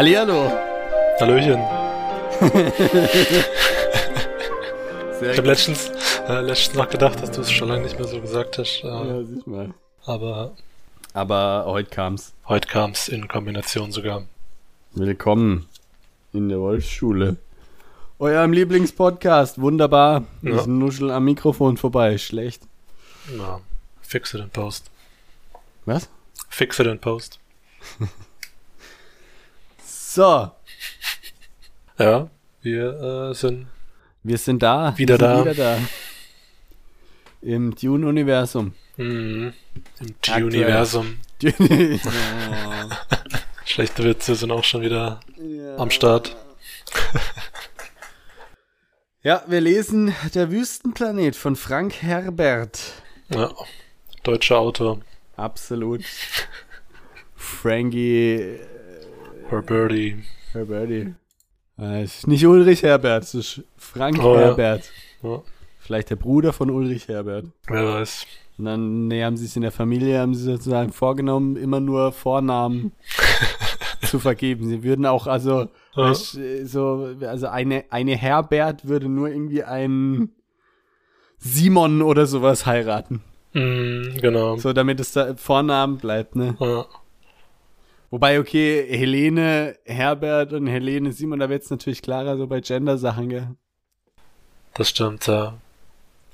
Hallihallo. 0.00 0.50
Hallöchen. 1.20 1.60
Sehr 5.20 5.32
Ich 5.32 5.36
habe 5.36 5.46
letztens, 5.48 5.90
äh, 6.26 6.40
letztens 6.40 6.74
noch 6.78 6.88
gedacht, 6.88 7.22
dass 7.22 7.32
du 7.32 7.42
es 7.42 7.52
schon 7.52 7.68
lange 7.68 7.82
nicht 7.82 7.98
mehr 7.98 8.08
so 8.08 8.18
gesagt 8.18 8.56
hast. 8.56 8.82
Äh, 8.82 8.86
Ja, 8.86 9.22
sieh 9.22 9.42
mal. 9.44 9.74
Aber 10.06 10.52
Aber 11.12 11.64
heute 11.66 11.90
kam's. 11.90 12.32
heute 12.48 12.66
kam 12.66 12.92
es 12.92 13.08
in 13.08 13.28
Kombination 13.28 13.92
sogar. 13.92 14.22
Willkommen 14.94 15.68
in 16.32 16.48
der 16.48 16.60
Wolfsschule. 16.60 17.36
Eurem 18.18 18.54
Lieblingspodcast. 18.54 19.60
Wunderbar. 19.60 20.24
Ja. 20.40 20.56
Ist 20.56 20.66
ein 20.66 20.78
Nuschel 20.78 21.10
am 21.10 21.26
Mikrofon 21.26 21.76
vorbei. 21.76 22.16
Schlecht. 22.16 22.62
Ja, 23.36 23.60
fixe 24.00 24.38
den 24.38 24.48
Post. 24.48 24.90
Was? 25.84 26.08
Fixe 26.48 26.84
den 26.84 26.98
Post. 27.00 27.38
So. 30.12 30.50
Ja, 31.96 32.28
wir 32.62 33.30
äh, 33.30 33.32
sind 33.32 33.68
Wir 34.24 34.38
sind 34.38 34.60
da. 34.60 34.92
Wieder 34.98 35.20
wir 35.20 35.28
sind 35.28 35.36
da. 35.36 35.44
Wieder 35.44 35.54
da. 35.54 35.78
Im 37.42 37.72
Dune-Universum. 37.76 38.74
mm, 38.96 39.02
im 39.02 39.54
Aktuell. 40.00 40.44
Universum. 40.46 41.20
Ja. 41.40 41.52
Schlechte 43.64 44.02
Witze 44.02 44.34
sind 44.34 44.50
auch 44.50 44.64
schon 44.64 44.82
wieder 44.82 45.20
am 45.76 45.90
Start. 45.90 46.36
Ja, 49.22 49.44
wir 49.46 49.60
lesen 49.60 50.14
Der 50.34 50.50
Wüstenplanet 50.50 51.36
von 51.36 51.54
Frank 51.54 52.02
Herbert. 52.02 52.94
Ja, 53.28 53.52
deutscher 54.22 54.58
Autor. 54.58 55.02
Absolut. 55.36 56.02
Frankie 57.36 58.58
Herberti. 59.50 60.16
Herberti. 60.52 61.14
Es 61.76 62.18
ist 62.18 62.26
nicht 62.26 62.46
Ulrich 62.46 62.82
Herbert, 62.82 63.24
es 63.24 63.34
ist 63.34 63.62
Frank 63.76 64.22
Oh, 64.22 64.34
ja. 64.34 64.40
Herbert. 64.40 64.90
Ja, 65.22 65.42
Vielleicht 65.78 66.10
der 66.10 66.16
Bruder 66.16 66.52
von 66.52 66.70
Ulrich 66.70 67.08
Herbert. 67.08 67.46
wer 67.66 67.86
weiß. 67.86 68.26
Und 68.58 68.66
dann 68.66 69.08
nee, 69.08 69.24
haben 69.24 69.38
sie 69.38 69.46
es 69.46 69.56
in 69.56 69.62
der 69.62 69.72
Familie, 69.72 70.18
haben 70.20 70.34
sie 70.34 70.44
sozusagen 70.44 70.92
vorgenommen, 70.92 71.56
immer 71.56 71.80
nur 71.80 72.12
Vornamen 72.12 72.92
zu 74.02 74.18
vergeben. 74.18 74.68
Sie 74.68 74.82
würden 74.82 75.06
auch, 75.06 75.26
also, 75.26 75.68
Ja. 75.94 76.12
so, 76.14 77.08
also 77.22 77.46
eine, 77.46 77.84
eine 77.88 78.16
Herbert 78.16 78.86
würde 78.86 79.08
nur 79.08 79.28
irgendwie 79.28 79.62
einen 79.64 80.32
Simon 81.38 82.02
oder 82.02 82.26
sowas 82.26 82.66
heiraten. 82.66 83.22
Mm, 83.54 84.18
genau. 84.20 84.56
So, 84.58 84.74
damit 84.74 85.00
es 85.00 85.12
da 85.12 85.34
Vornamen 85.36 85.96
bleibt, 85.96 86.36
ne? 86.36 86.54
Ja, 86.60 86.84
Wobei, 88.10 88.40
okay, 88.40 88.84
Helene 88.88 89.76
Herbert 89.84 90.52
und 90.52 90.66
Helene 90.66 91.12
Simon, 91.12 91.38
da 91.38 91.48
wird 91.48 91.62
es 91.62 91.70
natürlich 91.70 92.02
klarer, 92.02 92.36
so 92.36 92.46
bei 92.48 92.60
Gender-Sachen, 92.60 93.28
gell? 93.28 93.48
das 94.74 94.88
stimmt, 94.90 95.26
ja. 95.26 95.54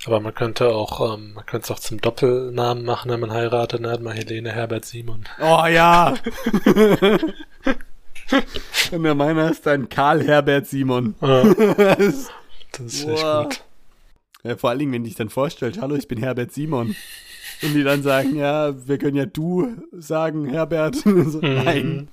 Aber 0.05 0.21
man 0.21 0.35
könnte 0.35 0.69
auch, 0.69 1.15
ähm, 1.15 1.33
man 1.35 1.47
könnte 1.47 1.65
es 1.65 1.71
auch 1.71 1.79
zum 1.81 2.01
Doppelnamen 2.01 2.85
machen, 2.85 3.11
wenn 3.11 3.19
man 3.21 3.33
heiratet. 3.33 3.83
Dann 3.83 3.91
hat 3.91 4.03
man 4.03 4.13
Helene 4.15 4.53
Herbert 4.53 4.85
Simon. 4.85 5.25
Oh 5.41 5.65
ja! 5.67 6.15
und 8.93 9.03
der 9.03 9.15
meiner 9.15 9.51
ist 9.51 9.67
dann 9.67 9.89
Karl 9.89 10.23
Herbert 10.23 10.67
Simon. 10.67 11.15
Ja, 11.21 11.43
Das- 11.45 12.29
das 12.73 12.81
ist 12.95 13.09
echt 13.09 13.23
gut. 13.25 13.65
ja, 14.45 14.57
vor 14.57 14.71
allen 14.71 14.79
Dingen, 14.81 14.93
wenn 14.93 15.05
dich 15.05 15.15
dann 15.15 15.31
vorstellt, 15.31 15.81
hallo, 15.81 15.95
ich 15.97 16.09
bin 16.09 16.19
Herbert 16.19 16.53
Simon. 16.53 16.95
Und 17.63 17.75
die 17.75 17.83
dann 17.85 18.03
sagen, 18.03 18.37
ja, 18.37 18.75
wir 18.87 18.99
können 18.99 19.17
ja 19.17 19.27
du 19.27 19.77
sagen, 19.93 20.49
Herbert. 20.49 20.95
so, 21.05 21.11
Mhm. 21.41 21.65
Nein. 21.65 22.09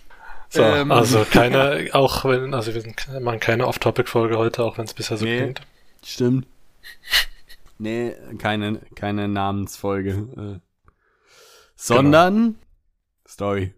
So, 0.49 0.61
Ähm. 0.61 0.91
also 0.91 1.25
keine, 1.31 1.89
auch 1.93 2.25
wenn, 2.25 2.53
also 2.53 2.73
wir 2.73 2.81
sind, 2.81 3.07
machen 3.21 3.39
keine 3.39 3.67
Off-Topic-Folge 3.67 4.37
heute, 4.37 4.63
auch 4.63 4.77
wenn 4.77 4.85
es 4.85 4.93
bisher 4.93 5.17
so 5.17 5.25
Nee. 5.25 5.37
klingt. 5.37 5.61
Stimmt. 6.05 6.45
Nee, 7.79 8.13
keine, 8.37 8.79
keine 8.95 9.27
Namensfolge. 9.27 10.59
Äh, 10.59 10.59
sondern 11.75 12.55
Story. 13.27 13.73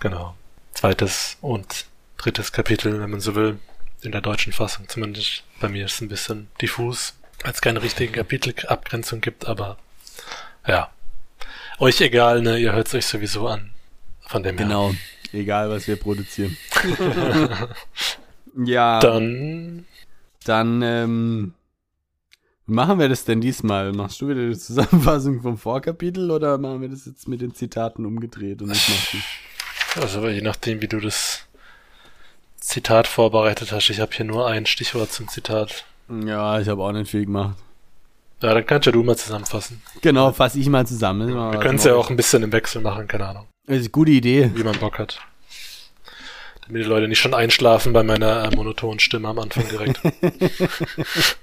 Genau. 0.00 0.34
Zweites 0.74 1.38
und 1.40 1.86
drittes 2.18 2.52
Kapitel, 2.52 3.00
wenn 3.00 3.10
man 3.10 3.20
so 3.20 3.34
will, 3.34 3.58
in 4.02 4.12
der 4.12 4.20
deutschen 4.20 4.52
Fassung. 4.52 4.88
Zumindest 4.88 5.42
bei 5.60 5.68
mir 5.68 5.86
ist 5.86 5.94
es 5.94 6.00
ein 6.02 6.08
bisschen 6.08 6.48
diffus, 6.60 7.14
als 7.42 7.60
keine 7.62 7.82
richtige 7.82 8.12
Kapitelabgrenzung 8.12 9.20
gibt, 9.20 9.46
aber 9.46 9.78
ja. 10.66 10.90
Euch 11.78 12.00
egal, 12.00 12.42
ne? 12.42 12.58
Ihr 12.58 12.72
hört 12.72 12.88
es 12.88 12.94
euch 12.94 13.06
sowieso 13.06 13.48
an. 13.48 13.70
Von 14.20 14.42
dem 14.42 14.56
her. 14.56 14.66
Genau. 14.66 14.94
Egal, 15.32 15.68
was 15.70 15.88
wir 15.88 15.96
produzieren. 15.96 16.56
ja, 18.64 19.00
Dann, 19.00 19.84
dann, 20.44 20.82
ähm, 20.82 21.54
wie 22.66 22.72
machen 22.72 22.98
wir 22.98 23.08
das 23.08 23.24
denn 23.24 23.40
diesmal? 23.40 23.92
Machst 23.92 24.20
du 24.20 24.28
wieder 24.28 24.46
die 24.46 24.56
Zusammenfassung 24.56 25.42
vom 25.42 25.58
Vorkapitel 25.58 26.30
oder 26.30 26.56
machen 26.56 26.80
wir 26.80 26.88
das 26.88 27.04
jetzt 27.06 27.26
mit 27.26 27.40
den 27.40 27.54
Zitaten 27.54 28.06
umgedreht 28.06 28.62
und 28.62 28.70
ich 28.70 28.88
mach 28.88 29.10
die? 29.10 30.00
also 30.00 30.28
je 30.28 30.40
nachdem, 30.40 30.80
wie 30.80 30.88
du 30.88 31.00
das 31.00 31.46
Zitat 32.56 33.08
vorbereitet 33.08 33.72
hast, 33.72 33.90
ich 33.90 34.00
habe 34.00 34.14
hier 34.14 34.24
nur 34.24 34.46
ein 34.46 34.66
Stichwort 34.66 35.12
zum 35.12 35.28
Zitat. 35.28 35.84
Ja, 36.08 36.60
ich 36.60 36.68
habe 36.68 36.82
auch 36.82 36.92
nicht 36.92 37.10
viel 37.10 37.24
gemacht. 37.26 37.56
Ja, 38.42 38.52
dann 38.54 38.66
kannst 38.66 38.86
ja 38.86 38.92
du 38.92 39.02
mal 39.02 39.16
zusammenfassen. 39.16 39.80
Genau, 40.02 40.32
fasse 40.32 40.58
ich 40.58 40.68
mal 40.68 40.86
zusammen. 40.86 41.28
Wir 41.28 41.58
können 41.60 41.76
es 41.78 41.84
ja 41.84 41.94
auch 41.94 42.10
ein 42.10 42.16
bisschen 42.16 42.42
im 42.42 42.52
Wechsel 42.52 42.82
machen, 42.82 43.06
keine 43.08 43.26
Ahnung. 43.28 43.46
Das 43.66 43.76
ist 43.76 43.82
eine 43.84 43.90
gute 43.90 44.10
Idee. 44.12 44.50
wie 44.54 44.62
man 44.64 44.78
Bock 44.78 44.98
hat. 44.98 45.20
Damit 46.66 46.82
die 46.84 46.88
Leute 46.88 47.08
nicht 47.08 47.20
schon 47.20 47.34
einschlafen 47.34 47.92
bei 47.92 48.02
meiner 48.02 48.44
äh, 48.44 48.54
monotonen 48.56 48.98
Stimme 48.98 49.28
am 49.28 49.38
Anfang 49.38 49.64
direkt. 49.68 50.00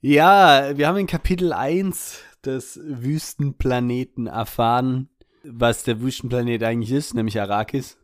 Ja, 0.00 0.76
wir 0.76 0.88
haben 0.88 0.96
in 0.98 1.06
Kapitel 1.06 1.52
1 1.52 2.18
des 2.44 2.80
Wüstenplaneten 2.82 4.26
erfahren, 4.26 5.08
was 5.44 5.84
der 5.84 6.00
Wüstenplanet 6.00 6.62
eigentlich 6.64 6.90
ist, 6.90 7.14
nämlich 7.14 7.40
Arrakis. 7.40 7.98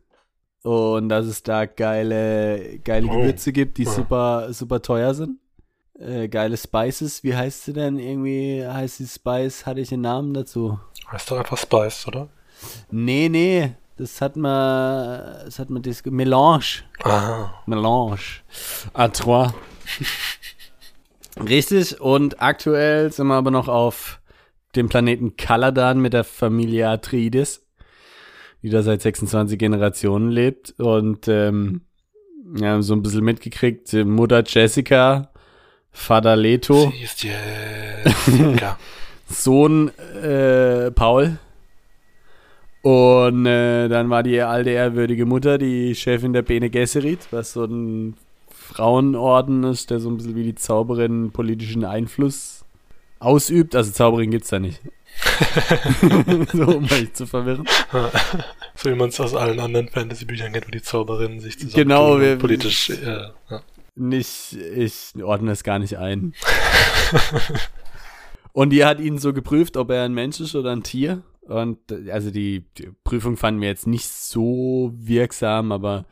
Und 0.63 1.09
dass 1.09 1.25
es 1.25 1.43
da 1.43 1.65
geile, 1.65 2.79
geile 2.85 3.07
Oh. 3.07 3.11
Gewürze 3.19 3.51
gibt, 3.51 3.77
die 3.77 3.83
Ja. 3.83 3.91
super, 3.91 4.53
super 4.53 4.81
teuer 4.81 5.13
sind. 5.13 5.39
Äh, 5.99 6.29
geile 6.29 6.55
Spices, 6.55 7.23
wie 7.23 7.35
heißt 7.35 7.65
sie 7.65 7.73
denn? 7.73 7.99
Irgendwie 7.99 8.65
heißt 8.65 8.99
die 8.99 9.07
Spice, 9.07 9.65
hatte 9.65 9.81
ich 9.81 9.91
einen 9.91 10.03
Namen 10.03 10.33
dazu? 10.33 10.79
heißt 11.11 11.29
doch 11.29 11.37
einfach 11.37 11.57
Spice, 11.57 12.07
oder? 12.07 12.29
Nee, 12.89 13.29
nee, 13.29 13.71
das 13.97 14.21
hat 14.21 14.35
man, 14.35 15.19
das 15.45 15.59
hat 15.59 15.69
man, 15.69 15.81
das, 15.81 16.05
Melange. 16.05 16.83
Ah, 17.03 17.51
Melange. 17.65 18.19
À 18.93 19.09
trois. 19.09 19.53
Richtig, 21.37 21.99
und 21.99 22.41
aktuell 22.41 23.11
sind 23.11 23.27
wir 23.27 23.35
aber 23.35 23.51
noch 23.51 23.67
auf 23.67 24.19
dem 24.75 24.87
Planeten 24.89 25.35
Kaladan 25.35 25.99
mit 25.99 26.13
der 26.13 26.23
Familie 26.23 26.89
Atreides, 26.89 27.65
die 28.61 28.69
da 28.69 28.83
seit 28.83 29.01
26 29.01 29.57
Generationen 29.57 30.29
lebt. 30.29 30.75
Und 30.77 31.27
ähm, 31.27 31.81
wir 32.45 32.69
haben 32.69 32.83
so 32.83 32.93
ein 32.93 33.01
bisschen 33.01 33.23
mitgekriegt, 33.23 33.93
Mutter 33.93 34.43
Jessica, 34.45 35.28
Vater 35.99 36.35
Leto, 36.37 36.91
sie 36.95 37.03
ist 37.03 37.23
Jessica. 37.23 38.77
Sohn 39.29 39.89
äh, 40.23 40.91
Paul. 40.91 41.37
Und 42.81 43.45
äh, 43.45 43.89
dann 43.89 44.09
war 44.09 44.23
die 44.23 44.39
alte 44.41 44.69
ehrwürdige 44.69 45.25
Mutter, 45.25 45.57
die 45.57 45.93
Chefin 45.95 46.31
der 46.31 46.41
Bene 46.41 46.69
Gesserit, 46.69 47.27
was 47.31 47.51
so 47.51 47.65
ein 47.65 48.15
Frauenorden 48.49 49.65
ist, 49.65 49.89
der 49.89 49.99
so 49.99 50.09
ein 50.09 50.15
bisschen 50.17 50.35
wie 50.35 50.43
die 50.43 50.55
Zauberin 50.55 51.31
politischen 51.31 51.83
Einfluss 51.83 52.63
ausübt. 53.19 53.75
Also 53.75 53.91
Zauberin 53.91 54.31
gibt's 54.31 54.49
da 54.49 54.59
nicht. 54.59 54.79
so, 56.53 56.63
um 56.65 56.85
euch 56.85 57.13
zu 57.13 57.27
verwirren. 57.27 57.65
so 58.75 58.89
wie 58.89 58.95
man 58.95 59.09
es 59.09 59.19
aus 59.19 59.35
allen 59.35 59.59
anderen 59.59 59.89
Fantasy-Büchern 59.89 60.53
kennt, 60.53 60.65
wo 60.67 60.71
die 60.71 60.81
Zauberinnen 60.81 61.41
sich 61.41 61.59
zusammen 61.59 61.75
Genau, 61.75 62.19
wir- 62.21 62.37
politisch, 62.37 62.89
äh, 62.91 63.03
ja. 63.49 63.61
Nicht, 63.99 64.53
ich 64.53 65.13
ordne 65.21 65.51
es 65.51 65.63
gar 65.63 65.79
nicht 65.79 65.97
ein. 65.97 66.33
Und 68.53 68.71
die 68.71 68.83
hat 68.83 68.99
ihn 68.99 69.19
so 69.19 69.33
geprüft, 69.33 69.77
ob 69.77 69.91
er 69.91 70.03
ein 70.03 70.13
Mensch 70.13 70.39
ist 70.39 70.55
oder 70.55 70.71
ein 70.71 70.83
Tier. 70.83 71.21
Und 71.41 71.77
äh, 71.91 72.11
also 72.11 72.31
die, 72.31 72.65
die 72.77 72.89
Prüfung 73.03 73.37
fanden 73.37 73.61
wir 73.61 73.69
jetzt 73.69 73.87
nicht 73.87 74.07
so 74.07 74.91
wirksam, 74.95 75.71
aber 75.71 76.05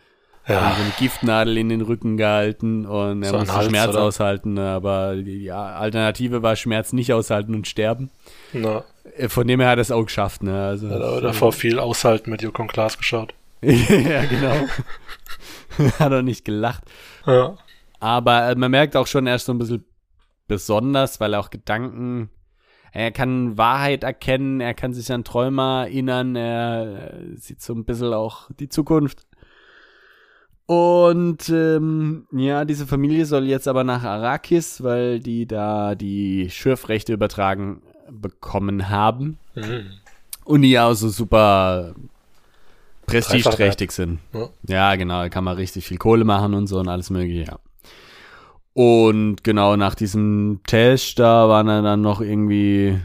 haben 0.46 0.70
ja, 0.70 0.76
so 0.78 0.82
eine 0.84 0.92
Giftnadel 0.98 1.58
in 1.58 1.68
den 1.68 1.82
Rücken 1.82 2.16
gehalten 2.16 2.86
und 2.86 3.22
er 3.24 3.32
So 3.32 3.38
musste 3.40 3.54
Hals, 3.54 3.68
Schmerz 3.68 3.90
oder? 3.90 4.04
aushalten, 4.04 4.58
aber 4.58 5.18
die 5.18 5.52
Alternative 5.52 6.42
war 6.42 6.56
Schmerz 6.56 6.94
nicht 6.94 7.12
aushalten 7.12 7.54
und 7.54 7.68
sterben. 7.68 8.12
na, 8.54 8.86
Äh, 9.18 9.28
Von 9.28 9.48
dem 9.48 9.60
her 9.60 9.70
hat 9.70 9.78
er 9.78 9.82
es 9.82 9.92
auch 9.92 10.06
geschafft, 10.06 10.44
ne? 10.44 10.68
Also, 10.68 10.90
hat 10.90 11.02
aber 11.02 11.22
davor 11.22 11.52
viel 11.52 11.80
aushalten 11.80 12.32
mit 12.32 12.42
Joko 12.42 12.62
und 12.62 12.72
Klaas 12.72 12.98
geschaut. 12.98 13.34
ja, 13.62 14.24
genau. 14.26 14.56
hat 16.00 16.12
er 16.12 16.22
nicht 16.22 16.46
gelacht. 16.46 16.84
Ja, 17.26 17.58
Aber 18.00 18.50
äh, 18.50 18.56
man 18.56 18.72
merkt 18.72 18.96
auch 18.96 19.08
schon, 19.08 19.28
er 19.28 19.36
ist 19.36 19.46
so 19.46 19.54
ein 19.54 19.58
bisschen 19.58 19.86
besonders, 20.48 21.20
weil 21.20 21.34
er 21.34 21.40
auch 21.40 21.50
Gedanken, 21.50 22.30
er 22.92 23.12
kann 23.12 23.58
Wahrheit 23.58 24.04
erkennen, 24.04 24.62
er 24.62 24.74
kann 24.74 24.94
sich 24.94 25.12
an 25.12 25.24
Träume 25.24 25.86
erinnern, 25.86 26.36
er 26.36 27.14
äh, 27.14 27.36
sieht 27.36 27.62
so 27.62 27.74
ein 27.74 27.86
bisschen 27.86 28.14
auch 28.14 28.50
die 28.60 28.70
Zukunft. 28.70 29.28
Und 30.66 31.48
ähm, 31.48 32.28
ja, 32.32 32.66
diese 32.66 32.88
Familie 32.88 33.26
soll 33.26 33.46
jetzt 33.46 33.70
aber 33.70 33.86
nach 33.86 34.04
Arrakis, 34.04 34.84
weil 34.84 35.20
die 35.20 35.48
da 35.48 35.96
die 35.96 36.50
Schürfrechte 36.50 37.14
übertragen 37.14 37.82
bekommen 38.10 38.90
haben. 38.90 39.38
Mhm. 39.56 39.92
Und 40.44 40.62
die 40.62 40.72
ja 40.72 40.88
auch 40.88 40.94
so 40.94 41.10
super 41.10 41.96
prestigeträchtig 43.06 43.92
sind. 43.92 44.20
Ja. 44.34 44.50
Ja, 44.68 44.96
genau, 44.96 45.22
da 45.22 45.30
kann 45.30 45.46
man 45.46 45.56
richtig 45.56 45.88
viel 45.88 45.98
Kohle 45.98 46.26
machen 46.26 46.54
und 46.54 46.68
so 46.68 46.80
und 46.80 46.90
alles 46.90 47.10
mögliche, 47.10 47.52
ja. 47.52 47.60
Und 48.78 49.44
genau 49.44 49.76
nach 49.76 49.96
diesem 49.96 50.60
Test, 50.68 51.18
da 51.18 51.50
waren 51.50 51.66
dann 51.66 52.02
noch 52.02 52.22
irgendwie, 52.22 53.00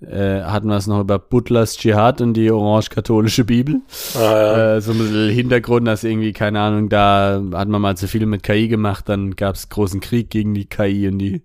äh, 0.00 0.40
hatten 0.42 0.66
wir 0.66 0.74
es 0.74 0.88
noch 0.88 0.98
über 0.98 1.20
Butlers 1.20 1.76
Dschihad 1.76 2.20
und 2.20 2.34
die 2.34 2.50
orange-katholische 2.50 3.44
Bibel. 3.44 3.82
Ah, 4.16 4.18
ja. 4.18 4.74
Äh, 4.74 4.80
so 4.80 4.90
ein 4.90 4.98
bisschen 4.98 5.30
Hintergrund, 5.30 5.86
dass 5.86 6.02
irgendwie, 6.02 6.32
keine 6.32 6.58
Ahnung, 6.58 6.88
da 6.88 7.40
hat 7.52 7.68
man 7.68 7.82
mal 7.82 7.96
zu 7.96 8.08
viel 8.08 8.26
mit 8.26 8.42
KI 8.42 8.66
gemacht, 8.66 9.08
dann 9.08 9.36
gab 9.36 9.54
es 9.54 9.68
großen 9.68 10.00
Krieg 10.00 10.28
gegen 10.28 10.54
die 10.54 10.64
KI 10.64 11.06
und 11.06 11.20
die 11.20 11.42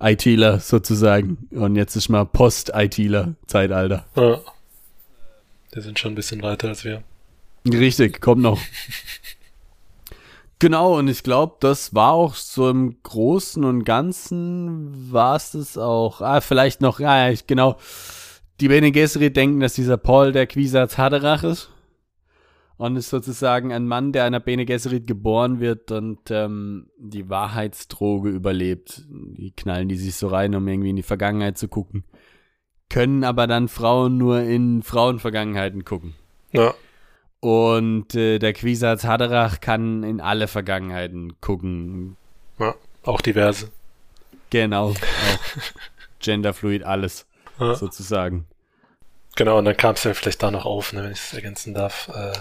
ITler 0.00 0.58
sozusagen. 0.58 1.48
Und 1.50 1.76
jetzt 1.76 1.96
ist 1.96 2.08
mal 2.08 2.24
Post-ITler-Zeitalter. 2.24 4.06
ja. 4.16 4.40
Die 5.74 5.80
sind 5.82 5.98
schon 5.98 6.12
ein 6.12 6.14
bisschen 6.14 6.40
weiter 6.40 6.68
als 6.68 6.82
wir. 6.82 7.02
Richtig, 7.70 8.22
kommt 8.22 8.40
noch. 8.40 8.58
genau, 10.58 10.98
und 10.98 11.08
ich 11.08 11.22
glaube, 11.22 11.56
das 11.60 11.94
war 11.94 12.12
auch 12.12 12.34
so 12.34 12.68
im 12.68 13.02
Großen 13.02 13.64
und 13.64 13.84
Ganzen 13.84 15.12
war 15.12 15.36
es 15.36 15.52
das 15.52 15.78
auch. 15.78 16.20
Ah, 16.20 16.40
vielleicht 16.40 16.80
noch, 16.80 17.00
ja, 17.00 17.30
ich, 17.30 17.46
genau. 17.46 17.76
Die 18.60 18.68
Bene 18.68 18.90
Gesserit 18.90 19.36
denken, 19.36 19.60
dass 19.60 19.74
dieser 19.74 19.98
Paul 19.98 20.32
der 20.32 20.46
Quisatz 20.46 20.96
Haderach 20.96 21.44
ist. 21.44 21.70
Und 22.78 22.96
ist 22.96 23.08
sozusagen 23.08 23.72
ein 23.72 23.86
Mann, 23.86 24.12
der 24.12 24.24
einer 24.24 24.40
Bene 24.40 24.66
Gesserit 24.66 25.06
geboren 25.06 25.60
wird 25.60 25.90
und 25.92 26.30
ähm, 26.30 26.90
die 26.98 27.30
Wahrheitsdroge 27.30 28.28
überlebt. 28.28 29.02
Die 29.08 29.50
knallen 29.52 29.88
die 29.88 29.96
sich 29.96 30.14
so 30.14 30.28
rein, 30.28 30.54
um 30.54 30.68
irgendwie 30.68 30.90
in 30.90 30.96
die 30.96 31.02
Vergangenheit 31.02 31.56
zu 31.56 31.68
gucken. 31.68 32.04
Können 32.90 33.24
aber 33.24 33.46
dann 33.46 33.68
Frauen 33.68 34.18
nur 34.18 34.40
in 34.40 34.82
Frauenvergangenheiten 34.82 35.86
gucken. 35.86 36.14
Ja. 36.52 36.74
Und 37.40 38.14
äh, 38.14 38.38
der 38.38 38.52
Quisatz 38.54 39.04
Haderach 39.04 39.60
kann 39.60 40.02
in 40.02 40.20
alle 40.20 40.48
Vergangenheiten 40.48 41.40
gucken. 41.40 42.16
ja. 42.58 42.74
Auch 43.04 43.20
diverse. 43.20 43.70
Genau. 44.50 44.88
Auch 44.90 44.96
genderfluid, 46.20 46.82
alles 46.82 47.26
Ja. 47.60 47.74
sozusagen. 47.74 48.46
Genau, 49.36 49.58
und 49.58 49.64
dann 49.66 49.76
kam 49.76 49.94
es 49.94 50.04
ja 50.04 50.14
vielleicht 50.14 50.42
da 50.42 50.50
noch 50.50 50.64
auf, 50.64 50.92
ne, 50.92 51.04
wenn 51.04 51.12
ich 51.12 51.18
es 51.20 51.34
ergänzen 51.34 51.74
darf, 51.74 52.08
äh, 52.08 52.32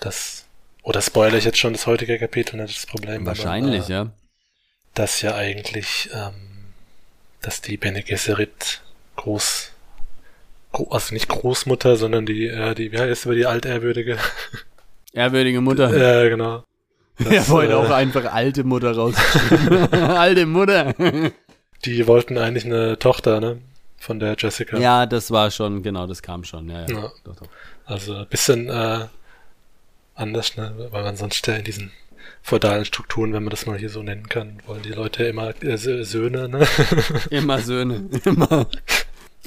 dass, 0.00 0.44
oder 0.82 1.00
spoilere 1.00 1.38
ich 1.38 1.44
jetzt 1.44 1.58
schon 1.58 1.72
das 1.72 1.86
heutige 1.86 2.18
Kapitel, 2.18 2.56
ne, 2.56 2.66
das 2.66 2.86
Problem. 2.86 3.24
Wahrscheinlich, 3.24 3.84
aber, 3.84 3.90
äh, 3.90 3.92
ja. 3.92 4.10
Dass 4.94 5.22
ja 5.22 5.34
eigentlich, 5.36 6.10
ähm, 6.12 6.34
dass 7.40 7.60
die 7.62 7.76
Bene 7.76 8.02
Gesserit 8.02 8.82
groß, 9.16 9.70
gro 9.72 9.73
also 10.90 11.14
nicht 11.14 11.28
Großmutter, 11.28 11.96
sondern 11.96 12.26
die, 12.26 12.46
äh, 12.46 12.74
die, 12.74 12.92
wie 12.92 12.98
heißt 12.98 13.26
aber 13.26 13.34
die 13.34 13.46
altehrwürdige? 13.46 14.18
Ehrwürdige 15.12 15.60
Mutter. 15.60 15.96
Ja, 15.96 16.28
genau. 16.28 16.64
er 17.30 17.48
wollte 17.48 17.72
äh, 17.74 17.76
auch 17.76 17.90
einfach 17.90 18.32
alte 18.32 18.64
Mutter 18.64 18.92
rausgeschrieben. 18.96 19.92
alte 19.92 20.46
Mutter. 20.46 20.94
Die 21.84 22.06
wollten 22.08 22.36
eigentlich 22.38 22.64
eine 22.64 22.98
Tochter, 22.98 23.40
ne? 23.40 23.58
Von 23.98 24.18
der 24.18 24.34
Jessica. 24.38 24.76
ja, 24.78 25.06
das 25.06 25.30
war 25.30 25.50
schon, 25.50 25.82
genau, 25.82 26.06
das 26.06 26.20
kam 26.22 26.44
schon. 26.44 26.68
Ja, 26.68 26.80
ja. 26.82 26.88
Ja. 26.88 27.12
Doch, 27.24 27.36
doch. 27.36 27.46
Also 27.86 28.16
ein 28.16 28.26
bisschen 28.28 28.68
äh, 28.68 29.06
anders, 30.14 30.56
ne? 30.56 30.74
Weil 30.90 31.04
man 31.04 31.16
sonst 31.16 31.46
ja 31.46 31.54
in 31.54 31.64
diesen 31.64 31.90
feudalen 32.42 32.84
Strukturen, 32.84 33.32
wenn 33.32 33.44
man 33.44 33.50
das 33.50 33.64
mal 33.66 33.78
hier 33.78 33.88
so 33.88 34.02
nennen 34.02 34.28
kann, 34.28 34.58
wollen 34.66 34.82
die 34.82 34.90
Leute 34.92 35.24
immer 35.24 35.50
äh, 35.62 35.74
Sö- 35.76 36.04
Söhne, 36.04 36.48
ne? 36.48 36.66
Immer 37.30 37.60
Söhne. 37.60 38.08
Immer. 38.24 38.66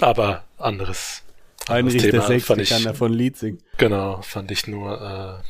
Aber 0.01 0.43
anderes. 0.57 1.23
Heinrich 1.69 1.95
anderes 1.95 2.01
der 2.03 2.11
Thema 2.11 2.27
Sechste 2.27 2.61
ich, 2.61 2.69
kann 2.69 2.83
davon 2.83 3.13
Lied 3.13 3.37
singen. 3.37 3.59
Genau, 3.77 4.21
fand 4.21 4.51
ich 4.51 4.67
nur 4.67 5.41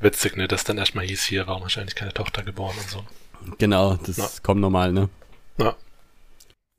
äh, 0.00 0.02
witzig, 0.04 0.36
ne? 0.36 0.48
Dass 0.48 0.64
dann 0.64 0.78
erstmal 0.78 1.04
hieß, 1.06 1.22
hier 1.24 1.46
warum 1.46 1.62
wahrscheinlich 1.62 1.94
keine 1.94 2.12
Tochter 2.14 2.42
geboren 2.42 2.76
und 2.78 2.88
so. 2.88 3.04
Genau, 3.58 3.96
das 3.96 4.16
Ja. 4.16 4.28
kommt 4.42 4.60
normal, 4.60 4.92
ne? 4.92 5.08
Ja. 5.58 5.74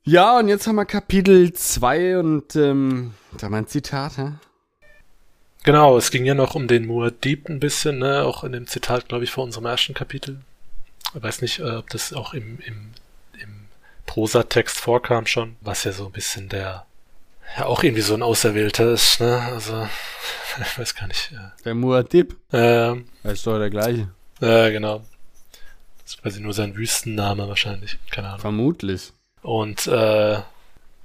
Ja, 0.04 0.38
und 0.38 0.48
jetzt 0.48 0.66
haben 0.66 0.76
wir 0.76 0.84
Kapitel 0.84 1.52
2 1.52 2.18
und 2.18 2.56
ähm, 2.56 3.14
da 3.38 3.48
mein 3.48 3.68
Zitat, 3.68 4.16
hä? 4.18 4.32
Genau, 5.64 5.96
es 5.96 6.10
ging 6.10 6.24
ja 6.24 6.34
noch 6.34 6.56
um 6.56 6.66
den 6.66 6.90
Muad'Dib 6.90 7.48
ein 7.48 7.60
bisschen, 7.60 7.98
ne? 7.98 8.24
Auch 8.24 8.42
in 8.42 8.50
dem 8.52 8.66
Zitat, 8.66 9.08
glaube 9.08 9.22
ich, 9.24 9.30
vor 9.30 9.44
unserem 9.44 9.66
ersten 9.66 9.94
Kapitel. 9.94 10.40
Ich 11.14 11.22
weiß 11.22 11.40
nicht, 11.42 11.60
äh, 11.60 11.76
ob 11.76 11.88
das 11.90 12.12
auch 12.12 12.34
im, 12.34 12.58
im, 12.66 12.90
im 13.40 13.66
Prosatext 14.06 14.78
vorkam 14.80 15.26
schon, 15.26 15.54
was 15.60 15.84
ja 15.84 15.92
so 15.92 16.06
ein 16.06 16.12
bisschen 16.12 16.48
der, 16.48 16.84
ja 17.58 17.66
auch 17.66 17.82
irgendwie 17.82 18.02
so 18.02 18.14
ein 18.14 18.22
Auserwählter 18.22 18.92
ist, 18.92 19.20
ne? 19.20 19.40
Also, 19.52 19.88
ich 20.60 20.78
weiß 20.78 20.94
gar 20.94 21.06
nicht. 21.08 21.32
Der 21.64 21.74
Muad'Dib, 21.74 22.34
Äh, 22.52 22.90
ähm, 22.90 23.06
das 23.22 23.34
ist 23.34 23.46
doch 23.46 23.58
der 23.58 23.70
gleiche. 23.70 24.08
äh, 24.40 24.70
genau. 24.72 25.04
Das 26.02 26.14
ist 26.14 26.22
quasi 26.22 26.40
nur 26.40 26.52
sein 26.54 26.74
Wüstenname 26.76 27.48
wahrscheinlich, 27.48 27.98
keine 28.10 28.28
Ahnung. 28.28 28.40
Vermutlich. 28.40 29.12
Und 29.42 29.86
äh, 29.86 30.38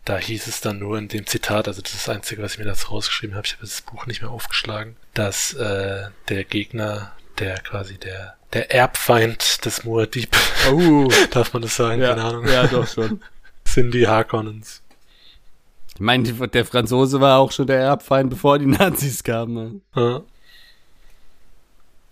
da 0.05 0.17
hieß 0.17 0.47
es 0.47 0.61
dann 0.61 0.79
nur 0.79 0.97
in 0.97 1.07
dem 1.07 1.25
Zitat, 1.27 1.67
also 1.67 1.81
das 1.81 1.93
ist 1.93 2.07
das 2.07 2.15
Einzige, 2.15 2.41
was 2.41 2.53
ich 2.53 2.59
mir 2.59 2.65
dazu 2.65 2.89
rausgeschrieben 2.89 3.35
habe, 3.35 3.45
ich 3.45 3.53
habe 3.53 3.61
das 3.65 3.81
Buch 3.81 4.05
nicht 4.05 4.21
mehr 4.21 4.31
aufgeschlagen, 4.31 4.95
dass 5.13 5.53
äh, 5.53 6.07
der 6.29 6.43
Gegner, 6.45 7.11
der 7.39 7.59
quasi 7.59 7.97
der 7.97 8.35
der 8.53 8.71
Erbfeind 8.71 9.65
des 9.65 9.83
Muad'Dib, 9.83 10.29
Oh, 10.71 11.09
darf 11.31 11.51
man 11.51 11.61
das 11.61 11.75
sagen, 11.75 12.01
ja, 12.01 12.09
keine 12.15 12.23
Ahnung, 12.23 12.47
ja, 12.47 12.65
doch 12.67 12.87
schon. 12.87 13.21
sind 13.65 13.93
die 13.93 14.07
Harkonnens. 14.07 14.81
Ich 15.97 16.01
meine, 16.01 16.31
der 16.31 16.63
Franzose 16.63 17.19
war 17.21 17.39
auch 17.39 17.51
schon 17.51 17.65
der 17.65 17.79
Erbfeind, 17.79 18.29
bevor 18.29 18.59
die 18.59 18.67
Nazis 18.67 19.23
kamen. 19.23 19.81
Ja. 19.95 20.21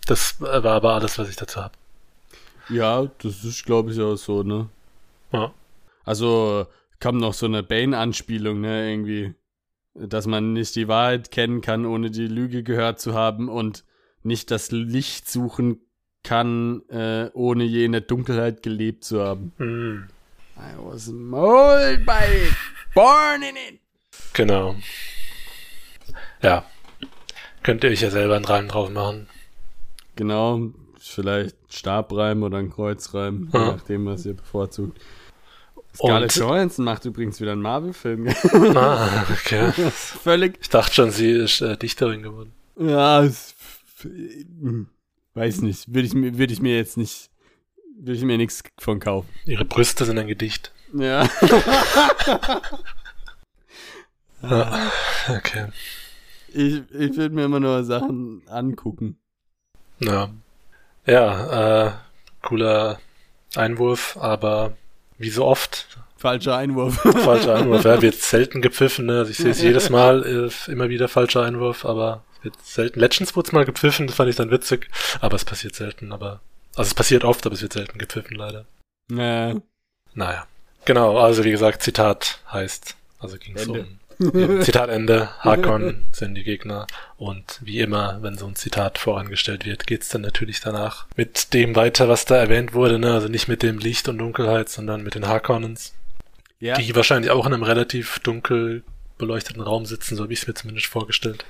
Das 0.06 0.40
war 0.40 0.74
aber 0.74 0.94
alles, 0.94 1.16
was 1.20 1.28
ich 1.28 1.36
dazu 1.36 1.60
habe. 1.60 1.74
Ja, 2.68 3.06
das 3.22 3.44
ist, 3.44 3.64
glaube 3.64 3.92
ich, 3.92 4.00
auch 4.00 4.16
so, 4.16 4.42
ne? 4.42 4.68
Ja. 5.32 5.54
Also 6.04 6.66
kam 6.98 7.18
noch 7.18 7.32
so 7.32 7.46
eine 7.46 7.62
Bane-Anspielung, 7.62 8.60
ne, 8.60 8.90
irgendwie. 8.90 9.34
Dass 9.94 10.26
man 10.26 10.52
nicht 10.52 10.74
die 10.74 10.88
Wahrheit 10.88 11.30
kennen 11.30 11.60
kann, 11.60 11.86
ohne 11.86 12.10
die 12.10 12.26
Lüge 12.26 12.64
gehört 12.64 12.98
zu 12.98 13.14
haben 13.14 13.48
und 13.48 13.84
nicht 14.24 14.50
das 14.50 14.72
Licht 14.72 15.30
suchen 15.30 15.78
kann, 16.24 16.82
äh, 16.88 17.30
ohne 17.34 17.62
je 17.62 17.84
in 17.84 17.92
der 17.92 18.00
Dunkelheit 18.00 18.64
gelebt 18.64 19.04
zu 19.04 19.22
haben. 19.22 19.52
Mhm. 19.58 20.08
I 20.56 20.74
was 20.78 21.08
molded 21.08 22.04
by 22.06 22.24
it, 22.24 22.54
born 22.94 23.42
in 23.42 23.56
it. 23.56 23.80
Genau. 24.32 24.76
Ja. 26.42 26.64
Könnt 27.62 27.84
ihr 27.84 27.90
euch 27.90 28.00
ja 28.02 28.10
selber 28.10 28.36
einen 28.36 28.44
Reim 28.44 28.68
drauf 28.68 28.90
machen. 28.90 29.28
Genau, 30.14 30.60
vielleicht 30.98 31.56
Stabreim 31.68 32.42
oder 32.42 32.58
ein 32.58 32.70
Kreuzreim, 32.70 33.50
je 33.52 33.58
nachdem, 33.58 34.06
was 34.06 34.24
ihr 34.24 34.34
bevorzugt. 34.34 34.98
Scarlett 35.94 36.36
Und- 36.36 36.42
Johansson 36.42 36.84
macht 36.84 37.04
übrigens 37.06 37.40
wieder 37.40 37.52
einen 37.52 37.62
Marvel-Film. 37.62 38.28
Ah, 38.76 39.24
okay. 39.32 39.72
Völlig 39.72 40.58
Ich 40.60 40.68
dachte 40.68 40.94
schon, 40.94 41.10
sie 41.10 41.30
ist 41.30 41.60
äh, 41.62 41.76
Dichterin 41.76 42.22
geworden. 42.22 42.52
Ja, 42.78 43.22
es, 43.24 43.54
hm, 44.02 44.88
weiß 45.34 45.62
nicht. 45.62 45.92
Würde 45.92 46.06
ich, 46.06 46.14
würde 46.14 46.52
ich 46.52 46.60
mir 46.60 46.76
jetzt 46.76 46.96
nicht, 46.98 47.30
würde 47.98 48.12
ich 48.18 48.22
mir 48.22 48.36
nichts 48.38 48.62
von 48.78 49.00
kaufen. 49.00 49.28
Ihre 49.44 49.64
Brüste 49.64 50.04
sind 50.04 50.18
ein 50.18 50.26
Gedicht. 50.26 50.72
Ja. 50.92 51.28
Ja. 54.42 54.92
Okay. 55.28 55.68
Ich, 56.48 56.74
ich 56.92 57.16
würde 57.16 57.34
mir 57.34 57.46
immer 57.46 57.58
nur 57.58 57.82
Sachen 57.84 58.42
angucken. 58.48 59.18
Ja. 59.98 60.30
Ja, 61.06 61.86
äh, 61.86 61.92
cooler 62.42 63.00
Einwurf, 63.54 64.16
aber 64.20 64.76
wie 65.18 65.30
so 65.30 65.46
oft, 65.46 65.88
Falscher 66.18 66.56
Einwurf. 66.56 66.94
falscher 66.96 67.56
Einwurf. 67.56 67.84
Ja, 67.84 68.00
wird 68.00 68.14
selten 68.20 68.62
gepfiffen, 68.62 69.06
ne? 69.06 69.18
Also 69.18 69.30
ich 69.30 69.36
sehe 69.36 69.50
es 69.50 69.60
jedes 69.60 69.90
Mal, 69.90 70.24
äh, 70.24 70.70
immer 70.70 70.88
wieder 70.88 71.08
falscher 71.08 71.42
Einwurf, 71.42 71.84
aber 71.84 72.24
es 72.38 72.44
wird 72.44 72.54
selten. 72.64 73.00
Letztens 73.00 73.36
wurde 73.36 73.48
es 73.48 73.52
mal 73.52 73.64
gepfiffen, 73.66 74.06
das 74.06 74.16
fand 74.16 74.30
ich 74.30 74.36
dann 74.36 74.50
witzig, 74.50 74.88
aber 75.20 75.36
es 75.36 75.44
passiert 75.44 75.74
selten, 75.74 76.12
aber, 76.12 76.40
also 76.76 76.88
es 76.88 76.94
passiert 76.94 77.24
oft, 77.24 77.44
aber 77.46 77.54
es 77.54 77.62
wird 77.62 77.72
selten 77.72 77.98
gepfiffen, 77.98 78.36
leider. 78.36 78.66
Ja. 79.10 79.54
Naja. 80.14 80.46
Genau, 80.84 81.18
also 81.18 81.44
wie 81.44 81.50
gesagt, 81.50 81.82
Zitat 81.82 82.40
heißt, 82.52 82.96
also 83.18 83.36
ging 83.38 83.56
es 83.56 83.66
um 83.66 83.98
Ja, 84.18 84.60
Zitat 84.60 84.88
Ende. 84.88 85.28
Hakon 85.40 86.04
sind 86.12 86.34
die 86.34 86.44
Gegner. 86.44 86.86
Und 87.16 87.60
wie 87.62 87.80
immer, 87.80 88.22
wenn 88.22 88.38
so 88.38 88.46
ein 88.46 88.56
Zitat 88.56 88.98
vorangestellt 88.98 89.66
wird, 89.66 89.86
geht's 89.86 90.08
dann 90.08 90.22
natürlich 90.22 90.60
danach 90.60 91.06
mit 91.16 91.52
dem 91.52 91.76
weiter, 91.76 92.08
was 92.08 92.24
da 92.24 92.36
erwähnt 92.36 92.72
wurde. 92.72 92.98
Ne? 92.98 93.12
Also 93.12 93.28
nicht 93.28 93.48
mit 93.48 93.62
dem 93.62 93.78
Licht 93.78 94.08
und 94.08 94.18
Dunkelheit, 94.18 94.68
sondern 94.68 95.02
mit 95.02 95.14
den 95.14 95.26
Harkonnens, 95.26 95.92
ja. 96.60 96.76
die 96.76 96.94
wahrscheinlich 96.94 97.30
auch 97.30 97.46
in 97.46 97.52
einem 97.52 97.62
relativ 97.62 98.18
dunkel 98.20 98.84
beleuchteten 99.18 99.62
Raum 99.62 99.86
sitzen, 99.86 100.16
so 100.16 100.22
habe 100.22 100.32
ich 100.32 100.42
es 100.42 100.46
mir 100.46 100.54
zumindest 100.54 100.86
vorgestellt. 100.86 101.44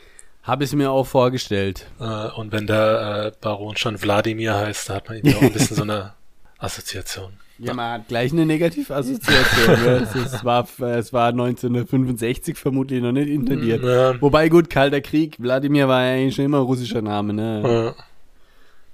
Habe 0.47 0.63
ich 0.63 0.73
mir 0.75 0.93
auch 0.93 1.07
vorgestellt. 1.07 1.87
Äh, 1.99 2.29
und 2.37 2.53
wenn 2.53 2.69
der 2.69 3.33
äh, 3.35 3.39
Baron 3.41 3.77
schon 3.77 4.01
Wladimir 4.01 4.55
heißt, 4.55 4.89
da 4.89 4.95
hat 4.95 5.09
man 5.09 5.17
irgendwie 5.17 5.37
auch 5.37 5.43
ein 5.43 5.53
bisschen 5.53 5.77
so 5.77 5.83
eine 5.83 6.13
Assoziation. 6.59 7.33
Ja, 7.59 7.75
man 7.75 7.93
hat 7.93 8.09
gleich 8.09 8.33
eine 8.33 8.47
Negativassoziation. 8.47 9.85
ja. 9.85 9.97
es, 9.97 10.15
es, 10.15 10.45
war, 10.45 10.69
es 10.81 11.13
war 11.13 11.29
1965 11.31 12.57
vermutlich 12.57 13.03
noch 13.03 13.13
nicht 13.13 13.29
intendiert. 13.29 13.83
Ja. 13.83 14.21
Wobei, 14.21 14.49
gut, 14.49 14.71
Kalter 14.71 15.01
Krieg, 15.01 15.37
Wladimir 15.41 15.89
war 15.89 16.05
ja 16.05 16.15
eigentlich 16.15 16.37
schon 16.37 16.45
immer 16.45 16.59
ein 16.59 16.65
russischer 16.65 17.03
Name, 17.03 17.33
ne? 17.33 17.63
Ja. 17.97 18.05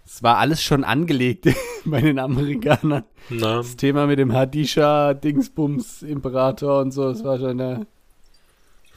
Es 0.07 0.23
war 0.23 0.39
alles 0.39 0.63
schon 0.63 0.85
angelegt 0.85 1.49
bei 1.85 2.01
den 2.01 2.19
Amerikanern. 2.19 3.05
Na, 3.31 3.57
Das 3.57 3.77
Thema 3.77 4.07
mit 4.07 4.19
dem 4.19 4.33
Hadisha, 4.33 5.15
Dingsbums, 5.15 6.03
Imperator 6.03 6.81
und 6.81 6.93
so, 6.93 7.13
das 7.13 7.25
war 7.25 7.39
schon 7.39 7.59
der. 7.59 7.87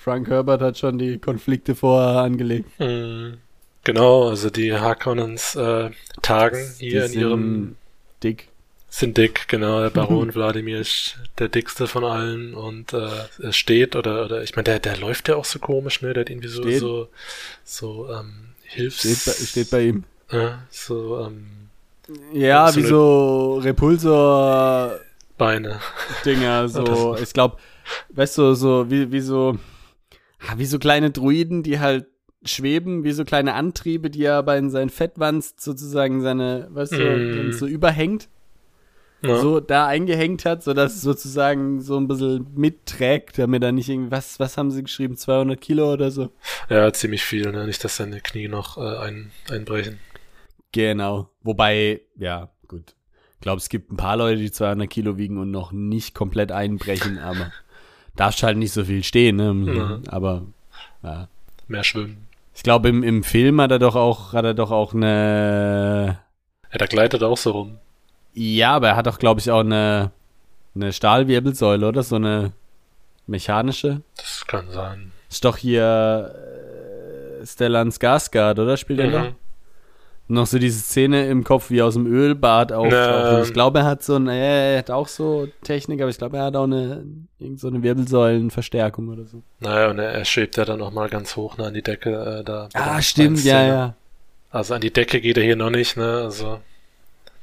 Frank 0.05 0.29
Herbert 0.29 0.61
hat 0.61 0.77
schon 0.77 0.99
die 0.99 1.17
Konflikte 1.17 1.73
vorher 1.75 2.21
angelegt. 2.21 2.69
mh, 2.79 3.37
genau, 3.83 4.29
also 4.29 4.49
die 4.51 4.71
Harkonnens 4.73 5.55
äh, 5.55 5.89
tagen 6.21 6.59
hier 6.77 7.05
in 7.07 7.13
ihrem 7.13 7.75
dick. 8.23 8.47
sind 8.89 9.17
dick, 9.17 9.47
genau. 9.47 9.81
Der 9.81 9.89
Baron 9.89 10.31
Wladimir 10.35 10.79
ist 10.79 11.17
der 11.39 11.49
dickste 11.49 11.87
von 11.87 12.03
allen 12.03 12.53
und 12.53 12.93
äh, 12.93 13.09
es 13.39 13.57
steht 13.57 13.95
oder 13.95 14.25
oder 14.25 14.43
ich 14.43 14.55
meine, 14.55 14.65
der 14.65 14.79
der 14.79 14.97
läuft 14.97 15.27
ja 15.27 15.35
auch 15.37 15.45
so 15.45 15.57
komisch, 15.59 16.01
ne? 16.03 16.13
Der 16.13 16.21
hat 16.21 16.29
irgendwie 16.29 16.49
so 16.49 16.61
Steht. 16.61 16.79
so 16.79 17.09
so 17.63 18.07
ähm, 18.11 18.53
Hilfs 18.63 18.99
Steht 18.99 19.25
bei, 19.25 19.31
steht 19.45 19.69
bei 19.71 19.81
ihm. 19.87 20.03
äh, 20.29 20.51
so 20.69 21.19
ähm, 21.25 21.47
Ja, 22.31 22.71
So 22.71 22.75
wie 22.75 22.83
so 22.83 23.57
Repulsor-Dinger, 23.63 24.99
Beine. 25.37 25.79
so, 26.69 27.17
ich 27.21 27.33
glaube, 27.33 27.57
weißt 28.09 28.37
du, 28.37 28.53
so, 28.53 28.89
wie, 28.89 29.11
wie 29.11 29.19
so, 29.21 29.57
wie 30.57 30.65
so 30.65 30.79
kleine 30.79 31.11
Druiden, 31.11 31.63
die 31.63 31.79
halt 31.79 32.07
schweben, 32.43 33.03
wie 33.03 33.11
so 33.11 33.25
kleine 33.25 33.53
Antriebe, 33.55 34.09
die 34.09 34.23
er 34.23 34.35
aber 34.35 34.57
in 34.57 34.69
seinen 34.69 34.89
Fettwanst 34.89 35.61
sozusagen 35.61 36.21
seine, 36.21 36.67
weißt 36.69 36.91
du, 36.93 37.47
Mm. 37.47 37.51
so 37.53 37.65
überhängt, 37.65 38.29
Ja. 39.23 39.37
so 39.39 39.59
da 39.59 39.87
eingehängt 39.87 40.45
hat, 40.45 40.61
sodass 40.63 40.95
es 40.95 41.01
sozusagen 41.01 41.81
so 41.81 41.97
ein 41.97 42.07
bisschen 42.07 42.45
mitträgt, 42.53 43.39
damit 43.39 43.63
er 43.63 43.71
nicht 43.71 43.89
irgendwie, 43.89 44.11
was, 44.11 44.39
was 44.39 44.57
haben 44.57 44.69
sie 44.69 44.83
geschrieben, 44.83 45.17
200 45.17 45.59
Kilo 45.59 45.91
oder 45.91 46.11
so? 46.11 46.29
Ja, 46.69 46.93
ziemlich 46.93 47.23
viel, 47.23 47.51
ne? 47.51 47.65
Nicht, 47.65 47.83
dass 47.83 47.95
seine 47.97 48.21
Knie 48.21 48.47
noch 48.47 48.77
äh, 48.77 48.97
ein, 48.99 49.31
einbrechen. 49.49 49.97
Genau. 50.71 51.29
Wobei, 51.41 52.01
ja, 52.15 52.49
gut. 52.67 52.95
Ich 53.35 53.39
glaube, 53.41 53.57
es 53.59 53.69
gibt 53.69 53.91
ein 53.91 53.97
paar 53.97 54.17
Leute, 54.17 54.41
die 54.41 54.51
200 54.51 54.89
Kilo 54.89 55.17
wiegen 55.17 55.37
und 55.39 55.49
noch 55.51 55.71
nicht 55.71 56.13
komplett 56.13 56.51
einbrechen, 56.51 57.17
aber 57.17 57.51
darfst 58.15 58.43
halt 58.43 58.57
nicht 58.57 58.71
so 58.73 58.83
viel 58.85 59.03
stehen, 59.03 59.35
ne? 59.37 59.53
Mhm. 59.53 60.03
Aber, 60.07 60.43
ja. 61.03 61.27
Mehr 61.67 61.83
schwimmen. 61.83 62.27
Ich 62.53 62.63
glaube, 62.63 62.89
im, 62.89 63.03
im 63.03 63.23
Film 63.23 63.59
hat 63.59 63.71
er 63.71 63.79
doch 63.79 63.95
auch, 63.95 64.33
hat 64.33 64.45
er 64.45 64.53
doch 64.53 64.71
auch 64.71 64.93
eine, 64.93 66.19
Ja, 66.71 66.77
der 66.77 66.87
gleitet 66.87 67.23
auch 67.23 67.37
so 67.37 67.51
rum. 67.51 67.77
ja, 68.33 68.75
aber 68.75 68.89
er 68.89 68.95
hat 68.95 69.07
doch, 69.07 69.19
glaube 69.19 69.39
ich, 69.41 69.51
auch 69.51 69.59
eine, 69.61 70.11
eine 70.75 70.93
Stahlwirbelsäule, 70.93 71.87
oder? 71.87 72.03
So 72.03 72.15
eine 72.15 72.51
mechanische. 73.27 74.01
Das 74.17 74.45
kann 74.47 74.69
sein. 74.71 75.11
Ist 75.29 75.43
doch 75.43 75.57
hier 75.57 76.33
äh, 77.41 77.45
Stellan 77.45 77.89
Skarsgård, 77.91 78.59
oder? 78.61 78.77
Spielt 78.77 78.99
er 78.99 79.07
Mhm. 79.07 79.11
doch? 79.11 79.23
Noch 79.23 79.33
so 80.27 80.57
diese 80.57 80.79
Szene 80.79 81.27
im 81.27 81.43
Kopf, 81.43 81.69
wie 81.69 81.81
aus 81.81 81.93
dem 81.93 82.07
Ölbad 82.07 82.71
auftaucht. 82.71 83.47
Ich 83.47 83.53
glaube, 83.53 83.79
er 83.79 83.85
hat 83.85 84.03
so 84.03 84.15
eine, 84.15 84.35
er 84.35 84.79
hat 84.79 84.89
auch 84.89 85.07
so 85.07 85.47
Technik, 85.63 86.01
aber 86.01 86.09
ich 86.09 86.17
glaube, 86.17 86.37
er 86.37 86.45
hat 86.45 86.55
auch 86.55 86.63
eine, 86.63 87.03
irgend 87.37 87.59
so 87.59 87.67
eine 87.67 87.83
Wirbelsäulenverstärkung 87.83 89.09
oder 89.09 89.25
so. 89.25 89.43
Naja, 89.59 89.89
und 89.89 89.99
er, 89.99 90.11
er 90.11 90.25
schwebt 90.25 90.57
ja 90.57 90.65
dann 90.65 90.79
noch 90.79 90.91
mal 90.91 91.09
ganz 91.09 91.35
hoch 91.35 91.57
ne, 91.57 91.65
an 91.65 91.73
die 91.73 91.83
Decke 91.83 92.39
äh, 92.39 92.43
da. 92.43 92.69
Ah, 92.73 93.01
stimmt, 93.01 93.43
ja, 93.43 93.63
ja. 93.63 93.93
Also 94.49 94.73
an 94.73 94.81
die 94.81 94.91
Decke 94.91 95.21
geht 95.21 95.37
er 95.37 95.43
hier 95.43 95.55
noch 95.55 95.69
nicht, 95.69 95.97
ne? 95.97 96.21
Also 96.23 96.59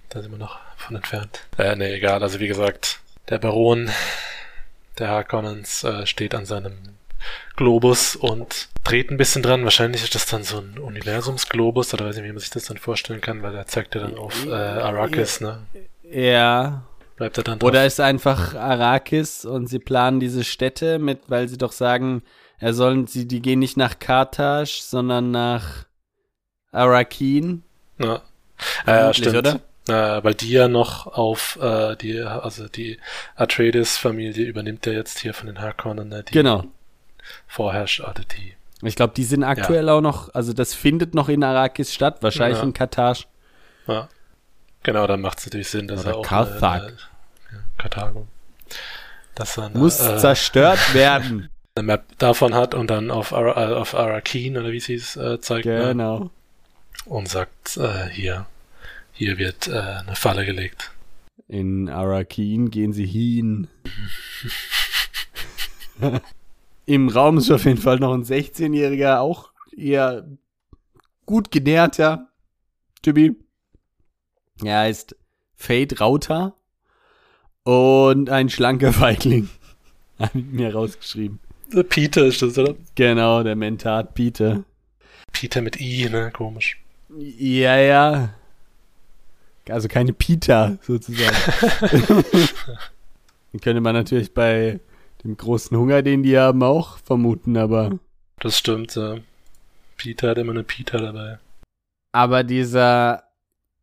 da 0.08 0.20
sind 0.20 0.32
wir 0.32 0.38
noch 0.38 0.58
von 0.76 0.96
entfernt. 0.96 1.40
Äh, 1.58 1.76
nee, 1.76 1.94
egal. 1.94 2.22
Also 2.22 2.40
wie 2.40 2.48
gesagt, 2.48 3.00
der 3.28 3.38
Baron 3.38 3.90
der 4.98 5.08
Harkonnens 5.08 5.84
äh, 5.84 6.06
steht 6.06 6.34
an 6.34 6.46
seinem 6.46 6.72
Globus 7.56 8.16
und 8.16 8.68
dreht 8.84 9.10
ein 9.10 9.16
bisschen 9.16 9.42
dran. 9.42 9.64
Wahrscheinlich 9.64 10.02
ist 10.02 10.14
das 10.14 10.26
dann 10.26 10.42
so 10.44 10.58
ein 10.58 10.78
Universumsglobus 10.78 11.94
oder 11.94 12.06
weiß 12.06 12.16
nicht, 12.16 12.24
wie 12.24 12.32
man 12.32 12.38
sich 12.38 12.50
das 12.50 12.64
dann 12.64 12.78
vorstellen 12.78 13.20
kann, 13.20 13.42
weil 13.42 13.54
er 13.54 13.66
zeigt 13.66 13.94
ja 13.94 14.02
dann 14.02 14.16
auf 14.16 14.46
äh, 14.46 14.52
Arrakis, 14.52 15.40
ne? 15.40 15.62
Ja. 16.10 16.82
Bleibt 17.16 17.38
er 17.38 17.44
dann 17.44 17.58
drauf? 17.58 17.68
Oder 17.68 17.86
ist 17.86 18.00
einfach 18.00 18.54
Arrakis 18.54 19.44
und 19.44 19.66
sie 19.66 19.78
planen 19.78 20.20
diese 20.20 20.44
Städte 20.44 20.98
mit, 20.98 21.20
weil 21.28 21.48
sie 21.48 21.58
doch 21.58 21.72
sagen, 21.72 22.22
er 22.58 22.74
sollen, 22.74 23.06
sie, 23.06 23.26
die 23.26 23.42
gehen 23.42 23.58
nicht 23.58 23.76
nach 23.76 23.98
Karthage, 23.98 24.80
sondern 24.82 25.30
nach 25.30 25.86
Arakin. 26.70 27.62
Ja, 27.98 28.16
äh, 28.16 28.20
Vermutlich, 28.84 29.28
stimmt. 29.28 29.36
oder? 29.36 29.60
Äh, 29.88 30.22
weil 30.22 30.34
die 30.34 30.50
ja 30.50 30.68
noch 30.68 31.08
auf 31.08 31.58
äh, 31.60 31.96
die, 31.96 32.20
also 32.20 32.68
die 32.68 32.98
Atreides-Familie 33.34 34.46
übernimmt 34.46 34.86
ja 34.86 34.92
jetzt 34.92 35.18
hier 35.18 35.34
von 35.34 35.48
den 35.48 35.60
Harkonnen, 35.60 36.08
ne, 36.08 36.22
die 36.22 36.32
Genau. 36.32 36.64
Vorherrscht, 37.46 38.02
die. 38.36 38.54
Ich 38.84 38.96
glaube, 38.96 39.14
die 39.14 39.24
sind 39.24 39.44
aktuell 39.44 39.88
auch 39.88 40.00
noch, 40.00 40.34
also 40.34 40.52
das 40.52 40.74
findet 40.74 41.14
noch 41.14 41.28
in 41.28 41.44
Arrakis 41.44 41.94
statt, 41.94 42.18
wahrscheinlich 42.20 42.58
Ja. 42.58 42.64
in 42.64 42.72
Karthage. 42.72 43.24
Ja. 43.86 44.08
Genau, 44.82 45.06
dann 45.06 45.20
macht 45.20 45.38
es 45.38 45.46
natürlich 45.46 45.68
Sinn, 45.68 45.86
dass 45.86 46.00
Oder 46.00 46.10
er 46.10 46.16
auch 46.16 46.22
Karthag. 46.26 46.82
Eine, 46.82 46.86
eine, 46.88 46.96
ja, 47.52 47.58
Karthago. 47.78 48.26
Dass 49.36 49.56
er 49.56 49.66
eine, 49.66 49.78
Muss 49.78 50.00
äh, 50.00 50.18
zerstört 50.18 50.80
werden. 50.94 51.48
eine 51.76 51.86
Map 51.86 52.18
davon 52.18 52.54
hat 52.54 52.74
und 52.74 52.88
dann 52.88 53.10
auf, 53.12 53.32
Ara, 53.32 53.70
äh, 53.70 53.74
auf 53.74 53.94
Arakin 53.94 54.58
oder 54.58 54.72
wie 54.72 54.80
sie 54.80 54.94
es 54.94 55.16
äh, 55.16 55.40
zeigt 55.40 55.66
ne? 55.66 55.88
genau. 55.88 56.30
und 57.04 57.28
sagt, 57.28 57.76
äh, 57.76 58.08
hier, 58.10 58.46
hier 59.12 59.38
wird 59.38 59.68
äh, 59.68 59.78
eine 59.78 60.16
Falle 60.16 60.44
gelegt. 60.44 60.90
In 61.46 61.88
Arakin 61.88 62.70
gehen 62.70 62.92
sie 62.92 63.06
hin. 63.06 63.68
Im 66.86 67.08
Raum 67.08 67.38
ist 67.38 67.50
auf 67.50 67.64
jeden 67.64 67.78
Fall 67.78 67.98
noch 67.98 68.12
ein 68.12 68.24
16-Jähriger, 68.24 69.18
auch 69.20 69.52
eher 69.76 70.26
gut 71.26 71.50
genährter 71.50 72.28
Typi. 73.02 73.36
Er 74.62 74.80
heißt 74.80 75.16
Fate 75.54 76.00
Rauter 76.00 76.54
und 77.62 78.30
ein 78.30 78.48
schlanker 78.48 78.92
Feigling. 78.92 79.48
Habe 80.18 80.38
ich 80.38 80.44
mir 80.44 80.72
rausgeschrieben. 80.74 81.38
Äh, 81.72 81.84
Peter 81.84 82.24
ist 82.26 82.42
das, 82.42 82.58
oder? 82.58 82.74
Genau, 82.94 83.42
der 83.42 83.56
Mentat 83.56 84.14
Peter. 84.14 84.64
Peter 85.32 85.62
mit 85.62 85.80
I, 85.80 86.08
ne? 86.10 86.30
Komisch. 86.32 86.78
Ja, 87.18 87.76
ja. 87.76 88.34
Also 89.68 89.88
keine 89.88 90.12
Pita, 90.12 90.78
sozusagen. 90.82 91.36
Den 93.52 93.60
könnte 93.60 93.80
man 93.80 93.94
natürlich 93.94 94.34
bei 94.34 94.80
dem 95.24 95.36
großen 95.36 95.76
Hunger, 95.76 96.02
den 96.02 96.22
die 96.22 96.38
haben, 96.38 96.62
auch 96.62 96.98
vermuten, 96.98 97.56
aber. 97.56 97.98
Das 98.40 98.58
stimmt, 98.58 98.94
ja. 98.96 99.16
Peter 99.96 100.30
hat 100.30 100.38
immer 100.38 100.52
eine 100.52 100.64
Peter 100.64 100.98
dabei. 100.98 101.38
Aber 102.12 102.42
dieser, 102.42 103.22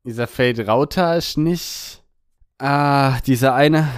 dieser 0.03 0.27
Fade 0.27 0.65
Rauter 0.65 1.15
ist 1.15 1.37
nicht. 1.37 2.01
Ah, 2.57 3.19
dieser 3.21 3.55
eine. 3.55 3.89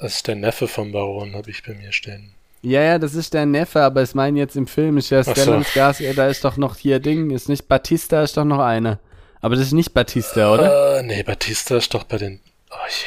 Das 0.00 0.16
ist 0.16 0.26
der 0.26 0.36
Neffe 0.36 0.66
vom 0.68 0.90
Baron, 0.90 1.34
habe 1.34 1.50
ich 1.50 1.62
bei 1.62 1.74
mir 1.74 1.92
stehen. 1.92 2.34
Ja, 2.62 2.80
ja, 2.80 2.98
das 2.98 3.14
ist 3.14 3.34
der 3.34 3.44
Neffe, 3.44 3.82
aber 3.82 4.02
ich 4.02 4.14
meine 4.14 4.38
jetzt 4.38 4.56
im 4.56 4.66
Film 4.66 4.96
ist 4.96 5.10
ja 5.10 5.20
Ach 5.20 5.24
so. 5.24 5.32
Stellan 5.32 5.64
Skarsgård, 5.64 6.14
da 6.14 6.28
ist 6.28 6.44
doch 6.44 6.56
noch 6.56 6.76
hier 6.76 7.00
Ding, 7.00 7.30
ist 7.30 7.48
nicht 7.48 7.68
Batista, 7.68 8.22
ist 8.22 8.36
doch 8.36 8.44
noch 8.44 8.60
einer. 8.60 9.00
Aber 9.40 9.56
das 9.56 9.66
ist 9.66 9.72
nicht 9.72 9.92
Batista, 9.92 10.54
oder? 10.54 10.98
Äh, 10.98 11.02
nee, 11.02 11.22
Batista 11.24 11.76
ist 11.76 11.92
doch 11.92 12.04
bei 12.04 12.18
den. 12.18 12.40
Oh 12.70 12.76
je. 12.88 13.06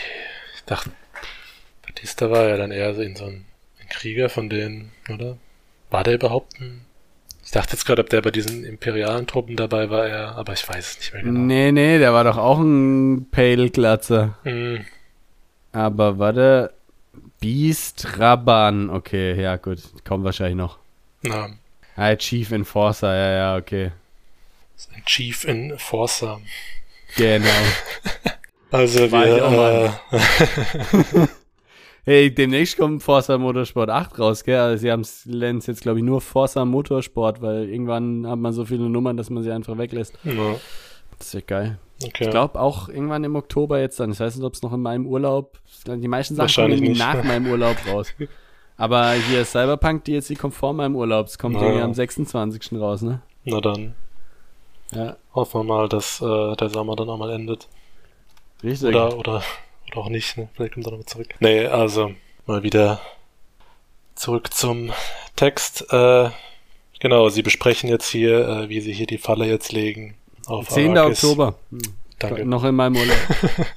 Ich 0.58 0.66
dachte, 0.66 0.92
Batista 1.96 2.30
war 2.30 2.50
ja 2.50 2.58
dann 2.58 2.72
eher 2.72 2.94
so 2.94 3.02
in 3.02 3.16
so 3.16 3.26
ein, 3.26 3.46
ein 3.80 3.88
Krieger 3.90 4.28
von 4.28 4.50
denen, 4.50 4.92
oder? 5.10 5.38
War 5.90 6.04
der 6.04 6.16
überhaupt 6.16 6.60
ein. 6.60 6.82
Ich 7.46 7.52
dachte 7.52 7.74
jetzt 7.74 7.86
gerade, 7.86 8.02
ob 8.02 8.10
der 8.10 8.22
bei 8.22 8.32
diesen 8.32 8.66
imperialen 8.66 9.28
Truppen 9.28 9.56
dabei 9.56 9.90
war, 9.90 10.06
er, 10.08 10.36
aber 10.36 10.54
ich 10.54 10.68
weiß 10.68 10.92
es 10.92 10.98
nicht 11.00 11.14
mehr 11.14 11.24
genau. 11.24 11.40
Nee, 11.40 11.72
nee, 11.72 11.98
der 11.98 12.12
war 12.12 12.24
doch 12.26 12.38
auch 12.38 12.60
ein 12.60 13.30
Pale-Glatzer. 13.32 14.38
Hm, 14.44 14.86
Aber 15.72 16.20
warte. 16.20 16.74
Beast 17.40 18.20
Raban. 18.20 18.90
Okay, 18.90 19.40
ja, 19.42 19.56
gut. 19.56 19.80
Kommt 20.04 20.26
wahrscheinlich 20.26 20.58
noch. 20.58 20.80
na, 21.22 21.50
Ah, 21.96 22.14
Chief 22.18 22.52
Enforcer, 22.52 23.16
ja, 23.16 23.32
ja, 23.32 23.58
okay. 23.58 23.92
ein 24.94 25.06
Chief 25.06 25.46
Enforcer. 25.46 26.42
Genau. 27.16 27.48
Also 28.72 29.10
War 29.10 29.26
wir, 29.26 29.94
äh, 30.12 31.28
Hey, 32.08 32.34
demnächst 32.34 32.78
kommt 32.78 33.02
Forza 33.02 33.36
Motorsport 33.38 33.90
8 33.90 34.20
raus, 34.20 34.44
gell? 34.44 34.60
Also 34.60 34.82
sie 34.82 34.92
haben 34.92 35.02
es 35.02 35.26
jetzt, 35.66 35.82
glaube 35.82 36.00
ich, 36.00 36.06
nur 36.06 36.22
Forza 36.22 36.64
Motorsport, 36.64 37.42
weil 37.42 37.68
irgendwann 37.68 38.28
hat 38.28 38.38
man 38.38 38.54
so 38.54 38.64
viele 38.64 38.88
Nummern, 38.90 39.18
dass 39.18 39.32
man 39.32 39.42
sie 39.42 39.52
einfach 39.52 39.76
weglässt. 39.80 40.14
ja, 40.24 40.56
Das 41.18 41.28
ist 41.28 41.34
ja 41.34 41.40
geil. 41.42 41.80
okay. 42.04 42.26
Ich 42.26 42.30
glaube 42.30 42.60
auch 42.60 42.90
irgendwann 42.90 43.24
im 43.24 43.36
Oktober 43.36 43.80
jetzt 43.80 44.00
dann. 44.00 44.12
Ich 44.12 44.20
weiß 44.20 44.36
nicht, 44.36 44.46
ob 44.46 44.54
es 44.54 44.62
noch 44.62 44.74
in 44.74 44.82
meinem 44.84 45.08
Urlaub. 45.08 45.58
Die 45.88 46.08
meisten 46.08 46.36
Sachen 46.36 46.54
kommen 46.78 46.92
nach 46.94 47.24
meinem 47.24 47.48
Urlaub 47.48 47.76
raus. 47.92 48.14
Aber 48.78 49.14
hier 49.14 49.42
ist 49.42 49.52
Cyberpunk 49.54 50.04
DLC 50.04 50.38
kommt 50.38 50.54
vor 50.54 50.74
meinem 50.74 50.96
Urlaub. 50.96 51.26
Es 51.26 51.40
kommt 51.40 51.56
irgendwie 51.56 51.80
ja. 51.80 51.86
am 51.86 51.94
26. 51.96 52.80
raus, 52.80 53.02
ne? 53.02 53.22
Na 53.46 53.62
dann 53.62 53.96
Ja, 54.92 55.16
hoffen 55.34 55.62
wir 55.62 55.64
mal, 55.64 55.90
dass 55.90 56.22
äh, 56.22 56.56
der 56.56 56.70
Sommer 56.70 56.96
dann 56.96 57.10
auch 57.10 57.18
mal 57.18 57.32
endet. 57.32 57.68
richtig. 58.64 58.90
Oder, 58.90 59.18
oder, 59.18 59.42
oder 59.92 59.98
auch 60.02 60.10
nicht, 60.10 60.38
ne? 60.38 60.50
Vielleicht 60.54 60.74
kommt 60.74 60.86
er 60.86 60.92
nochmal 60.92 61.06
zurück. 61.06 61.36
Nee, 61.40 61.66
also 61.66 62.14
mal 62.46 62.64
wieder 62.64 63.02
zurück 64.16 64.54
zum 64.54 64.92
Text. 65.36 65.86
Äh, 65.92 66.30
genau, 67.00 67.30
sie 67.30 67.42
besprechen 67.42 67.90
jetzt 67.90 68.10
hier, 68.10 68.48
äh, 68.48 68.70
wie 68.70 68.82
sie 68.82 68.94
hier 68.94 69.08
die 69.08 69.18
Falle 69.18 69.46
jetzt 69.46 69.72
legen. 69.72 70.16
Auf 70.48 70.70
10. 70.70 70.98
Arrakis. 70.98 71.24
Oktober. 71.24 71.56
Hm. 71.72 71.82
Danke. 72.20 72.46
Noch 72.46 72.64
in 72.64 72.76
meinem 72.76 72.96
Urlaub. 72.96 73.18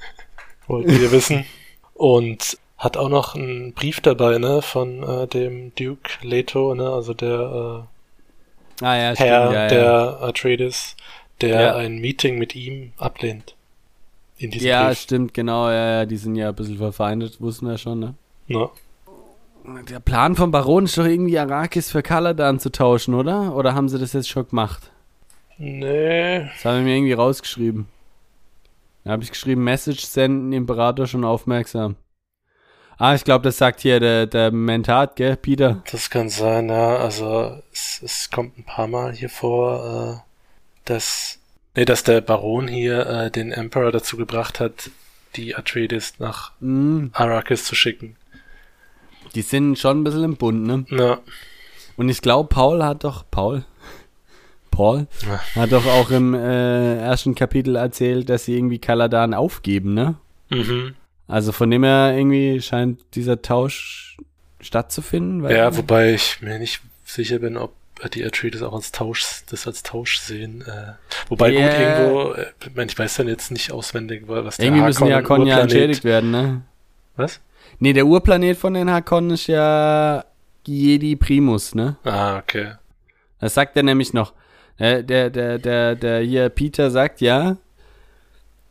Wollten 0.67 0.99
wir 0.99 1.11
wissen. 1.11 1.45
Und 1.93 2.57
hat 2.77 2.95
auch 2.95 3.09
noch 3.09 3.35
einen 3.35 3.73
Brief 3.73 3.99
dabei, 3.99 4.37
ne, 4.37 4.61
von 4.61 5.03
äh, 5.03 5.27
dem 5.27 5.75
Duke 5.75 6.11
Leto, 6.21 6.73
ne, 6.75 6.89
also 6.89 7.13
der 7.13 7.87
ah 8.81 8.95
ja, 8.95 9.11
äh, 9.11 9.15
stimmt. 9.15 9.29
Herr 9.29 9.51
ja, 9.51 9.53
ja. 9.53 9.67
der 9.67 10.17
Atreides, 10.21 10.95
der 11.41 11.61
Ja. 11.61 11.75
ein 11.75 11.97
Meeting 11.97 12.37
mit 12.37 12.55
ihm 12.55 12.93
ablehnt. 12.97 13.55
In 14.39 14.51
diesem 14.51 14.67
Ja, 14.67 14.87
Brief. 14.87 14.99
stimmt, 14.99 15.33
genau. 15.35 15.69
Ja, 15.69 15.99
ja, 15.99 16.05
die 16.07 16.17
sind 16.17 16.35
ja 16.35 16.49
ein 16.49 16.55
bisschen 16.55 16.77
verfeindet, 16.77 17.39
wussten 17.41 17.67
wir 17.67 17.77
schon, 17.77 17.99
ne? 17.99 18.15
Ne? 18.47 18.69
Der 19.89 19.99
Plan 19.99 20.35
vom 20.35 20.51
Baron 20.51 20.85
ist 20.85 20.97
doch 20.97 21.05
irgendwie 21.05 21.37
Arrakis 21.39 21.91
für 21.91 22.01
Kaladan 22.01 22.59
zu 22.59 22.71
tauschen, 22.71 23.13
oder? 23.13 23.55
Oder 23.55 23.75
haben 23.75 23.89
sie 23.89 23.99
das 23.99 24.13
jetzt 24.13 24.29
schon 24.29 24.47
gemacht? 24.47 24.91
Nee. 25.57 26.49
Das 26.55 26.65
haben 26.65 26.77
wir 26.77 26.83
mir 26.83 26.95
irgendwie 26.97 27.13
rausgeschrieben. 27.13 27.87
Da 29.03 29.11
habe 29.11 29.23
ich 29.23 29.31
geschrieben, 29.31 29.63
Message 29.63 30.05
senden, 30.05 30.53
Imperator 30.53 31.05
schon 31.07 31.25
aufmerksam. 31.25 31.95
Ah, 32.97 33.15
ich 33.15 33.23
glaube, 33.23 33.43
das 33.43 33.57
sagt 33.57 33.79
hier 33.81 33.99
der, 33.99 34.27
der 34.27 34.51
Mentat, 34.51 35.15
gell, 35.15 35.37
Peter? 35.37 35.85
Das 35.91 36.09
kann 36.09 36.29
sein, 36.29 36.69
ja. 36.69 36.97
Also 36.97 37.61
es, 37.71 38.01
es 38.03 38.29
kommt 38.31 38.57
ein 38.57 38.63
paar 38.63 38.87
Mal 38.87 39.13
hier 39.13 39.29
vor, 39.29 40.23
äh, 40.25 40.31
dass 40.85 41.38
nee, 41.79 41.85
dass 41.85 42.03
der 42.03 42.19
Baron 42.21 42.67
hier 42.67 43.05
äh, 43.07 43.31
den 43.31 43.51
Emperor 43.53 43.91
dazu 43.91 44.17
gebracht 44.17 44.59
hat, 44.59 44.89
die 45.35 45.55
Atreides 45.55 46.15
nach 46.19 46.51
Mm, 46.59 47.07
Arrakis 47.13 47.63
zu 47.63 47.73
schicken. 47.75 48.17
die 49.35 49.41
sind 49.43 49.77
schon 49.79 50.01
ein 50.01 50.03
bisschen 50.03 50.23
im 50.25 50.35
Bund, 50.35 50.63
ne? 50.65 50.85
Na, 50.89 51.19
Und 51.95 52.09
ich 52.09 52.21
glaube, 52.21 52.49
Paul 52.49 52.83
hat 52.83 53.03
doch, 53.05 53.23
Paul? 53.31 53.63
Paul? 54.71 55.07
Ja. 55.25 55.39
Hat 55.61 55.71
doch 55.71 55.85
auch 55.85 56.09
im 56.11 56.33
äh, 56.33 56.97
ersten 56.97 57.33
Kapitel 57.35 57.75
erzählt, 57.75 58.29
dass 58.29 58.45
sie 58.45 58.57
irgendwie 58.57 58.79
Kaladan 58.79 59.33
aufgeben, 59.33 59.93
ne? 59.93 60.15
mhm. 60.49 60.95
Also 61.27 61.51
von 61.51 61.69
dem 61.69 61.83
her 61.83 62.13
irgendwie 62.17 62.59
scheint 62.59 62.99
dieser 63.13 63.41
Tausch 63.41 64.17
stattzufinden. 64.61 65.47
Ja, 65.49 65.77
wobei 65.77 66.13
ich 66.15 66.41
mir 66.41 66.57
nicht 66.57 66.81
sicher 67.05 67.37
bin, 67.39 67.55
ob 67.55 67.73
die 68.07 68.25
Atreides 68.25 68.61
auch 68.61 68.73
als 68.73 68.91
Tausch, 68.91 69.43
das 69.49 69.67
als 69.67 69.83
Tausch 69.83 70.19
sehen. 70.19 70.61
Äh, 70.61 70.93
wobei 71.27 71.51
gut, 71.51 71.59
Yeah. 71.59 71.99
irgendwo, 71.99 72.31
äh, 72.33 72.45
ich, 72.61 72.75
mein, 72.75 72.87
ich 72.87 72.97
weiß 72.97 73.15
dann 73.15 73.27
jetzt 73.27 73.51
nicht 73.51 73.71
auswendig, 73.71 74.23
was 74.27 74.57
der 74.57 74.67
irgendwie 74.67 74.83
müssen 74.83 75.05
die 75.05 75.13
Hakon 75.13 75.45
ja 75.45 75.59
entschädigt 75.59 76.03
werden, 76.03 76.31
ne? 76.31 76.61
Was? 77.15 77.41
Nee, 77.79 77.93
der 77.93 78.05
Urplanet 78.05 78.57
von 78.57 78.73
den 78.73 78.89
Hakon 78.89 79.31
ist 79.31 79.47
ja 79.47 80.23
Jedi 80.65 81.15
Primus, 81.15 81.75
ne? 81.75 81.97
Ah, 82.03 82.37
okay. 82.37 82.73
Das 83.39 83.53
sagt 83.53 83.75
er 83.75 83.83
nämlich 83.83 84.13
noch. 84.13 84.33
Der, 84.79 85.03
der, 85.03 85.29
der, 85.29 85.59
der, 85.59 85.95
der 85.95 86.19
hier 86.21 86.49
Peter 86.49 86.89
sagt 86.89 87.19
ja, 87.21 87.57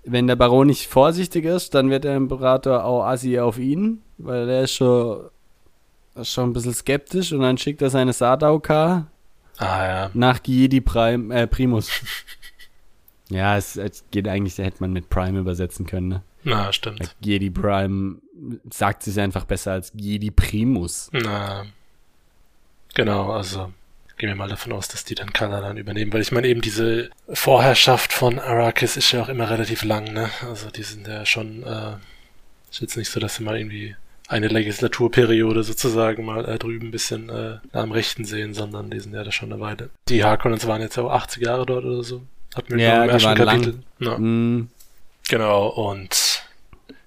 wenn 0.04 0.26
der 0.26 0.36
Baron 0.36 0.68
nicht 0.68 0.86
vorsichtig 0.86 1.44
ist, 1.44 1.74
dann 1.74 1.90
wird 1.90 2.04
der 2.04 2.16
Imperator 2.16 2.84
auch 2.84 3.04
assi 3.04 3.38
auf 3.38 3.58
ihn, 3.58 4.02
weil 4.16 4.46
der 4.46 4.62
ist 4.62 4.72
schon, 4.74 5.28
schon 6.22 6.50
ein 6.50 6.52
bisschen 6.54 6.72
skeptisch 6.72 7.32
und 7.32 7.40
dann 7.40 7.58
schickt 7.58 7.82
er 7.82 7.90
seine 7.90 8.14
Sadaukar 8.14 9.08
Ah, 9.58 9.86
ja. 9.86 10.10
nach 10.14 10.40
Jedi 10.44 10.80
Prime, 10.80 11.34
äh, 11.34 11.46
Primus. 11.46 11.90
ja, 13.28 13.56
es, 13.56 13.76
es 13.76 14.04
geht 14.10 14.28
eigentlich, 14.28 14.56
da 14.56 14.62
hätte 14.62 14.80
man 14.80 14.92
mit 14.92 15.08
Prime 15.10 15.38
übersetzen 15.38 15.86
können, 15.86 16.08
ne? 16.08 16.22
Na, 16.44 16.72
stimmt. 16.72 17.16
Jedi 17.20 17.50
Prime 17.50 18.16
sagt 18.70 19.02
sich 19.02 19.18
einfach 19.18 19.44
besser 19.44 19.72
als 19.72 19.92
Jedi 19.94 20.30
Primus. 20.30 21.10
Na, 21.12 21.66
genau, 22.94 23.32
also 23.32 23.72
gehen 24.18 24.28
wir 24.28 24.36
mal 24.36 24.48
davon 24.48 24.72
aus, 24.72 24.88
dass 24.88 25.04
die 25.04 25.14
dann 25.14 25.32
Kaladan 25.32 25.76
übernehmen, 25.76 26.12
weil 26.12 26.20
ich 26.20 26.32
meine 26.32 26.48
eben 26.48 26.60
diese 26.60 27.10
Vorherrschaft 27.32 28.12
von 28.12 28.38
Arrakis 28.38 28.96
ist 28.96 29.12
ja 29.12 29.22
auch 29.22 29.28
immer 29.28 29.48
relativ 29.48 29.84
lang, 29.84 30.12
ne? 30.12 30.30
Also 30.48 30.70
die 30.70 30.82
sind 30.82 31.06
ja 31.06 31.24
schon, 31.24 31.62
äh, 31.62 31.96
ist 32.70 32.80
jetzt 32.80 32.96
nicht 32.96 33.10
so, 33.10 33.20
dass 33.20 33.36
sie 33.36 33.44
mal 33.44 33.56
irgendwie 33.56 33.96
eine 34.28 34.48
Legislaturperiode 34.48 35.62
sozusagen 35.62 36.24
mal 36.24 36.44
äh, 36.48 36.58
drüben 36.58 36.88
ein 36.88 36.90
bisschen 36.90 37.28
äh, 37.30 37.58
am 37.72 37.92
Rechten 37.92 38.24
sehen, 38.24 38.54
sondern 38.54 38.90
die 38.90 39.00
sind 39.00 39.14
ja 39.14 39.24
da 39.24 39.32
schon 39.32 39.50
eine 39.52 39.60
Weile. 39.60 39.90
Die 40.08 40.22
Harkonnens 40.22 40.66
waren 40.66 40.82
jetzt 40.82 40.98
auch 40.98 41.10
80 41.10 41.42
Jahre 41.42 41.64
dort 41.66 41.84
oder 41.84 42.02
so. 42.04 42.22
Hatten 42.54 42.76
wir 42.76 42.84
Ja, 42.84 43.04
im 43.04 43.10
ersten 43.10 43.28
waren 43.28 43.38
lang. 43.38 43.60
Kapitel. 43.62 43.82
Ja. 44.00 44.16
Hm, 44.16 44.68
Genau, 45.30 45.66
und 45.68 46.42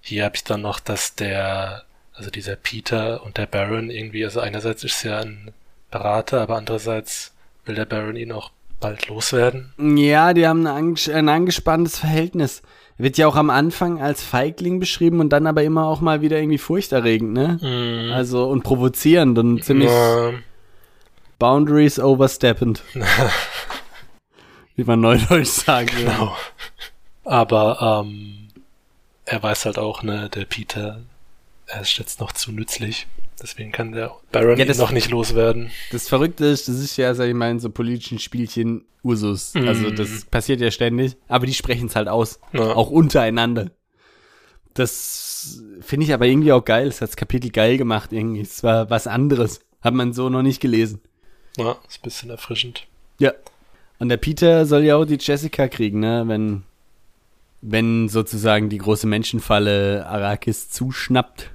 hier 0.01 0.25
habe 0.25 0.35
ich 0.35 0.43
dann 0.43 0.61
noch, 0.61 0.79
dass 0.79 1.15
der, 1.15 1.83
also 2.13 2.29
dieser 2.29 2.55
Peter 2.55 3.23
und 3.23 3.37
der 3.37 3.47
Baron 3.47 3.89
irgendwie, 3.89 4.23
also 4.23 4.39
einerseits 4.39 4.83
ist 4.83 5.03
er 5.05 5.21
ein 5.21 5.51
Berater, 5.89 6.41
aber 6.41 6.57
andererseits 6.57 7.33
will 7.65 7.73
der 7.75 7.85
Baron 7.85 8.15
ihn 8.15 8.31
auch 8.31 8.51
bald 8.79 9.07
loswerden. 9.07 9.73
Ja, 9.97 10.33
die 10.33 10.47
haben 10.47 10.65
ein, 10.67 10.95
anges- 10.95 11.11
ein 11.11 11.29
angespanntes 11.29 11.97
Verhältnis. 11.99 12.61
Wird 13.01 13.17
ja 13.17 13.27
auch 13.27 13.35
am 13.35 13.49
Anfang 13.49 14.01
als 14.01 14.23
Feigling 14.23 14.79
beschrieben 14.79 15.19
und 15.21 15.29
dann 15.29 15.47
aber 15.47 15.63
immer 15.63 15.85
auch 15.85 16.01
mal 16.01 16.21
wieder 16.21 16.37
irgendwie 16.37 16.57
furchterregend, 16.57 17.33
ne? 17.33 17.57
Mhm. 17.61 18.13
Also 18.13 18.47
und 18.47 18.63
provozierend 18.63 19.39
und 19.39 19.63
ziemlich 19.63 19.89
Ja, 19.89 20.33
Boundaries 21.39 21.99
oversteppend. 21.99 22.83
Wie 24.75 24.83
man 24.83 25.01
neudeutsch 25.01 25.47
sagen 25.47 25.91
würde. 25.93 26.11
genau. 26.11 26.35
Aber 27.23 28.03
ähm, 28.05 28.49
er 29.25 29.41
weiß 29.41 29.65
halt 29.65 29.79
auch, 29.79 30.03
ne, 30.03 30.29
der 30.29 30.45
Peter, 30.45 31.01
er 31.67 31.81
ist 31.81 31.97
jetzt 31.97 32.19
noch 32.19 32.31
zu 32.31 32.51
nützlich. 32.51 33.07
Deswegen 33.39 33.71
kann 33.71 33.91
der 33.91 34.11
Baron 34.31 34.57
Ja, 34.57 34.65
das- 34.65 34.77
noch 34.77 34.91
nicht 34.91 35.09
loswerden. 35.11 35.69
Das 35.91 36.07
Verrückte 36.07 36.45
ist, 36.45 36.67
das 36.67 36.75
ist 36.79 36.97
ja, 36.97 37.13
sag 37.13 37.27
ich 37.27 37.33
mal, 37.33 37.51
in 37.51 37.59
so 37.59 37.69
politischen 37.69 38.17
Spielchen 38.19 38.85
Usus. 39.03 39.53
Also 39.55 39.89
Mhm. 39.89 39.95
das 39.95 40.25
passiert 40.25 40.61
ja 40.61 40.69
ständig, 40.71 41.17
aber 41.27 41.45
die 41.47 41.53
sprechen 41.53 41.87
es 41.87 41.95
halt 41.95 42.07
aus. 42.07 42.39
Ja. 42.53 42.73
Auch 42.75 42.89
untereinander. 42.91 43.71
Das 44.73 45.61
finde 45.81 46.05
ich 46.05 46.13
aber 46.13 46.25
irgendwie 46.27 46.51
auch 46.53 46.63
geil. 46.63 46.85
Das 46.87 47.01
hat 47.01 47.09
das 47.09 47.15
Kapitel 47.15 47.49
geil 47.51 47.77
gemacht 47.77 48.13
irgendwie. 48.13 48.41
Es 48.41 48.63
war 48.63 48.89
was 48.89 49.07
anderes. 49.07 49.59
Hat 49.81 49.93
man 49.93 50.13
so 50.13 50.29
noch 50.29 50.43
nicht 50.43 50.61
gelesen. 50.61 51.01
Ja, 51.57 51.71
ist 51.89 51.99
ein 51.99 52.03
bisschen 52.03 52.29
erfrischend. 52.29 52.87
Ja. 53.19 53.33
Und 53.99 54.09
der 54.09 54.17
Peter 54.17 54.65
soll 54.65 54.83
ja 54.83 54.95
auch 54.95 55.05
die 55.05 55.17
Jessica 55.19 55.67
kriegen, 55.67 55.99
ne? 55.99 56.23
Wenn, 56.27 56.63
wenn 57.61 58.07
sozusagen 58.07 58.69
die 58.69 58.77
große 58.77 59.07
Menschenfalle 59.07 60.05
Arrakis 60.07 60.69
zuschnappt. 60.69 61.51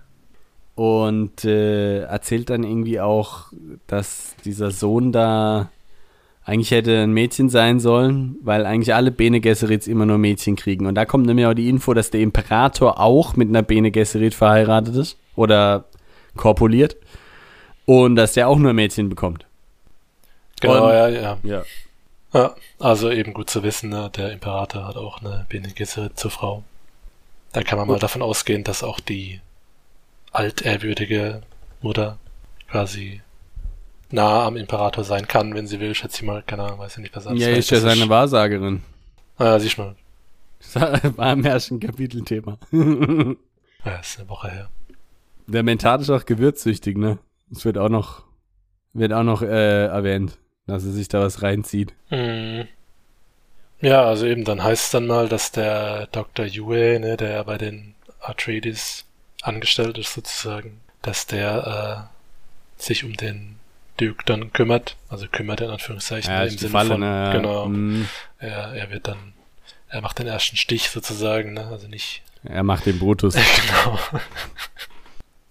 Und 0.76 1.44
äh, 1.44 2.02
erzählt 2.02 2.50
dann 2.50 2.62
irgendwie 2.62 3.00
auch, 3.00 3.46
dass 3.86 4.36
dieser 4.44 4.70
Sohn 4.70 5.10
da 5.10 5.70
eigentlich 6.44 6.70
hätte 6.70 6.98
ein 7.02 7.12
Mädchen 7.12 7.48
sein 7.48 7.80
sollen, 7.80 8.36
weil 8.42 8.66
eigentlich 8.66 8.94
alle 8.94 9.10
Bene 9.10 9.40
Gesserits 9.40 9.88
immer 9.88 10.06
nur 10.06 10.18
Mädchen 10.18 10.54
kriegen. 10.54 10.86
Und 10.86 10.94
da 10.94 11.04
kommt 11.04 11.26
nämlich 11.26 11.46
auch 11.46 11.54
die 11.54 11.68
Info, 11.68 11.92
dass 11.92 12.10
der 12.10 12.20
Imperator 12.20 13.00
auch 13.00 13.34
mit 13.34 13.48
einer 13.48 13.62
Bene 13.62 13.90
Gesserit 13.90 14.34
verheiratet 14.34 14.94
ist 14.94 15.18
oder 15.34 15.86
korpuliert. 16.36 16.96
Und 17.86 18.16
dass 18.16 18.34
der 18.34 18.48
auch 18.48 18.58
nur 18.58 18.72
Mädchen 18.74 19.08
bekommt. 19.08 19.46
Genau, 20.60 20.84
Und- 20.86 20.92
ja, 20.92 21.08
ja. 21.08 21.38
Ja. 21.42 21.62
Ja, 22.34 22.54
also 22.78 23.10
eben 23.10 23.32
gut 23.32 23.48
zu 23.48 23.62
wissen, 23.62 23.88
ne? 23.88 24.10
der 24.14 24.30
Imperator 24.32 24.86
hat 24.86 24.96
auch 24.96 25.20
eine 25.22 25.46
Bene 25.48 25.68
Gesserit 25.70 26.18
zur 26.18 26.30
Frau. 26.30 26.64
Da 27.52 27.62
kann 27.62 27.78
man 27.78 27.88
mal 27.88 27.94
Gut. 27.94 28.02
davon 28.02 28.20
ausgehen, 28.20 28.62
dass 28.62 28.82
auch 28.82 29.00
die 29.00 29.40
altehrwürdige 30.37 31.42
Mutter 31.81 32.18
quasi 32.68 33.22
nah 34.11 34.44
am 34.46 34.57
Imperator 34.57 35.05
sein 35.05 35.27
kann, 35.27 35.55
wenn 35.55 35.66
sie 35.66 35.81
will, 35.81 35.94
schätze 35.94 36.18
ich 36.18 36.22
mal. 36.22 36.42
Keine 36.42 36.64
Ahnung, 36.64 36.79
weiß 36.79 36.96
ich 36.96 37.03
nicht, 37.03 37.16
was 37.16 37.25
Ja, 37.35 37.49
ist 37.51 37.70
ja 37.70 37.81
seine 37.81 38.09
Wahrsagerin. 38.09 38.83
Ah, 39.38 39.59
siehst 39.59 39.79
mal. 39.79 39.94
Das 40.59 40.77
war 41.16 41.33
im 41.33 41.44
ersten 41.44 41.81
Kapitelthema. 41.81 42.59
Ja, 43.85 44.01
ist 44.01 44.18
eine 44.18 44.29
Woche 44.29 44.51
her. 44.51 44.68
Der 45.46 45.62
Mentat 45.62 46.01
ist 46.01 46.11
auch 46.11 46.27
gewürzsüchtig, 46.27 46.96
ne? 46.96 47.18
Das 47.51 47.64
wird 47.64 47.79
auch 47.79 47.88
noch, 47.88 48.25
wird 48.94 49.12
auch 49.12 49.22
noch 49.22 49.42
äh, 49.42 49.87
erwähnt, 49.87 50.38
dass 50.66 50.85
er 50.85 50.90
sich 50.90 51.07
da 51.07 51.20
was 51.20 51.42
reinzieht. 51.42 51.94
Mhm. 52.11 52.66
Ja, 53.81 54.03
also 54.05 54.27
eben, 54.27 54.44
dann 54.44 54.64
heißt 54.64 54.87
es 54.87 54.90
dann 54.90 55.07
mal, 55.07 55.29
dass 55.29 55.53
der 55.53 56.09
Dr. 56.09 56.46
Yue, 56.46 56.99
ne, 56.99 57.16
der 57.16 57.31
ja 57.31 57.42
bei 57.44 57.59
den 57.59 57.94
Atreides 58.20 59.05
angestellt 59.46 59.98
ist 59.98 60.14
sozusagen, 60.14 60.80
dass 61.02 61.26
der 61.26 62.09
äh, 62.78 62.82
sich 62.82 63.04
um 63.04 63.14
den 63.16 63.59
Duke 63.98 64.24
dann 64.26 64.52
kümmert, 64.52 64.96
also 65.09 65.26
kümmert 65.28 65.61
in 65.61 65.70
Anführungszeichen 65.70 66.30
Ja, 66.30 66.44
im 66.44 66.50
Sinne 66.50 66.70
Falle, 66.70 66.90
von, 66.90 67.00
ne? 67.00 67.30
Genau, 67.32 67.66
Mm. 67.66 68.09
er, 68.38 68.74
er 68.74 68.90
wird 68.90 69.09
dann, 69.09 69.32
er 69.88 70.00
macht 70.02 70.18
den 70.18 70.26
ersten 70.26 70.56
Stich 70.56 70.90
sozusagen, 70.90 71.54
ne, 71.54 71.66
also 71.68 71.88
nicht, 71.88 72.22
Er 72.44 72.62
macht 72.62 72.85
den 72.87 72.98
Brutus. 72.98 73.35
genau. 73.66 73.98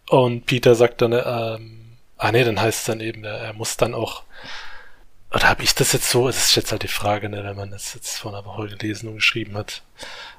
Und 0.09 0.45
Peter 0.45 0.75
sagt 0.75 1.01
dann, 1.01 1.13
ähm, 1.13 1.81
Ah 2.17 2.31
nee, 2.31 2.43
dann 2.45 2.61
heißt 2.61 2.79
es 2.79 2.85
dann 2.85 3.01
eben, 3.01 3.23
er, 3.25 3.39
er 3.39 3.53
muss 3.53 3.75
dann 3.77 3.93
auch 3.93 4.23
oder 5.31 5.49
habe 5.49 5.63
ich 5.63 5.75
das 5.75 5.91
jetzt 5.91 6.09
so? 6.09 6.29
Es 6.29 6.37
ist 6.37 6.55
jetzt 6.55 6.71
halt 6.71 6.83
die 6.83 6.87
Frage, 6.87 7.27
ne, 7.27 7.43
wenn 7.43 7.57
man 7.57 7.71
das 7.71 7.93
jetzt 7.93 8.17
vor 8.19 8.31
einer 8.33 8.45
Woche 8.45 8.67
gelesen 8.69 9.09
und 9.09 9.15
geschrieben 9.15 9.57
hat. 9.57 9.81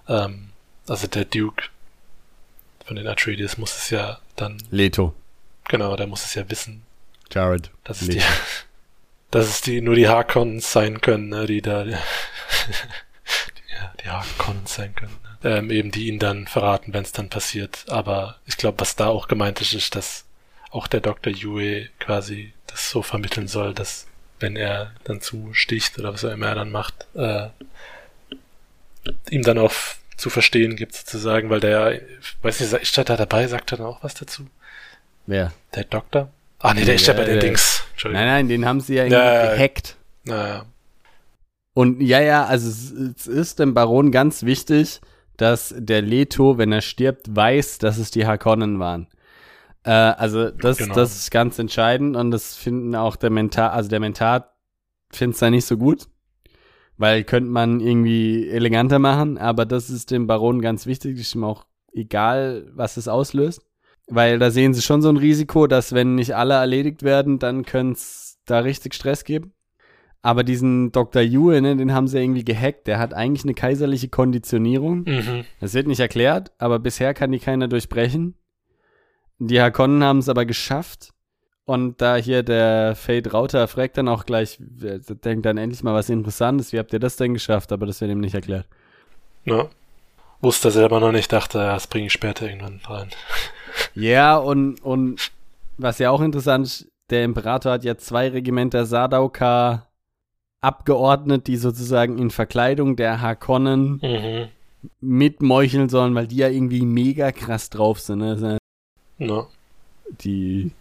Ähm, 0.09 0.51
also 0.89 1.07
der 1.07 1.27
Duke 1.27 1.65
von 2.87 2.97
den 2.97 3.07
Atreides 3.09 3.59
muss 3.59 3.77
es 3.77 3.91
ja 3.91 4.21
dann. 4.37 4.59
Leto. 4.71 5.15
Genau, 5.69 5.97
der 5.97 6.07
muss 6.07 6.25
es 6.25 6.35
ja 6.35 6.49
wissen. 6.49 6.83
Jared. 7.31 7.71
Dass 7.85 8.03
es, 8.03 8.09
die, 8.09 8.23
dass 9.31 9.49
es 9.49 9.61
die, 9.61 9.81
nur 9.81 9.97
die 9.97 10.09
Harkons 10.09 10.71
sein 10.71 11.01
können, 11.01 11.29
ne, 11.29 11.47
die 11.47 11.61
da, 11.63 11.85
die, 11.85 11.97
die 14.05 14.09
Harkons 14.09 14.75
sein 14.75 14.95
können, 14.95 15.17
ne? 15.43 15.59
ähm, 15.59 15.71
eben 15.71 15.91
die 15.91 16.07
ihn 16.07 16.21
dann 16.21 16.47
verraten, 16.47 16.93
wenn 16.95 17.03
es 17.03 17.13
dann 17.13 17.29
passiert. 17.29 17.85
Aber 17.89 18.37
ich 18.47 18.57
glaube, 18.57 18.81
was 18.81 18.95
da 18.95 19.09
auch 19.09 19.27
gemeint 19.27 19.61
ist, 19.61 19.75
ist, 19.75 19.97
dass 19.97 20.25
auch 20.71 20.87
der 20.87 21.01
Dr. 21.01 21.33
Yue 21.33 21.89
quasi 21.99 22.53
das 22.69 22.91
so 22.91 23.03
vermitteln 23.03 23.49
soll, 23.49 23.75
dass 23.75 24.07
wenn 24.39 24.55
er 24.55 24.93
dann 25.05 25.21
zusticht 25.21 25.99
oder 25.99 26.13
was 26.13 26.25
auch 26.25 26.31
immer 26.31 26.49
er 26.49 26.55
dann 26.57 26.71
macht, 26.71 27.07
äh, 27.15 27.49
ihm 29.31 29.43
dann 29.43 29.59
auch 29.59 29.73
zu 30.17 30.31
verstehen 30.31 30.77
gibt 30.77 30.95
sozusagen, 30.95 31.51
weil 31.51 31.61
der, 31.61 32.01
weiß 32.43 32.61
nicht, 32.61 32.73
ist 32.73 32.99
da 32.99 33.05
dabei, 33.05 33.47
sagt 33.47 33.73
er 33.73 33.79
dann 33.79 33.87
auch 33.87 34.03
was 34.03 34.15
dazu? 34.15 34.47
Wer? 35.27 35.53
Der 35.75 35.85
Doktor? 35.85 36.31
Ah 36.59 36.73
nee, 36.75 36.85
der 36.85 36.95
ist 36.95 37.07
ja 37.07 37.15
bei 37.15 37.25
den 37.25 37.41
Dings. 37.41 37.85
Nein, 38.05 38.13
nein, 38.13 38.49
den 38.49 38.65
haben 38.65 38.81
sie 38.81 38.95
ja, 38.95 39.05
ja 39.05 39.55
gehackt. 39.55 39.97
Naja. 40.25 40.65
Und 41.75 42.01
ja, 42.01 42.21
ja, 42.21 42.47
also 42.47 42.69
es, 42.69 42.91
es 42.91 43.27
ist 43.27 43.59
dem 43.59 43.75
Baron 43.75 44.11
ganz 44.11 44.45
wichtig, 44.45 45.01
dass 45.37 45.75
der 45.77 46.01
Leto, 46.01 46.57
wenn 46.57 46.73
er 46.73 46.81
stirbt, 46.81 47.35
weiß, 47.35 47.79
dass 47.79 47.99
es 47.99 48.11
die 48.11 48.27
Harkonnen 48.27 48.79
waren. 48.79 49.09
Äh, 49.85 49.91
also 49.91 50.51
das, 50.51 50.79
genau. 50.79 50.95
das 50.95 51.17
ist 51.17 51.31
ganz 51.31 51.59
entscheidend 51.59 52.17
und 52.17 52.31
das 52.31 52.57
finden 52.57 52.95
auch 52.95 53.17
der 53.17 53.31
Mentat, 53.31 53.73
also 53.73 53.91
der 53.91 54.01
Mentat 54.01 54.51
findet 55.11 55.35
es 55.35 55.41
da 55.41 55.51
nicht 55.51 55.67
so 55.67 55.77
gut, 55.77 56.09
weil 56.99 57.25
könnte 57.25 57.51
man 57.51 57.81
irgendwie 57.81 58.49
eleganter 58.49 58.99
machen, 58.99 59.39
aber 59.39 59.67
das 59.67 59.91
ist 59.91 60.11
dem 60.11 60.27
Baron 60.27 60.61
ganz 60.61 60.87
wichtig, 60.87 61.19
ist 61.19 61.35
ihm 61.35 61.45
auch 61.45 61.67
egal, 61.93 62.71
was 62.75 62.97
es 62.97 63.09
auslöst, 63.09 63.63
weil 64.09 64.39
da 64.39 64.51
sehen 64.51 64.75
sie 64.75 64.83
schon 64.83 65.03
so 65.03 65.09
ein 65.09 65.17
Risiko, 65.17 65.67
dass 65.67 65.93
wenn 65.93 66.15
nicht 66.15 66.35
alle 66.35 66.55
erledigt 66.55 67.03
werden, 67.03 67.39
dann 67.39 67.65
könnte 67.65 67.95
es 67.95 68.39
da 68.47 68.61
richtig 68.61 68.95
Stress 68.95 69.25
geben. 69.25 69.53
Aber 70.23 70.43
diesen 70.43 70.91
Dr. 70.91 71.23
Yue, 71.23 71.61
ne, 71.63 71.77
den 71.77 71.93
haben 71.93 72.09
sie 72.09 72.21
irgendwie 72.21 72.45
gehackt. 72.45 72.89
Der 72.89 72.99
hat 72.99 73.15
eigentlich 73.15 73.45
eine 73.45 73.55
kaiserliche 73.55 74.09
Konditionierung. 74.09 75.05
Mhm. 75.05 75.45
Das 75.61 75.73
wird 75.75 75.87
nicht 75.87 76.01
erklärt, 76.01 76.51
aber 76.59 76.81
bisher 76.81 77.15
kann 77.15 77.31
die 77.31 77.39
keiner 77.39 77.69
durchbrechen. 77.69 78.35
Die 79.39 79.61
Hakonnen 79.61 80.03
haben 80.03 80.19
es 80.19 80.29
aber 80.29 80.45
geschafft. 80.45 81.13
Und 81.67 82.01
da 82.01 82.15
hier 82.15 82.45
der 82.45 82.95
Fade 82.95 83.33
Rauter 83.33 83.67
fragt 83.67 83.99
dann 83.99 84.07
auch 84.07 84.25
gleich, 84.25 84.57
denkt 84.61 85.45
dann 85.45 85.59
endlich 85.59 85.83
mal 85.83 85.95
was 85.95 86.09
Interessantes. 86.09 86.73
Wie 86.73 86.79
habt 86.79 86.93
ihr 86.93 87.01
das 87.01 87.17
denn 87.17 87.35
geschafft? 87.35 87.73
Aber 87.73 87.87
das 87.87 88.01
wird 88.01 88.13
ihm 88.13 88.21
nicht 88.21 88.37
erklärt. 88.37 88.67
Ja. 89.45 89.69
Wusste 90.41 90.69
er 90.69 90.73
selber 90.73 91.01
noch 91.01 91.11
nicht, 91.11 91.33
dachte, 91.33 91.59
das 91.59 91.89
bringe 91.89 92.07
ich 92.07 92.13
später 92.13 92.47
irgendwann 92.47 92.81
rein. 92.87 93.09
Ja, 93.95 94.39
und, 94.39 94.83
und 94.83 95.33
was 95.77 95.99
ja 95.99 96.11
auch 96.11 96.23
interessant 96.23 96.67
ist, 96.67 96.89
der 97.11 97.25
Imperator 97.25 97.73
hat 97.73 97.85
ja 97.85 97.99
zwei 97.99 98.29
Regimenter 98.29 98.87
Sadauka 98.87 99.87
abgeordnet, 100.63 101.47
die 101.47 101.57
sozusagen 101.57 102.19
in 102.19 102.31
Verkleidung 102.31 102.97
der 102.97 103.21
Hakonnen 103.21 104.01
mhm. 104.03 104.49
mitmeucheln 105.01 105.91
sollen, 105.91 106.15
weil 106.15 106.27
die 106.27 106.37
ja 106.37 106.49
irgendwie 106.49 106.87
mega 106.87 107.33
krass 107.33 107.69
drauf 107.69 108.01
sind. 108.01 108.19
Ne? 108.21 108.59
No. 109.19 109.49
Die 110.23 110.73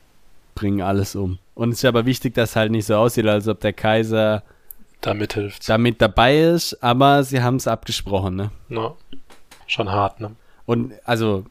bringen 0.55 0.81
alles 0.81 1.15
um. 1.15 1.37
Und 1.53 1.69
es 1.69 1.79
ist 1.79 1.85
aber 1.85 2.05
wichtig, 2.05 2.33
dass 2.33 2.55
halt 2.55 2.71
nicht 2.71 2.85
so 2.85 2.95
aussieht, 2.95 3.27
als 3.27 3.47
ob 3.47 3.59
der 3.59 3.73
Kaiser 3.73 4.43
damit 5.01 5.33
hilft. 5.33 5.69
Damit 5.69 6.01
dabei 6.01 6.39
ist, 6.39 6.81
aber 6.81 7.23
sie 7.23 7.41
haben 7.41 7.57
es 7.57 7.67
abgesprochen, 7.67 8.35
ne? 8.35 8.51
No. 8.69 8.97
Schon 9.67 9.91
hart, 9.91 10.19
ne? 10.19 10.31
Und 10.65 10.93
also, 11.03 11.45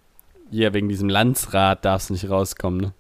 ja, 0.51 0.73
wegen 0.75 0.89
diesem 0.89 1.09
Landsrat 1.09 1.85
darf 1.85 2.03
es 2.03 2.11
nicht 2.11 2.29
rauskommen, 2.29 2.81
ne? 2.81 2.93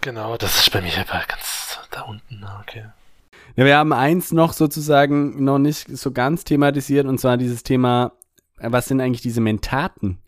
Genau, 0.00 0.36
das 0.38 0.58
ist 0.58 0.72
bei 0.72 0.80
mir 0.80 0.92
aber 0.96 1.24
ganz 1.26 1.78
da 1.90 2.02
unten, 2.02 2.40
ne? 2.40 2.48
okay. 2.62 2.84
Ja, 3.56 3.64
wir 3.64 3.76
haben 3.76 3.92
eins 3.92 4.32
noch 4.32 4.52
sozusagen 4.52 5.44
noch 5.44 5.58
nicht 5.58 5.88
so 5.96 6.12
ganz 6.12 6.44
thematisiert, 6.44 7.06
und 7.06 7.18
zwar 7.18 7.36
dieses 7.36 7.62
Thema, 7.62 8.12
was 8.56 8.86
sind 8.86 9.00
eigentlich 9.00 9.22
diese 9.22 9.40
Mentaten? 9.40 10.18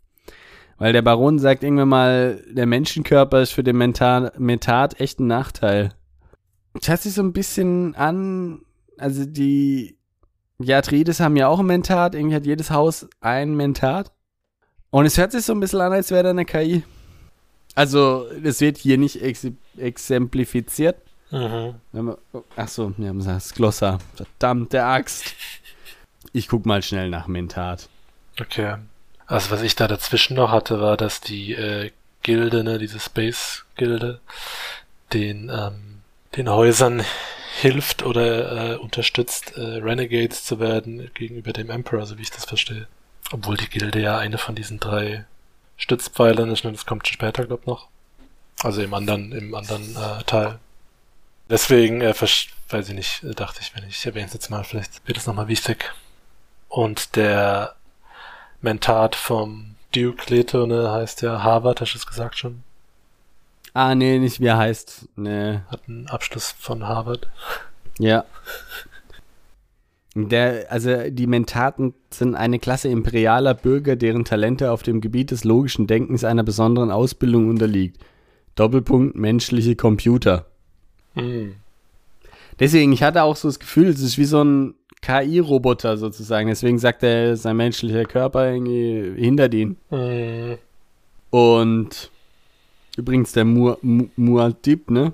Weil 0.82 0.92
der 0.92 1.02
Baron 1.02 1.38
sagt 1.38 1.62
irgendwann 1.62 1.90
mal, 1.90 2.42
der 2.50 2.66
Menschenkörper 2.66 3.40
ist 3.40 3.52
für 3.52 3.62
den 3.62 3.76
Mentat, 3.76 4.40
Mentat 4.40 4.98
echt 4.98 5.20
ein 5.20 5.28
Nachteil. 5.28 5.94
Das 6.74 6.88
hört 6.88 7.00
sich 7.02 7.14
so 7.14 7.22
ein 7.22 7.32
bisschen 7.32 7.94
an, 7.94 8.62
also 8.98 9.24
die, 9.24 9.96
die 10.58 10.74
Atreides 10.74 11.20
haben 11.20 11.36
ja 11.36 11.46
auch 11.46 11.60
ein 11.60 11.66
Mentat, 11.66 12.16
irgendwie 12.16 12.34
hat 12.34 12.46
jedes 12.46 12.72
Haus 12.72 13.08
ein 13.20 13.54
Mentat. 13.54 14.10
Und 14.90 15.06
es 15.06 15.18
hört 15.18 15.30
sich 15.30 15.44
so 15.44 15.52
ein 15.52 15.60
bisschen 15.60 15.80
an, 15.80 15.92
als 15.92 16.10
wäre 16.10 16.24
da 16.24 16.30
eine 16.30 16.44
KI. 16.44 16.82
Also, 17.76 18.26
das 18.42 18.60
wird 18.60 18.76
hier 18.76 18.98
nicht 18.98 19.22
ex 19.22 19.46
exemplifiziert. 19.76 20.96
Mhm. 21.30 21.76
Achso, 22.56 22.92
wir 22.96 23.08
haben 23.08 23.24
das 23.24 23.54
Glossar. 23.54 24.00
Verdammte 24.16 24.82
Axt. 24.82 25.32
Ich 26.32 26.48
guck 26.48 26.66
mal 26.66 26.82
schnell 26.82 27.08
nach 27.08 27.28
Mentat. 27.28 27.88
Okay. 28.40 28.78
Also 29.26 29.50
was 29.50 29.62
ich 29.62 29.76
da 29.76 29.88
dazwischen 29.88 30.36
noch 30.36 30.50
hatte, 30.50 30.80
war, 30.80 30.96
dass 30.96 31.20
die 31.20 31.52
äh, 31.54 31.90
Gilde, 32.22 32.64
ne, 32.64 32.78
diese 32.78 33.00
Space-Gilde, 33.00 34.20
den, 35.12 35.50
ähm, 35.50 36.02
den 36.36 36.48
Häusern 36.48 37.04
hilft 37.60 38.02
oder 38.02 38.72
äh, 38.72 38.76
unterstützt, 38.76 39.56
äh, 39.56 39.60
Renegades 39.60 40.44
zu 40.44 40.58
werden 40.58 41.10
gegenüber 41.14 41.52
dem 41.52 41.70
Emperor, 41.70 42.06
so 42.06 42.18
wie 42.18 42.22
ich 42.22 42.30
das 42.30 42.44
verstehe. 42.44 42.86
Obwohl 43.30 43.56
die 43.56 43.68
Gilde 43.68 44.00
ja 44.00 44.18
eine 44.18 44.38
von 44.38 44.54
diesen 44.54 44.80
drei 44.80 45.24
Stützpfeilern 45.76 46.50
ist, 46.50 46.64
ne, 46.64 46.72
das 46.72 46.86
kommt 46.86 47.06
später, 47.08 47.46
glaub 47.46 47.66
noch. 47.66 47.88
Also 48.62 48.82
im 48.82 48.94
anderen, 48.94 49.32
im 49.32 49.54
anderen 49.54 49.96
äh, 49.96 50.22
Teil. 50.24 50.58
Deswegen, 51.48 52.00
äh, 52.00 52.14
weiß 52.14 52.88
ich 52.88 52.94
nicht, 52.94 53.20
dachte 53.38 53.60
ich, 53.60 53.74
wenn 53.74 53.88
ich 53.88 54.06
erwähne 54.06 54.26
es 54.26 54.34
jetzt 54.34 54.50
mal, 54.50 54.64
vielleicht 54.64 55.06
wird 55.06 55.18
es 55.18 55.26
nochmal 55.26 55.48
wichtig. 55.48 55.92
Und 56.68 57.16
der 57.16 57.74
Mentat 58.62 59.16
vom 59.16 59.74
Duke 59.94 60.32
Leto, 60.32 60.66
ne, 60.66 60.90
heißt 60.90 61.22
ja 61.22 61.42
Harvard, 61.42 61.80
hast 61.80 61.94
du 61.94 61.98
es 61.98 62.06
gesagt 62.06 62.38
schon? 62.38 62.62
Ah, 63.74 63.94
nee, 63.94 64.18
nicht 64.18 64.40
wie 64.40 64.46
er 64.46 64.58
heißt. 64.58 65.08
Nee. 65.16 65.60
Hat 65.68 65.80
einen 65.88 66.08
Abschluss 66.08 66.54
von 66.58 66.86
Harvard. 66.86 67.28
Ja. 67.98 68.24
Der, 70.14 70.70
also 70.70 71.08
die 71.08 71.26
Mentaten 71.26 71.94
sind 72.10 72.34
eine 72.34 72.58
Klasse 72.58 72.88
imperialer 72.88 73.54
Bürger, 73.54 73.96
deren 73.96 74.24
Talente 74.24 74.70
auf 74.70 74.82
dem 74.82 75.00
Gebiet 75.00 75.30
des 75.30 75.44
logischen 75.44 75.86
Denkens 75.86 76.22
einer 76.22 76.42
besonderen 76.42 76.90
Ausbildung 76.90 77.48
unterliegt. 77.48 77.98
Doppelpunkt 78.54 79.16
menschliche 79.16 79.74
Computer. 79.74 80.46
Mhm. 81.14 81.56
Deswegen, 82.60 82.92
ich 82.92 83.02
hatte 83.02 83.22
auch 83.22 83.36
so 83.36 83.48
das 83.48 83.58
Gefühl, 83.58 83.88
es 83.88 84.00
ist 84.00 84.18
wie 84.18 84.26
so 84.26 84.44
ein 84.44 84.74
KI-Roboter 85.02 85.96
sozusagen. 85.96 86.48
Deswegen 86.48 86.78
sagt 86.78 87.02
er, 87.02 87.36
sein 87.36 87.56
menschlicher 87.56 88.04
Körper 88.04 88.50
irgendwie 88.50 89.20
hindert 89.20 89.52
ihn. 89.52 89.76
Mhm. 89.90 90.58
Und 91.30 92.10
übrigens 92.96 93.32
der 93.32 93.44
Mu 93.44 93.74
Mu 93.82 94.06
Muad'Dib, 94.16 94.92
ne? 94.92 95.12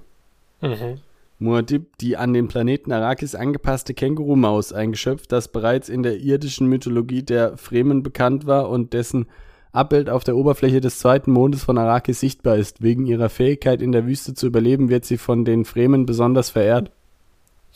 Mhm. 0.61 0.99
Muad'Dib, 1.41 1.87
die 2.01 2.17
an 2.17 2.35
den 2.35 2.49
Planeten 2.49 2.93
Arrakis 2.93 3.35
angepasste 3.35 3.95
Känguru-Maus, 3.95 4.73
ein 4.73 4.93
Geschöpf, 4.93 5.27
das 5.27 5.49
bereits 5.49 5.89
in 5.89 6.03
der 6.03 6.19
irdischen 6.19 6.69
Mythologie 6.69 7.23
der 7.23 7.57
Fremen 7.57 8.03
bekannt 8.03 8.47
war 8.47 8.69
und 8.69 8.93
dessen 8.93 9.27
Abbild 9.71 10.11
auf 10.11 10.25
der 10.25 10.37
Oberfläche 10.37 10.81
des 10.81 10.99
zweiten 10.99 11.31
Mondes 11.31 11.63
von 11.63 11.79
Arrakis 11.79 12.21
sichtbar 12.21 12.57
ist. 12.57 12.83
Wegen 12.83 13.07
ihrer 13.07 13.29
Fähigkeit 13.29 13.81
in 13.81 13.93
der 13.93 14.07
Wüste 14.07 14.35
zu 14.35 14.47
überleben, 14.47 14.89
wird 14.89 15.05
sie 15.05 15.19
von 15.19 15.45
den 15.45 15.65
Fremen 15.65 16.05
besonders 16.05 16.51
verehrt. 16.51 16.91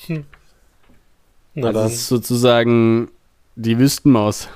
Hm. 0.07 0.25
Na 1.55 1.69
also 1.69 1.79
dann. 1.79 1.89
Das 1.89 1.95
ist 1.95 2.09
sozusagen 2.09 3.11
die 3.57 3.79
Wüstenmaus. 3.79 4.49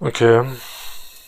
Okay. 0.00 0.44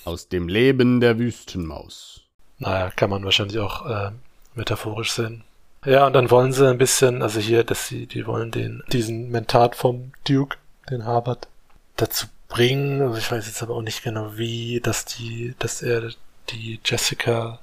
Aus 0.05 0.29
dem 0.29 0.49
Leben 0.49 1.01
der 1.01 1.19
Wüstenmaus. 1.19 2.23
Naja, 2.59 2.91
kann 2.95 3.11
man 3.11 3.25
wahrscheinlich 3.25 3.59
auch 3.59 3.87
äh, 3.87 4.11
metaphorisch 4.55 5.13
sehen. 5.13 5.45
Ja, 5.85 6.07
und 6.07 6.15
dann 6.15 6.31
wollen 6.31 6.53
sie 6.53 6.69
ein 6.69 6.79
bisschen, 6.79 7.23
also 7.23 7.39
hier, 7.39 7.63
dass 7.65 7.87
sie, 7.87 8.07
die 8.07 8.27
wollen 8.27 8.51
den, 8.51 8.83
diesen 8.93 9.31
Mentat 9.31 9.77
vom 9.77 10.13
Duke, 10.27 10.57
den 10.91 11.05
Harvard, 11.05 11.49
dazu 11.97 12.27
bringen. 12.49 13.03
Also 13.03 13.19
ich 13.19 13.31
weiß 13.31 13.47
jetzt 13.47 13.63
aber 13.63 13.75
auch 13.75 13.83
nicht 13.83 14.03
genau 14.03 14.37
wie, 14.37 14.81
dass 14.81 15.05
die, 15.05 15.55
dass 15.59 15.83
er 15.83 16.11
die 16.51 16.81
Jessica 16.85 17.61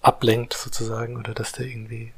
ablenkt 0.00 0.54
sozusagen 0.54 1.16
oder 1.16 1.32
dass 1.34 1.52
der 1.52 1.66
irgendwie 1.66 2.12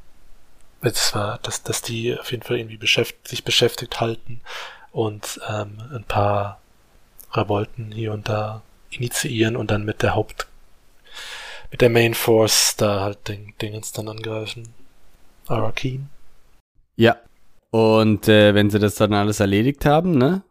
es 0.93 1.15
war, 1.15 1.39
dass, 1.43 1.63
dass 1.63 1.83
die 1.83 2.19
auf 2.19 2.31
jeden 2.31 2.43
Fall 2.43 2.59
irgendwie 2.59 2.77
beschäftigt, 2.77 3.29
sich 3.29 3.45
beschäftigt 3.45 4.01
halten 4.01 4.41
und 4.93 5.41
ähm, 5.49 5.79
ein 5.93 6.05
paar 6.05 6.61
Revolten 7.33 7.91
hier 7.93 8.13
und 8.13 8.29
da 8.29 8.63
initiieren 8.91 9.57
und 9.57 9.71
dann 9.71 9.85
mit 9.85 10.03
der 10.03 10.15
Haupt, 10.15 10.47
mit 11.71 11.81
der 11.81 11.91
Main 11.91 12.15
Force 12.15 12.77
da 12.77 13.01
halt 13.01 13.29
den 13.29 13.55
Dingens 13.61 13.93
dann 13.93 14.09
angreifen. 14.09 14.69
Arakeen. 15.49 16.09
Ja. 16.97 17.17
Und 17.71 18.29
äh, 18.29 18.55
wenn 18.55 18.71
sie 18.71 18.79
das 18.79 18.95
dann 18.95 19.13
alles 19.13 19.41
erledigt 19.41 19.85
haben, 19.85 20.13
ne? 20.17 20.43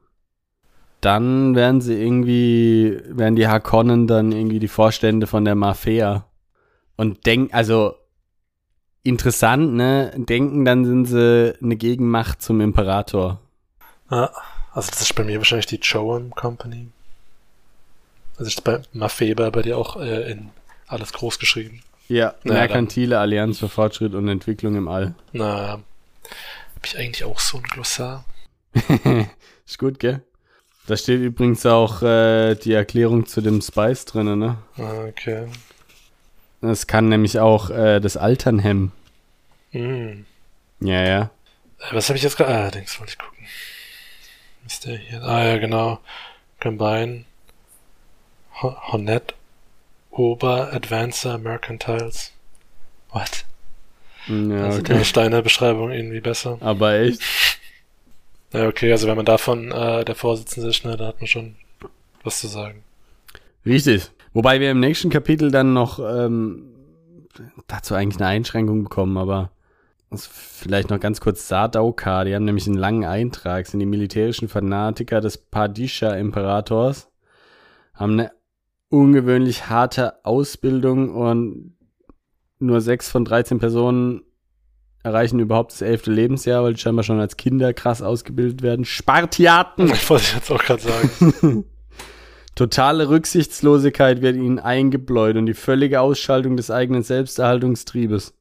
Dann 0.99 1.55
werden 1.55 1.81
sie 1.81 2.01
irgendwie, 2.01 2.99
werden 3.05 3.35
die 3.35 3.47
Harkonnen 3.47 4.07
dann 4.07 4.31
irgendwie 4.31 4.59
die 4.59 4.67
Vorstände 4.67 5.27
von 5.27 5.45
der 5.45 5.55
Mafia. 5.55 6.25
Und 6.95 7.25
denken, 7.25 7.53
also 7.53 7.95
interessant, 9.03 9.73
ne? 9.73 10.11
Denken, 10.15 10.65
dann 10.65 10.85
sind 10.85 11.05
sie 11.05 11.53
eine 11.61 11.75
Gegenmacht 11.75 12.41
zum 12.41 12.61
Imperator. 12.61 13.39
Ja, 14.09 14.31
also 14.73 14.89
das 14.91 15.01
ist 15.01 15.15
bei 15.15 15.23
mir 15.23 15.37
wahrscheinlich 15.37 15.65
die 15.67 15.79
Joan 15.81 16.31
Company. 16.31 16.87
Also 18.37 18.47
ist 18.47 18.63
bei 18.63 18.81
Mafeba 18.93 19.49
bei 19.49 19.61
dir 19.61 19.77
auch 19.77 19.97
äh, 19.97 20.31
in 20.31 20.49
alles 20.87 21.13
groß 21.13 21.39
geschrieben. 21.39 21.81
Ja, 22.07 22.33
Na, 22.43 22.53
Merkantile 22.53 23.19
Allianz 23.19 23.59
für 23.59 23.69
Fortschritt 23.69 24.13
und 24.13 24.27
Entwicklung 24.27 24.75
im 24.75 24.87
All. 24.87 25.15
Na, 25.31 25.69
habe 25.69 25.83
ich 26.85 26.97
eigentlich 26.97 27.23
auch 27.23 27.39
so 27.39 27.57
ein 27.57 27.63
Glossar? 27.63 28.25
ist 29.65 29.79
gut, 29.79 29.99
gell? 29.99 30.21
Da 30.87 30.97
steht 30.97 31.21
übrigens 31.21 31.65
auch 31.65 32.01
äh, 32.01 32.55
die 32.55 32.73
Erklärung 32.73 33.25
zu 33.25 33.39
dem 33.39 33.61
Spice 33.61 34.05
drin, 34.05 34.37
ne? 34.37 34.57
Ah, 34.77 35.05
Okay. 35.07 35.47
Es 36.63 36.87
kann 36.87 37.09
nämlich 37.09 37.39
auch 37.39 37.69
äh, 37.69 37.99
das 37.99 38.17
Altern 38.17 38.59
hemmen. 38.59 38.91
Hm. 39.71 40.25
Ja, 40.79 41.03
ja. 41.05 41.29
Was 41.91 42.09
habe 42.09 42.17
ich 42.17 42.23
jetzt 42.23 42.37
gerade? 42.37 42.53
Ah, 42.53 42.71
Dings 42.71 42.99
wollte 42.99 43.11
ich 43.13 43.17
gucken. 43.17 43.45
Ist 44.65 44.85
der 44.85 44.97
hier? 44.97 45.21
Ah 45.23 45.43
ja, 45.45 45.57
genau. 45.57 45.99
Combine 46.61 47.25
Ho- 48.61 48.77
Honnet 48.91 49.33
Ober 50.11 50.71
Advancer 50.71 51.37
Mercantiles. 51.37 52.31
What? 53.11 53.45
Ja, 54.27 54.65
also 54.65 54.79
okay. 54.79 54.97
die 54.99 55.05
Steiner 55.05 55.41
Beschreibung 55.41 55.91
irgendwie 55.91 56.21
besser. 56.21 56.57
Aber 56.61 56.93
echt. 56.93 57.21
Ja, 58.53 58.67
okay, 58.67 58.91
also 58.91 59.07
wenn 59.07 59.17
man 59.17 59.25
davon 59.25 59.71
äh, 59.71 60.05
der 60.05 60.15
Vorsitzende 60.15 60.69
ist, 60.69 60.85
ne, 60.85 60.95
da 60.95 61.07
hat 61.07 61.19
man 61.19 61.27
schon 61.27 61.55
was 62.23 62.39
zu 62.39 62.47
sagen. 62.47 62.83
Richtig. 63.65 64.11
Wobei 64.33 64.59
wir 64.59 64.71
im 64.71 64.79
nächsten 64.79 65.09
Kapitel 65.09 65.51
dann 65.51 65.73
noch 65.73 65.99
ähm, 65.99 66.73
dazu 67.67 67.95
eigentlich 67.95 68.19
eine 68.19 68.29
Einschränkung 68.29 68.83
bekommen, 68.83 69.17
aber 69.17 69.51
das 70.09 70.27
vielleicht 70.27 70.89
noch 70.89 70.99
ganz 70.99 71.21
kurz 71.21 71.47
Sardaukar, 71.47 72.25
die 72.25 72.35
haben 72.35 72.45
nämlich 72.45 72.67
einen 72.67 72.77
langen 72.77 73.05
Eintrag, 73.05 73.67
sind 73.67 73.79
die 73.79 73.85
militärischen 73.85 74.47
Fanatiker 74.47 75.21
des 75.21 75.37
Padisha-Imperators, 75.37 77.09
haben 77.95 78.13
eine 78.13 78.31
ungewöhnlich 78.89 79.69
harte 79.69 80.23
Ausbildung 80.23 81.15
und 81.15 81.75
nur 82.59 82.79
sechs 82.81 83.09
von 83.09 83.25
13 83.25 83.59
Personen 83.59 84.21
erreichen 85.03 85.39
überhaupt 85.39 85.73
das 85.73 85.81
elfte 85.81 86.11
Lebensjahr, 86.11 86.63
weil 86.63 86.73
die 86.73 86.79
scheinbar 86.79 87.03
schon 87.03 87.19
als 87.19 87.35
Kinder 87.35 87.73
krass 87.73 88.01
ausgebildet 88.01 88.61
werden. 88.61 88.85
Spartiaten! 88.85 89.87
Ich 89.87 90.09
wollte 90.09 90.23
ich 90.23 90.35
jetzt 90.35 90.51
auch 90.51 90.63
gerade 90.63 90.81
sagen. 90.81 91.65
Totale 92.55 93.09
Rücksichtslosigkeit 93.09 94.21
wird 94.21 94.35
ihnen 94.35 94.59
eingebläut 94.59 95.37
und 95.37 95.47
die 95.47 95.55
völlige 95.55 96.01
Ausschaltung 96.01 96.55
des 96.55 96.69
eigenen 96.69 97.01
Selbsterhaltungstriebes. 97.01 98.33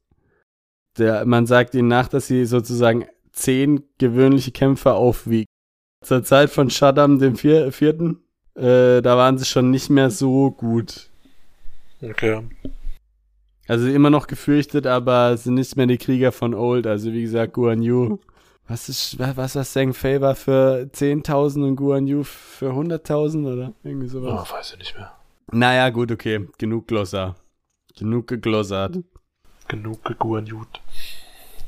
Der, 0.99 1.25
man 1.25 1.47
sagt 1.47 1.73
ihnen 1.73 1.87
nach, 1.87 2.07
dass 2.07 2.27
sie 2.27 2.45
sozusagen 2.45 3.05
zehn 3.31 3.83
gewöhnliche 3.97 4.51
Kämpfer 4.51 4.95
aufwiegen. 4.95 5.47
Zur 6.03 6.23
Zeit 6.23 6.51
von 6.51 6.69
Shaddam 6.69 7.17
dem 7.17 7.35
Vier 7.35 7.71
Vierten, 7.71 8.19
äh, 8.55 9.01
da 9.01 9.17
waren 9.17 9.39
sie 9.39 9.45
schon 9.45 9.71
nicht 9.71 9.89
mehr 9.89 10.11
so 10.11 10.51
gut. 10.51 11.09
Okay. 12.01 12.43
Also 13.67 13.87
immer 13.87 14.09
noch 14.09 14.27
gefürchtet, 14.27 14.85
aber 14.85 15.37
sind 15.37 15.55
nicht 15.55 15.75
mehr 15.75 15.87
die 15.87 15.97
Krieger 15.97 16.31
von 16.31 16.53
Old. 16.53 16.85
Also 16.85 17.11
wie 17.13 17.23
gesagt, 17.23 17.53
Guan 17.53 17.81
Yu. 17.81 18.19
Was 18.67 18.87
ist, 18.89 19.19
wa- 19.19 19.33
was 19.35 19.53
Zhang 19.73 19.93
Fei 19.93 20.21
war 20.21 20.35
für 20.35 20.89
10.000 20.93 21.63
und 21.67 21.75
Guan 21.75 22.07
Yu 22.07 22.23
für 22.23 22.71
100.000 22.71 23.51
oder 23.53 23.73
irgendwie 23.83 24.07
sowas? 24.07 24.47
Oh, 24.49 24.53
weiß 24.55 24.73
ich 24.73 24.79
nicht 24.79 24.95
mehr. 24.97 25.11
Naja, 25.51 25.89
gut, 25.89 26.11
okay. 26.11 26.47
Genug 26.57 26.87
Glossar. 26.87 27.35
Genug 27.97 28.27
geglossert. 28.27 28.97
Genug 29.67 30.03
geguanjut. 30.03 30.67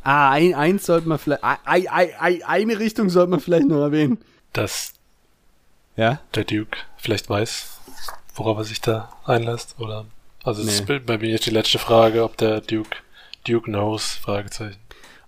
Ah, 0.03 0.31
ein, 0.31 0.53
eins 0.53 0.85
sollte 0.85 1.07
man 1.07 1.17
vielleicht. 1.19 1.43
Ein, 1.43 1.87
ein, 1.87 2.09
ein, 2.19 2.43
eine 2.43 2.79
Richtung 2.79 3.09
sollte 3.09 3.31
man 3.31 3.39
vielleicht 3.39 3.67
noch 3.67 3.81
erwähnen. 3.81 4.17
Dass 4.53 4.93
Ja? 5.95 6.19
der 6.33 6.45
Duke 6.45 6.77
vielleicht 6.97 7.29
weiß, 7.29 7.79
worauf 8.35 8.57
er 8.57 8.63
sich 8.63 8.81
da 8.81 9.13
einlässt, 9.25 9.75
oder? 9.79 10.05
Also 10.43 10.63
das 10.63 10.81
Nee. 10.87 10.95
ist 10.95 11.05
bei 11.05 11.17
mir 11.17 11.29
jetzt 11.29 11.45
die 11.45 11.51
letzte 11.51 11.79
Frage, 11.79 12.23
ob 12.23 12.37
der 12.37 12.61
Duke 12.61 12.97
Duke 13.47 13.65
knows, 13.65 14.13
Fragezeichen. 14.13 14.79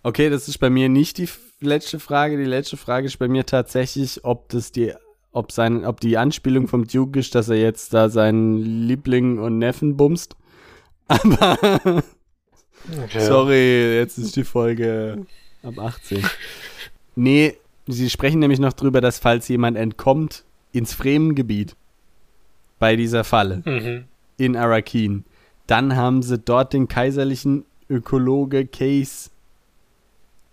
Okay, 0.04 0.30
das 0.30 0.48
ist 0.48 0.58
bei 0.60 0.70
mir 0.70 0.90
nicht 0.90 1.18
die 1.18 1.30
letzte 1.60 2.00
Frage. 2.00 2.38
Die 2.38 2.44
letzte 2.46 2.78
Frage 2.78 3.08
ist 3.08 3.18
bei 3.18 3.28
mir 3.28 3.46
tatsächlich, 3.46 4.24
ob 4.24 4.50
das 4.50 4.72
die, 4.72 4.94
ob 5.32 5.52
sein, 5.52 5.86
ob 5.86 6.00
die 6.00 6.18
Anspielung 6.18 6.68
vom 6.68 6.88
Duke 6.88 7.20
ist, 7.20 7.36
dass 7.36 7.50
er 7.50 7.58
jetzt 7.58 7.94
da 7.94 8.10
seinen 8.10 8.58
Liebling 8.88 9.40
und 9.40 9.58
Neffen 9.58 9.98
bumst. 9.98 10.36
Aber 11.08 12.04
Okay. 13.04 13.20
Sorry, 13.20 13.96
jetzt 13.98 14.18
ist 14.18 14.36
die 14.38 14.46
Folge 14.46 15.26
ab 15.62 15.78
18. 15.78 16.24
Nee, 17.16 17.58
sie 17.88 18.10
sprechen 18.10 18.40
nämlich 18.40 18.60
noch 18.60 18.72
drüber, 18.74 19.02
dass 19.02 19.20
falls 19.20 19.48
jemand 19.50 19.76
entkommt 19.78 20.46
ins 20.72 20.94
Fremengebiet 20.94 21.76
bei 22.80 22.96
dieser 22.96 23.24
Falle 23.26 23.62
Mhm. 23.66 24.06
in 24.38 24.56
Arakeen, 24.56 25.26
dann 25.66 25.96
haben 25.98 26.22
sie 26.22 26.38
dort 26.38 26.72
den 26.72 26.88
kaiserlichen 26.88 27.66
Ökologe 27.90 28.66
Case, 28.68 29.32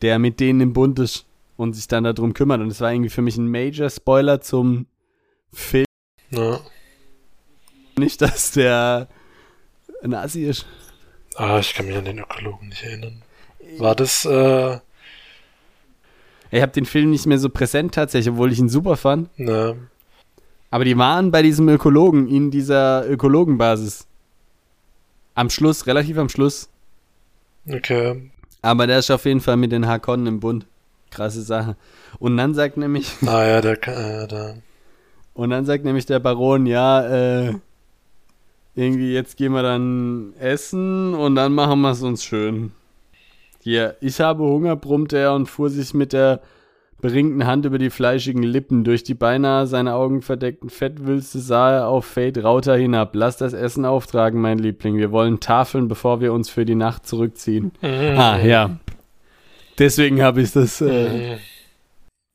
der 0.05 0.19
mit 0.19 0.39
denen 0.39 0.61
im 0.61 0.73
Bund 0.75 0.99
ist 0.99 1.25
und 1.57 1.73
sich 1.73 1.89
dann 1.89 2.05
darum 2.05 2.35
kümmert. 2.35 2.61
Und 2.61 2.69
es 2.69 2.81
war 2.81 2.93
irgendwie 2.93 3.09
für 3.11 3.23
mich 3.23 3.37
ein 3.39 3.49
Major 3.51 3.89
Spoiler 3.89 4.41
zum 4.43 4.87
Film. 5.53 5.87
Ja. 6.31 6.61
Nicht, 7.97 8.21
dass 8.21 8.51
der 8.53 9.09
ein 10.03 10.13
Assi 10.15 10.45
ist. 10.45 10.67
Ah, 11.37 11.59
ich 11.59 11.73
kann 11.75 11.87
mich 11.87 11.97
an 11.97 12.05
den 12.05 12.19
Ökologen 12.19 12.69
nicht 12.69 12.83
erinnern. 12.83 13.23
War 13.79 13.95
das, 13.97 14.25
äh, 14.27 14.79
Ich 16.51 16.61
habe 16.61 16.73
den 16.73 16.85
Film 16.85 17.11
nicht 17.11 17.25
mehr 17.27 17.39
so 17.39 17.49
präsent 17.49 17.95
tatsächlich, 17.95 18.31
obwohl 18.33 18.53
ich 18.53 18.59
ihn 18.59 18.69
super 18.69 18.97
fand. 18.97 19.37
ne, 19.39 19.75
Aber 20.71 20.85
die 20.85 20.99
waren 20.99 21.31
bei 21.31 21.41
diesem 21.43 21.69
Ökologen 21.69 22.29
in 22.29 22.51
dieser 22.51 23.09
Ökologenbasis. 23.09 24.07
Am 25.35 25.49
Schluss, 25.51 25.87
relativ 25.87 26.19
am 26.19 26.29
Schluss. 26.29 26.69
okay. 27.67 28.31
Aber 28.65 28.87
der 28.87 29.01
ist 29.01 29.11
auf 29.11 29.27
jeden 29.27 29.43
Fall 29.43 29.59
mit 29.59 29.73
den 29.73 29.87
Harkonnen 29.87 30.27
im 30.27 30.41
Bund. 30.41 30.67
Krasse 31.11 31.43
Sache. 31.43 31.77
Und 32.19 32.39
dann 32.39 32.55
sagt 32.55 32.79
nämlich, 32.79 33.13
Ah 33.27 33.45
ja, 33.45 33.61
der, 33.61 33.75
äh, 33.87 34.27
der, 34.27 34.57
und 35.35 35.51
dann 35.51 35.67
sagt 35.67 35.85
nämlich 35.85 36.07
der 36.07 36.19
Baron, 36.19 36.65
ja, 36.65 37.03
äh, 37.07 37.55
irgendwie 38.75 39.13
jetzt 39.13 39.37
gehen 39.37 39.53
wir 39.53 39.63
dann 39.63 40.33
essen 40.39 41.13
und 41.13 41.35
dann 41.35 41.53
machen 41.53 41.83
wir 41.83 41.91
es 41.91 42.03
uns 42.03 42.25
schön. 42.25 42.73
Hier, 43.61 43.97
ich 44.01 44.21
habe 44.21 44.43
Hunger, 44.45 44.77
brummte 44.77 45.19
er 45.19 45.35
und 45.35 45.47
fuhr 45.47 45.69
sich 45.69 45.93
mit 45.93 46.15
der 46.15 46.41
beringten 47.05 47.47
Hand 47.47 47.67
über 47.67 47.77
die 47.77 47.91
fleischigen 47.91 48.43
Lippen. 48.43 48.83
Durch 48.83 49.05
die 49.05 49.13
beinahe 49.13 49.67
seine 49.67 49.95
Augen 49.95 50.23
verdeckten 50.23 50.71
Fettwülste 50.71 51.39
sah 51.39 51.71
er 51.81 51.89
auf 51.89 52.07
Fate 52.07 52.43
Rauter 52.43 52.79
hinab. 52.79 53.15
Lass 53.15 53.37
das 53.37 53.53
Essen 53.53 53.85
auftragen, 53.85 54.41
mein 54.41 54.59
Liebling. 54.59 54.97
Wir 54.97 55.13
wollen 55.13 55.39
Tafeln, 55.39 55.87
bevor 55.87 56.23
wir 56.23 56.33
uns 56.33 56.49
für 56.49 56.65
die 56.65 56.75
Nacht 56.75 57.07
zurückziehen. 57.07 57.73
Mhm. 57.83 58.19
Ah, 58.19 58.39
ja. 58.39 58.79
Deswegen 59.79 60.23
habe 60.23 60.41
ich 60.41 60.53
das. 60.53 60.81
Äh, 60.81 61.35
Mhm. 61.35 61.39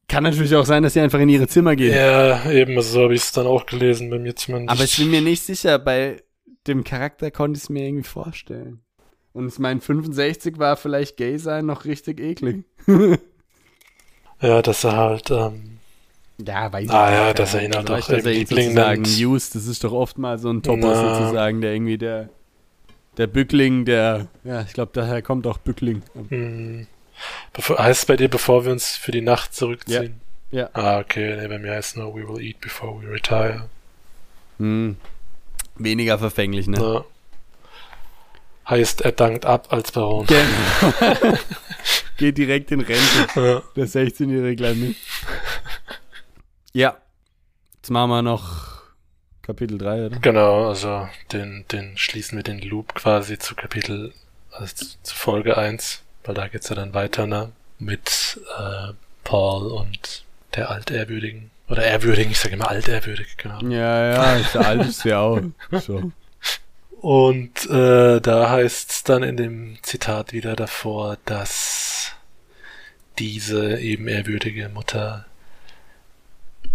kann 0.07 0.23
natürlich 0.23 0.55
auch 0.55 0.65
sein, 0.67 0.83
dass 0.83 0.93
sie 0.93 0.99
einfach 0.99 1.19
in 1.19 1.29
ihre 1.29 1.47
Zimmer 1.47 1.75
gehen. 1.75 1.95
Ja, 1.95 2.51
eben, 2.51 2.75
also 2.77 2.91
so 2.93 3.03
habe 3.05 3.15
ich 3.15 3.21
es 3.21 3.31
dann 3.31 3.47
auch 3.47 3.65
gelesen, 3.65 4.11
bei 4.11 4.19
mir 4.19 4.35
zumindest. 4.35 4.69
Aber 4.69 4.83
ich 4.83 4.97
bin 4.97 5.09
mir 5.09 5.21
nicht 5.21 5.41
sicher, 5.41 5.79
bei 5.79 6.21
dem 6.67 6.83
Charakter 6.83 7.31
konnte 7.31 7.57
ich 7.57 7.63
es 7.63 7.69
mir 7.69 7.87
irgendwie 7.87 8.07
vorstellen. 8.07 8.81
Und 9.33 9.47
ich 9.47 9.57
meine, 9.57 9.81
65 9.81 10.59
war 10.59 10.77
vielleicht 10.77 11.17
gay 11.17 11.37
sein 11.37 11.65
noch 11.65 11.85
richtig 11.85 12.19
eklig. 12.19 12.65
Ja, 14.41 14.61
dass 14.61 14.83
er 14.83 14.95
halt, 14.95 15.31
ähm, 15.31 15.79
Ja, 16.45 16.71
weiß 16.71 16.89
Ah, 16.89 17.11
ja, 17.11 17.33
dass 17.33 17.53
er 17.53 17.63
ihn 17.63 17.75
halt 17.75 17.89
auch 17.91 17.97
dass 17.99 18.09
er 18.09 18.31
ihn 18.31 18.39
Liebling 18.39 18.71
sozusagen 18.71 19.03
used, 19.03 19.55
das 19.55 19.67
ist 19.67 19.83
doch 19.83 19.91
oft 19.91 20.17
mal 20.17 20.37
so 20.39 20.49
ein 20.49 20.61
Na. 20.65 21.17
sozusagen, 21.17 21.61
der 21.61 21.73
irgendwie 21.73 21.97
der 21.97 22.29
der 23.17 23.27
Bückling, 23.27 23.83
der, 23.83 24.27
ja, 24.45 24.61
ich 24.61 24.71
glaube, 24.71 24.91
daher 24.93 25.21
kommt 25.21 25.45
auch 25.45 25.57
Bückling. 25.57 26.03
mh, 26.29 26.85
bevor, 27.51 27.77
heißt 27.77 28.01
es 28.03 28.05
bei 28.05 28.15
dir, 28.15 28.29
bevor 28.29 28.63
wir 28.63 28.71
uns 28.71 28.95
für 28.95 29.11
die 29.11 29.21
Nacht 29.21 29.53
zurückziehen? 29.53 30.21
Ja. 30.51 30.69
Ah, 30.73 30.99
okay, 30.99 31.35
nee, 31.35 31.47
bei 31.49 31.59
mir 31.59 31.73
heißt 31.73 31.91
es 31.91 31.95
nur, 31.97 32.15
we 32.15 32.27
will 32.27 32.41
eat 32.41 32.61
before 32.61 33.01
we 33.01 33.11
retire. 33.11 33.65
Hm. 34.57 34.95
Weniger 35.75 36.17
verfänglich, 36.17 36.67
ne? 36.67 36.77
Ja. 36.79 37.05
Heißt, 38.69 39.01
er 39.01 39.11
dankt 39.11 39.45
ab 39.45 39.67
als 39.71 39.91
Baron. 39.91 40.27
Genau. 40.27 41.37
Geht 42.17 42.37
direkt 42.37 42.71
in 42.71 42.81
Rente. 42.81 43.27
Ja. 43.35 43.63
Der 43.75 43.87
16-jährige 43.87 44.55
Kleine. 44.57 44.95
Ja. 46.73 46.97
Jetzt 47.77 47.89
machen 47.89 48.09
wir 48.09 48.21
noch 48.21 48.83
Kapitel 49.41 49.79
3, 49.79 50.05
oder? 50.05 50.19
Genau, 50.19 50.67
also 50.67 51.09
den, 51.31 51.65
den 51.71 51.97
schließen 51.97 52.37
wir 52.37 52.43
den 52.43 52.59
Loop 52.59 52.93
quasi 52.93 53.39
zu 53.39 53.55
Kapitel, 53.55 54.13
also 54.51 54.75
zu, 54.75 55.15
Folge 55.15 55.57
1. 55.57 56.03
weil 56.23 56.35
da 56.35 56.47
geht's 56.47 56.69
ja 56.69 56.75
dann 56.75 56.93
weiter, 56.93 57.25
ne? 57.25 57.51
Mit 57.79 58.39
äh, 58.59 58.93
Paul 59.23 59.71
und 59.71 60.23
der 60.55 60.69
altehrwürdigen. 60.69 61.49
Oder 61.67 61.83
ehrwürdigen, 61.83 62.31
ich 62.31 62.39
sage 62.39 62.53
immer 62.53 62.69
altehrwürdig, 62.69 63.37
genau. 63.37 63.59
Ja, 63.61 64.11
ja, 64.13 64.35
ist 64.35 64.53
der 64.53 64.67
alte 64.67 64.87
ist 64.89 65.03
ja 65.05 65.19
auch. 65.19 65.41
So. 65.71 66.11
Und 67.01 67.65
äh, 67.69 68.19
da 68.19 68.49
heißt 68.49 68.91
es 68.91 69.03
dann 69.03 69.23
in 69.23 69.37
dem 69.37 69.77
Zitat 69.83 70.33
wieder 70.33 70.57
davor, 70.57 71.17
dass 71.23 72.11
diese 73.17 73.79
eben 73.79 74.09
ehrwürdige 74.09 74.67
Mutter 74.67 75.25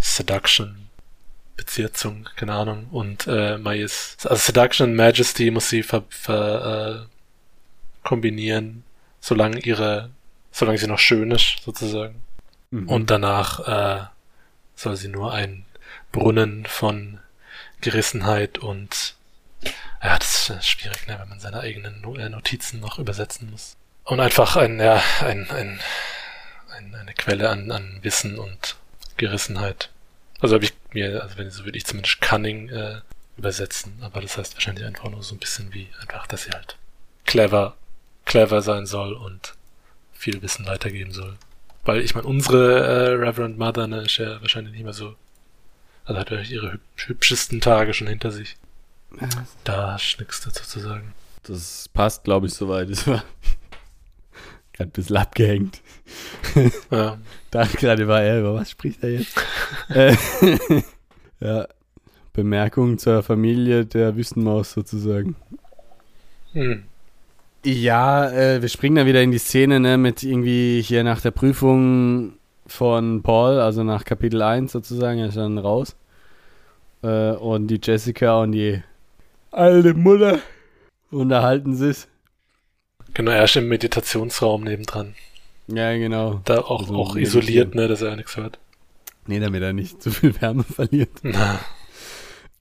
Seduction, 0.00 0.88
Bezirzung, 1.56 2.28
keine 2.36 2.54
Ahnung, 2.54 2.86
und 2.90 3.26
äh, 3.26 3.58
Majest, 3.58 4.26
also 4.26 4.40
Seduction 4.40 4.90
und 4.90 4.96
Majesty 4.96 5.50
muss 5.50 5.68
sie 5.68 5.82
ver, 5.82 6.04
ver, 6.08 7.06
äh, 7.06 8.06
kombinieren, 8.06 8.82
solange 9.20 9.58
ihre, 9.60 10.10
solange 10.52 10.78
sie 10.78 10.86
noch 10.86 10.98
schön 10.98 11.32
ist, 11.32 11.58
sozusagen. 11.64 12.22
Mhm. 12.70 12.88
Und 12.88 13.10
danach 13.10 13.60
äh, 13.60 14.06
soll 14.74 14.96
sie 14.96 15.08
nur 15.08 15.34
ein 15.34 15.66
Brunnen 16.12 16.64
von 16.64 17.18
Gerissenheit 17.82 18.58
und 18.58 19.16
ja, 20.02 20.18
das 20.18 20.50
ist 20.50 20.68
schwierig, 20.68 21.06
ne, 21.06 21.16
wenn 21.18 21.28
man 21.28 21.40
seine 21.40 21.60
eigenen 21.60 22.02
äh, 22.16 22.28
Notizen 22.28 22.80
noch 22.80 22.98
übersetzen 22.98 23.50
muss. 23.50 23.76
Und 24.04 24.20
einfach 24.20 24.56
ein, 24.56 24.78
ja, 24.78 25.02
ein, 25.20 25.50
ein, 25.50 25.80
ein 26.76 26.94
eine 26.94 27.14
Quelle 27.14 27.48
an, 27.50 27.70
an 27.70 28.00
Wissen 28.02 28.38
und 28.38 28.76
Gerissenheit. 29.16 29.90
Also 30.40 30.56
habe 30.56 30.64
ich 30.64 30.72
mir, 30.92 31.22
also 31.22 31.38
wenn 31.38 31.50
so 31.50 31.64
würde 31.64 31.78
ich 31.78 31.86
zumindest 31.86 32.20
Cunning 32.20 32.68
äh, 32.68 33.00
übersetzen, 33.36 33.98
aber 34.02 34.20
das 34.20 34.36
heißt 34.36 34.54
wahrscheinlich 34.54 34.84
einfach 34.84 35.08
nur 35.08 35.22
so 35.22 35.34
ein 35.34 35.38
bisschen 35.38 35.72
wie 35.72 35.88
einfach, 36.00 36.26
dass 36.26 36.44
sie 36.44 36.50
halt 36.50 36.76
clever, 37.24 37.76
clever 38.24 38.62
sein 38.62 38.86
soll 38.86 39.14
und 39.14 39.54
viel 40.12 40.42
Wissen 40.42 40.66
weitergeben 40.66 41.12
soll. 41.12 41.36
Weil 41.84 42.00
ich 42.00 42.14
meine, 42.14 42.26
unsere 42.26 42.80
äh, 42.80 43.08
Reverend 43.14 43.58
Mother 43.58 43.86
ne, 43.86 44.02
ist 44.02 44.16
ja 44.16 44.40
wahrscheinlich 44.40 44.72
nicht 44.72 44.84
mehr 44.84 44.92
so, 44.92 45.16
also 46.04 46.20
hat 46.20 46.30
wahrscheinlich 46.30 46.52
ihre 46.52 46.72
hüb- 46.72 47.06
hübschesten 47.06 47.60
Tage 47.60 47.94
schon 47.94 48.06
hinter 48.08 48.30
sich. 48.30 48.56
Da 49.64 49.96
ist 49.96 50.18
nichts 50.18 50.40
dazu 50.42 50.64
zu 50.64 50.80
sagen. 50.80 51.12
Das 51.44 51.88
passt, 51.92 52.24
glaube 52.24 52.46
ich, 52.46 52.54
soweit. 52.54 52.88
Es 52.90 53.06
war 53.06 53.22
gerade 54.72 54.88
ein 54.88 54.92
bisschen 54.92 55.16
abgehängt. 55.16 55.80
Ja, 56.90 57.18
Da 57.50 57.64
gerade 57.66 58.08
war 58.08 58.22
er, 58.22 58.40
über 58.40 58.54
was 58.54 58.70
spricht 58.70 59.02
er 59.02 59.10
jetzt? 59.10 59.36
äh, 59.90 60.16
ja, 61.40 61.66
Bemerkung 62.32 62.98
zur 62.98 63.22
Familie 63.22 63.86
der 63.86 64.16
Wüstenmaus 64.16 64.72
sozusagen. 64.72 65.36
hm. 66.52 66.84
Ja, 67.66 68.30
äh, 68.30 68.60
wir 68.60 68.68
springen 68.68 68.96
dann 68.96 69.06
wieder 69.06 69.22
in 69.22 69.30
die 69.30 69.38
Szene, 69.38 69.80
ne, 69.80 69.96
mit 69.96 70.22
irgendwie 70.22 70.82
hier 70.82 71.02
nach 71.02 71.22
der 71.22 71.30
Prüfung 71.30 72.34
von 72.66 73.22
Paul, 73.22 73.58
also 73.58 73.82
nach 73.84 74.04
Kapitel 74.04 74.42
1 74.42 74.70
sozusagen, 74.72 75.20
er 75.20 75.28
ist 75.28 75.38
dann 75.38 75.56
raus. 75.56 75.96
Äh, 77.02 77.30
und 77.32 77.68
die 77.68 77.80
Jessica 77.82 78.42
und 78.42 78.52
die 78.52 78.82
alte 79.54 79.94
Mutter 79.94 80.38
unterhalten 81.10 81.74
sich. 81.74 82.06
Genau, 83.14 83.30
er 83.30 83.44
ist 83.44 83.56
im 83.56 83.68
Meditationsraum 83.68 84.64
nebendran. 84.64 85.14
Ja, 85.68 85.96
genau. 85.96 86.40
Da 86.44 86.58
auch, 86.58 86.80
Also 86.80 86.94
auch 86.96 87.16
isoliert, 87.16 87.74
ne, 87.74 87.88
dass 87.88 88.02
er 88.02 88.16
nichts 88.16 88.36
hört. 88.36 88.58
Nee, 89.26 89.40
damit 89.40 89.62
er 89.62 89.72
nicht 89.72 90.02
zu 90.02 90.10
viel 90.10 90.38
Wärme 90.40 90.62
verliert. 90.64 91.10
Na, 91.22 91.60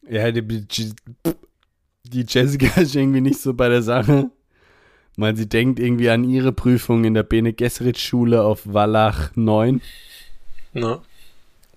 Ja, 0.07 0.31
die, 0.31 0.41
die, 0.41 0.93
die 2.03 2.25
Jessica 2.27 2.81
ist 2.81 2.95
irgendwie 2.95 3.21
nicht 3.21 3.41
so 3.41 3.53
bei 3.53 3.67
der 3.67 3.81
Sache, 3.81 4.29
weil 5.17 5.35
sie 5.35 5.49
denkt 5.49 5.79
irgendwie 5.79 6.09
an 6.09 6.23
ihre 6.23 6.51
Prüfung 6.53 7.03
in 7.03 7.13
der 7.15 7.23
Bene 7.23 7.53
Gesserit 7.53 7.97
Schule 7.97 8.43
auf 8.43 8.61
Wallach 8.65 9.31
9, 9.35 9.81
na, 10.73 11.01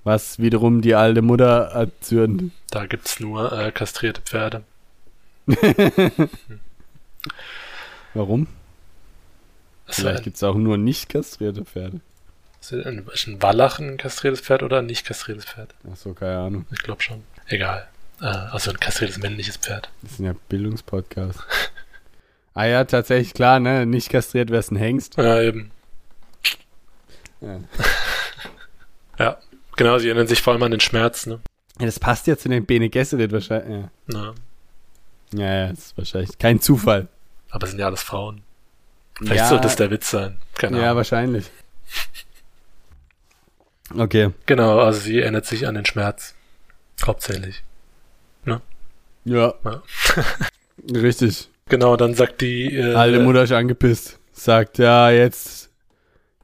was 0.04 0.38
wiederum 0.38 0.80
die 0.82 0.94
alte 0.94 1.22
Mutter 1.22 1.70
erzürnt. 1.72 2.52
da 2.70 2.86
gibt's 2.86 3.18
nur 3.20 3.52
äh, 3.52 3.72
kastrierte 3.72 4.20
Pferde. 4.22 4.62
Warum? 8.14 8.48
Ist 9.86 10.00
Vielleicht 10.00 10.24
gibt 10.24 10.36
es 10.36 10.42
auch 10.42 10.56
nur 10.56 10.76
nicht 10.76 11.08
kastrierte 11.08 11.64
Pferde. 11.64 12.00
ist 12.60 12.72
ein, 12.72 13.06
ist 13.12 13.28
ein 13.28 13.40
Wallach 13.40 13.78
ein 13.78 13.96
kastriertes 13.96 14.40
Pferd 14.40 14.62
oder 14.62 14.78
ein 14.78 14.86
nicht 14.86 15.06
kastriertes 15.06 15.44
Pferd? 15.44 15.74
Ach 15.90 15.96
so, 15.96 16.14
keine 16.14 16.38
Ahnung. 16.38 16.66
Ich 16.72 16.82
glaube 16.82 17.02
schon. 17.02 17.22
Egal. 17.46 17.86
Äh, 18.20 18.24
also 18.26 18.70
ein 18.70 18.80
kastriertes 18.80 19.18
männliches 19.18 19.56
Pferd. 19.56 19.88
Das 20.02 20.12
ist 20.12 20.20
ja 20.20 20.34
Bildungspodcast. 20.48 21.38
ah 22.54 22.64
ja, 22.64 22.84
tatsächlich, 22.84 23.34
klar, 23.34 23.60
ne? 23.60 23.86
Nicht 23.86 24.08
kastriert 24.10 24.50
wäre 24.50 24.60
es 24.60 24.70
ein 24.70 24.76
Hengst. 24.76 25.16
Ja, 25.16 25.40
eben. 25.40 25.70
Ja. 27.40 27.60
Ja, 29.18 29.38
genau, 29.76 29.96
sie 29.96 30.08
erinnern 30.08 30.26
sich 30.26 30.42
vor 30.42 30.52
allem 30.52 30.62
an 30.62 30.72
den 30.72 30.80
Schmerz, 30.80 31.24
ne? 31.24 31.40
Ja, 31.78 31.86
das 31.86 31.98
passt 31.98 32.26
ja 32.26 32.36
zu 32.36 32.50
den 32.50 32.66
Bene 32.66 32.90
Gesserit 32.90 33.32
wahrscheinlich. 33.32 33.84
Ja. 33.84 33.90
Na, 34.08 34.34
ja, 35.32 35.54
ja, 35.54 35.68
das 35.70 35.78
ist 35.78 35.98
wahrscheinlich 35.98 36.38
kein 36.38 36.60
Zufall. 36.60 37.08
aber 37.50 37.64
es 37.64 37.70
sind 37.70 37.80
ja 37.80 37.86
alles 37.86 38.02
Frauen. 38.02 38.42
Vielleicht 39.18 39.36
ja, 39.36 39.48
sollte 39.48 39.64
das 39.64 39.76
der 39.76 39.90
Witz 39.90 40.10
sein. 40.10 40.36
Keine 40.54 40.78
Ja, 40.78 40.84
Ahnung. 40.84 40.96
wahrscheinlich. 40.98 41.46
Okay. 43.96 44.30
Genau, 44.46 44.80
also 44.80 45.00
sie 45.00 45.20
erinnert 45.20 45.46
sich 45.46 45.66
an 45.66 45.74
den 45.76 45.86
Schmerz. 45.86 46.34
Hauptsächlich. 47.04 47.62
Ja. 48.44 48.60
Ja. 49.24 49.54
Richtig. 50.92 51.48
Genau, 51.68 51.96
dann 51.96 52.14
sagt 52.14 52.40
die 52.40 52.74
äh, 52.76 52.94
Alte 52.94 53.20
Mutter 53.20 53.42
ist 53.44 53.52
angepisst. 53.52 54.18
Sagt, 54.32 54.78
ja, 54.78 55.10
jetzt 55.10 55.70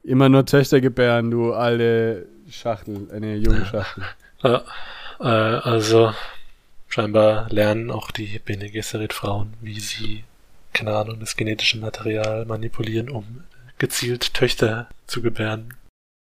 immer 0.03 0.29
nur 0.29 0.45
Töchter 0.45 0.81
gebären, 0.81 1.31
du 1.31 1.53
alte 1.53 2.27
Schachtel, 2.49 3.07
eine 3.13 3.35
junge 3.35 3.65
Schachtel. 3.71 4.03
Ja, 4.41 4.63
äh, 5.19 5.23
also 5.25 6.13
scheinbar 6.93 7.49
lernen 7.49 7.89
auch 7.89 8.11
die 8.11 8.37
Bene 8.39 8.69
Gesserit 8.69 9.13
Frauen, 9.13 9.53
wie 9.61 9.79
sie, 9.79 10.23
keine 10.73 10.95
Ahnung, 10.95 11.19
das 11.19 11.35
genetische 11.35 11.79
Material 11.79 12.45
manipulieren, 12.45 13.09
um 13.09 13.43
gezielt 13.79 14.33
Töchter 14.35 14.87
zu 15.07 15.21
gebären. 15.23 15.73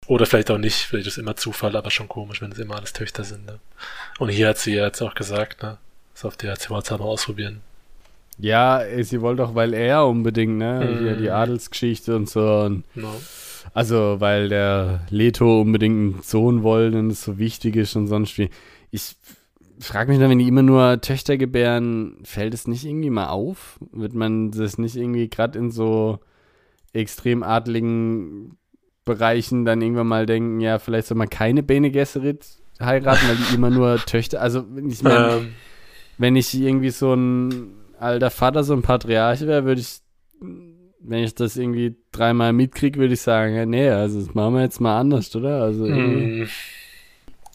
Oder 0.06 0.26
vielleicht 0.26 0.50
auch 0.50 0.59
nicht, 0.59 0.76
vielleicht 0.76 1.09
ist 1.09 1.14
es 1.14 1.18
immer 1.18 1.35
Zufall, 1.37 1.74
aber 1.76 1.90
schon 1.90 2.09
komisch, 2.09 2.40
wenn 2.40 2.52
es 2.52 2.59
immer 2.59 2.76
alles 2.76 2.92
Töchter 2.92 3.24
sind. 3.24 3.46
Ne? 3.46 3.59
Und 4.20 4.28
hier 4.28 4.48
hat 4.48 4.59
sie 4.59 4.74
ja 4.74 4.87
jetzt 4.87 5.02
auch 5.02 5.14
gesagt, 5.14 5.62
ne? 5.62 5.76
Das 6.14 6.24
auf 6.24 6.37
der 6.37 6.54
sie 6.56 6.70
wollte 6.70 6.94
es 6.94 6.98
mal 7.00 7.04
ausprobieren. 7.06 7.61
Ja, 8.38 8.83
eh, 8.83 9.02
sie 9.02 9.20
wollte 9.20 9.44
auch, 9.44 9.54
weil 9.54 9.74
er 9.74 10.06
unbedingt, 10.06 10.56
ne, 10.59 10.80
Mhm. 10.85 10.98
hier 11.02 11.16
die 11.16 11.30
Adelsgeschichte 11.30 12.14
und 12.16 12.28
so. 12.28 12.61
Und 12.61 12.85
No. 12.96 13.20
also, 13.74 14.16
weil 14.20 14.48
der 14.48 15.00
Leto 15.11 15.61
unbedingt 15.61 16.14
einen 16.14 16.22
Sohn 16.22 16.62
wollte 16.62 16.98
und 16.98 17.11
es 17.11 17.22
so 17.24 17.38
wichtig 17.38 17.74
ist 17.76 17.96
und 17.96 18.06
sonst 18.06 18.38
wie. 18.38 18.50
Ich 18.92 19.16
frage 19.85 20.11
mich 20.11 20.21
dann, 20.21 20.31
wenn 20.31 20.38
die 20.38 20.49
immer 20.49 20.62
nur 20.62 21.01
Töchter 21.01 21.37
gebären, 21.37 22.16
fällt 22.25 22.55
es 22.55 22.66
nicht 22.66 22.85
irgendwie 22.85 23.11
mal 23.11 23.29
auf? 23.29 23.79
Wird 23.93 24.14
man 24.14 24.51
das 24.51 24.79
nicht 24.79 24.97
irgendwie 24.97 25.29
gerade 25.29 25.59
in 25.59 25.71
so 25.71 26.19
extrem 26.93 27.43
adligen 27.43 28.57
Bereichen 29.05 29.64
dann 29.64 29.81
irgendwann 29.81 30.07
mal 30.09 30.27
denken, 30.27 30.61
ja, 30.61 30.79
vielleicht 30.79 31.07
soll 31.09 31.16
man 31.16 31.31
keine 31.31 31.62
Bene 31.62 31.90
Gesserit 31.90 32.47
heiraten, 32.81 33.29
weil 33.29 33.37
die 33.37 33.55
immer 33.55 33.71
nur 33.71 33.97
Töchter, 34.07 34.40
also 34.40 34.64
ich 34.88 35.03
meine, 35.03 35.33
Ähm, 35.37 35.49
wenn 36.19 36.37
ich 36.37 36.55
irgendwie 36.55 36.90
so 36.90 37.14
ein 37.14 37.73
alter 37.99 38.31
Vater, 38.31 38.62
so 38.64 38.75
ein 38.75 38.83
Patriarch 38.83 39.40
wäre, 39.43 39.65
würde 39.65 39.81
ich, 39.81 40.00
wenn 40.40 41.25
ich 41.25 41.35
das 41.35 41.57
irgendwie 41.57 41.96
dreimal 42.13 42.52
mitkriege, 42.52 42.98
würde 43.00 43.15
ich 43.15 43.21
sagen, 43.23 43.54
ja, 43.54 43.65
nee, 43.67 43.88
also 43.88 44.21
das 44.21 44.35
machen 44.35 44.54
wir 44.54 44.63
jetzt 44.63 44.81
mal 44.81 44.98
anders, 45.00 45.35
oder? 45.35 45.63
Also 45.63 45.87
irgendwie- 45.87 46.42
Mm. 46.44 46.48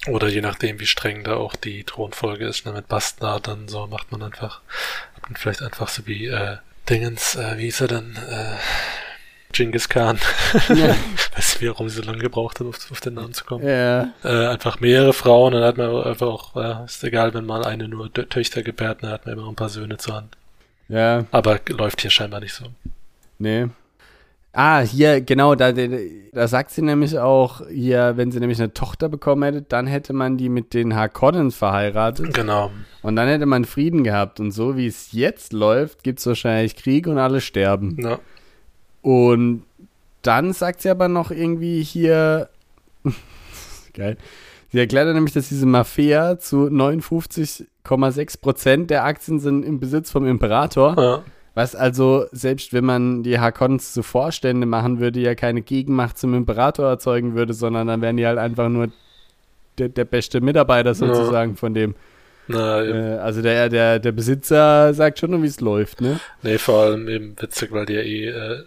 Oder 0.07 0.27
je 0.27 0.41
nachdem, 0.41 0.79
wie 0.79 0.85
streng 0.85 1.23
da 1.23 1.35
auch 1.35 1.55
die 1.55 1.83
Thronfolge 1.83 2.45
ist, 2.47 2.65
ne, 2.65 2.71
mit 2.73 2.87
Bastard, 2.87 3.47
dann 3.47 3.67
so 3.67 3.87
macht 3.87 4.11
man 4.11 4.21
einfach, 4.23 4.61
hat 5.15 5.23
man 5.29 5.35
vielleicht 5.35 5.61
einfach 5.61 5.87
so 5.89 6.05
wie, 6.07 6.27
äh, 6.27 6.57
Dingens, 6.89 7.35
äh, 7.35 7.57
wie 7.57 7.63
hieß 7.63 7.81
er 7.81 7.87
denn, 7.87 8.15
äh, 8.15 8.55
Genghis 9.51 9.87
Khan. 9.89 10.19
Ja. 10.69 10.95
Weißt 11.35 11.61
du, 11.61 11.67
warum 11.69 11.87
sie 11.89 11.95
so 11.95 12.01
lange 12.03 12.19
gebraucht 12.19 12.59
hat, 12.59 12.67
auf, 12.67 12.91
auf 12.91 12.99
den 13.01 13.13
Namen 13.15 13.33
zu 13.33 13.45
kommen? 13.45 13.65
ja, 13.67 14.11
Äh, 14.23 14.47
einfach 14.47 14.79
mehrere 14.81 15.13
Frauen, 15.13 15.53
dann 15.53 15.63
hat 15.63 15.77
man 15.77 16.03
einfach 16.03 16.27
auch, 16.27 16.55
äh, 16.55 16.85
ist 16.85 17.03
egal, 17.03 17.33
wenn 17.33 17.45
mal 17.45 17.63
eine 17.65 17.87
nur 17.87 18.07
Tö- 18.07 18.27
Töchter 18.29 18.61
gebärt, 18.63 19.01
dann 19.01 19.11
hat 19.11 19.25
man 19.25 19.37
immer 19.37 19.47
ein 19.47 19.55
paar 19.55 19.69
Söhne 19.69 19.97
zur 19.97 20.15
Hand. 20.15 20.35
ja, 20.89 21.25
Aber 21.31 21.59
läuft 21.69 22.01
hier 22.01 22.11
scheinbar 22.11 22.41
nicht 22.41 22.53
so. 22.53 22.65
nee. 23.39 23.67
Ah, 24.57 24.79
hier, 24.79 25.19
genau, 25.19 25.53
da, 25.55 25.73
da, 25.73 26.47
sagt 26.47 26.71
sie 26.71 26.81
nämlich 26.81 27.19
auch, 27.19 27.61
hier, 27.67 28.13
wenn 28.15 28.31
sie 28.31 28.39
nämlich 28.39 28.57
eine 28.59 28.73
Tochter 28.73 29.09
bekommen 29.09 29.43
hätte, 29.43 29.61
dann 29.61 29.85
hätte 29.85 30.13
man 30.13 30.37
die 30.37 30.47
mit 30.47 30.73
den 30.73 30.95
Harkonnens 30.95 31.55
verheiratet 31.57 32.33
Genau. 32.33 32.71
und 33.01 33.17
dann 33.17 33.27
hätte 33.27 33.45
man 33.45 33.65
Frieden 33.65 34.05
gehabt. 34.05 34.39
Und 34.39 34.51
so 34.51 34.77
wie 34.77 34.87
es 34.87 35.11
jetzt 35.11 35.51
läuft, 35.51 36.03
gibt 36.03 36.19
es 36.19 36.25
wahrscheinlich 36.25 36.77
Krieg 36.77 37.05
und 37.07 37.17
alle 37.17 37.41
sterben. 37.41 37.97
Ja. 37.99 38.19
Und 39.01 39.63
dann 40.21 40.53
sagt 40.53 40.81
sie 40.81 40.89
aber 40.89 41.09
noch 41.09 41.31
irgendwie 41.31 41.83
hier. 41.83 42.47
Geil. 43.93 44.15
Sie 44.71 44.79
erklärt 44.79 45.07
dann 45.07 45.15
nämlich, 45.15 45.33
dass 45.33 45.49
diese 45.49 45.65
Mafia 45.65 46.39
zu 46.39 46.67
59,6 46.67 48.41
Prozent 48.41 48.89
der 48.89 49.03
Aktien 49.03 49.39
sind 49.39 49.63
im 49.63 49.79
Besitz 49.79 50.11
vom 50.11 50.25
Imperator. 50.25 50.95
Ja. 50.97 51.23
Was 51.55 51.73
also, 51.73 52.25
selbst 52.33 52.73
wenn 52.73 52.83
man 52.83 53.23
die 53.23 53.39
Hakons 53.39 53.93
zu 53.93 54.03
Vorstände 54.03 54.67
machen 54.67 54.99
würde, 54.99 55.21
ja 55.21 55.35
keine 55.35 55.61
Gegenmacht 55.61 56.17
zum 56.17 56.33
Imperator 56.33 56.87
erzeugen 56.87 57.33
würde, 57.33 57.53
sondern 57.53 57.87
dann 57.87 58.01
wären 58.01 58.17
die 58.17 58.27
halt 58.27 58.37
einfach 58.37 58.67
nur 58.67 58.89
der, 59.77 59.89
der 59.89 60.05
beste 60.05 60.41
Mitarbeiter 60.41 60.93
sozusagen 60.93 61.51
ja. 61.51 61.57
von 61.57 61.73
dem. 61.73 61.95
Na, 62.47 62.83
äh, 62.83 63.17
also 63.17 63.41
der, 63.41 63.69
der, 63.69 63.99
der 63.99 64.11
Besitzer 64.11 64.93
sagt 64.93 65.19
schon, 65.19 65.41
wie 65.41 65.47
es 65.47 65.61
läuft, 65.61 66.01
ne? 66.01 66.19
Nee, 66.43 66.57
vor 66.57 66.83
allem 66.83 67.07
eben 67.07 67.35
witzig, 67.41 67.71
weil 67.71 67.85
die 67.85 67.93
ja 67.93 68.01
eh 68.01 68.27
äh, 68.27 68.63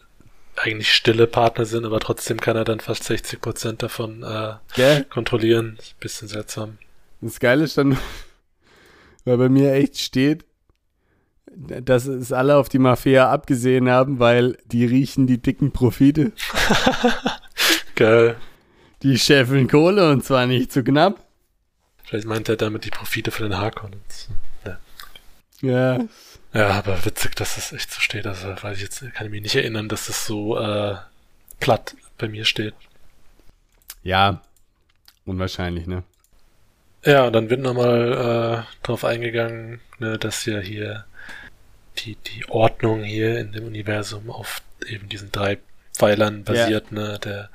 eigentlich 0.56 0.92
stille 0.92 1.26
Partner 1.26 1.64
sind, 1.64 1.84
aber 1.84 2.00
trotzdem 2.00 2.40
kann 2.40 2.56
er 2.56 2.64
dann 2.64 2.80
fast 2.80 3.04
60 3.04 3.40
Prozent 3.40 3.82
davon 3.82 4.22
äh, 4.22 4.54
yeah. 4.78 5.02
kontrollieren. 5.10 5.78
bisschen 6.00 6.26
seltsam. 6.26 6.78
Das 7.20 7.38
Geile 7.38 7.64
ist 7.64 7.78
dann, 7.78 7.96
weil 9.24 9.36
bei 9.36 9.48
mir 9.48 9.72
echt 9.74 9.98
steht, 9.98 10.44
dass 11.58 12.06
es 12.06 12.32
alle 12.32 12.56
auf 12.56 12.68
die 12.68 12.78
Mafia 12.78 13.30
abgesehen 13.30 13.88
haben, 13.88 14.18
weil 14.18 14.58
die 14.66 14.84
riechen 14.84 15.26
die 15.26 15.38
dicken 15.38 15.72
Profite. 15.72 16.32
Geil. 17.96 18.36
Die 19.02 19.18
scheffeln 19.18 19.68
Kohle 19.68 20.10
und 20.10 20.24
zwar 20.24 20.46
nicht 20.46 20.72
zu 20.72 20.84
knapp. 20.84 21.24
Vielleicht 22.04 22.26
meint 22.26 22.48
er 22.48 22.56
damit 22.56 22.84
die 22.84 22.90
Profite 22.90 23.30
für 23.30 23.42
den 23.42 23.58
Harkonnens. 23.58 24.28
Ja. 24.64 24.78
ja. 25.60 26.04
Ja, 26.54 26.70
aber 26.70 27.04
witzig, 27.04 27.34
dass 27.34 27.58
es 27.58 27.72
echt 27.72 27.92
so 27.92 28.00
steht. 28.00 28.26
Also, 28.26 28.54
weil 28.62 28.74
ich 28.74 28.80
jetzt 28.80 29.00
kann 29.12 29.26
ich 29.26 29.30
mich 29.30 29.42
nicht 29.42 29.56
erinnern, 29.56 29.88
dass 29.88 30.08
es 30.08 30.24
so 30.24 30.58
äh, 30.58 30.96
platt 31.60 31.94
bei 32.16 32.28
mir 32.28 32.44
steht. 32.44 32.74
Ja, 34.02 34.40
unwahrscheinlich, 35.26 35.86
ne? 35.86 36.04
Ja, 37.04 37.26
und 37.26 37.34
dann 37.34 37.50
wird 37.50 37.60
nochmal 37.60 38.64
äh, 38.64 38.86
drauf 38.86 39.04
eingegangen, 39.04 39.80
ne, 39.98 40.18
dass 40.18 40.46
ja 40.46 40.58
hier 40.58 41.04
die, 42.04 42.16
die 42.16 42.48
Ordnung 42.48 43.02
hier 43.02 43.38
in 43.38 43.52
dem 43.52 43.66
Universum 43.66 44.30
auf 44.30 44.62
eben 44.86 45.08
diesen 45.08 45.32
drei 45.32 45.58
Pfeilern 45.94 46.44
basiert, 46.44 46.86
ja. 46.90 46.98
ne? 46.98 47.18
Der 47.18 47.50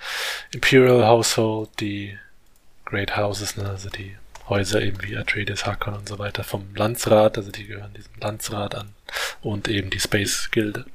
Imperial 0.51 1.05
Household, 1.05 1.69
die 1.79 2.17
Great 2.85 3.15
Houses, 3.15 3.57
ne? 3.57 3.69
Also 3.69 3.89
die 3.89 4.17
Häuser 4.49 4.81
eben 4.81 5.01
wie 5.01 5.17
Atreides, 5.17 5.65
Hakon 5.65 5.93
und 5.93 6.09
so 6.09 6.19
weiter 6.19 6.43
vom 6.43 6.75
Landsrat, 6.75 7.37
also 7.37 7.51
die 7.51 7.65
gehören 7.65 7.93
diesem 7.93 8.13
Landsrat 8.19 8.75
an. 8.75 8.93
Und 9.41 9.67
eben 9.67 9.89
die 9.89 9.99
Space 9.99 10.49
Gilde. 10.51 10.85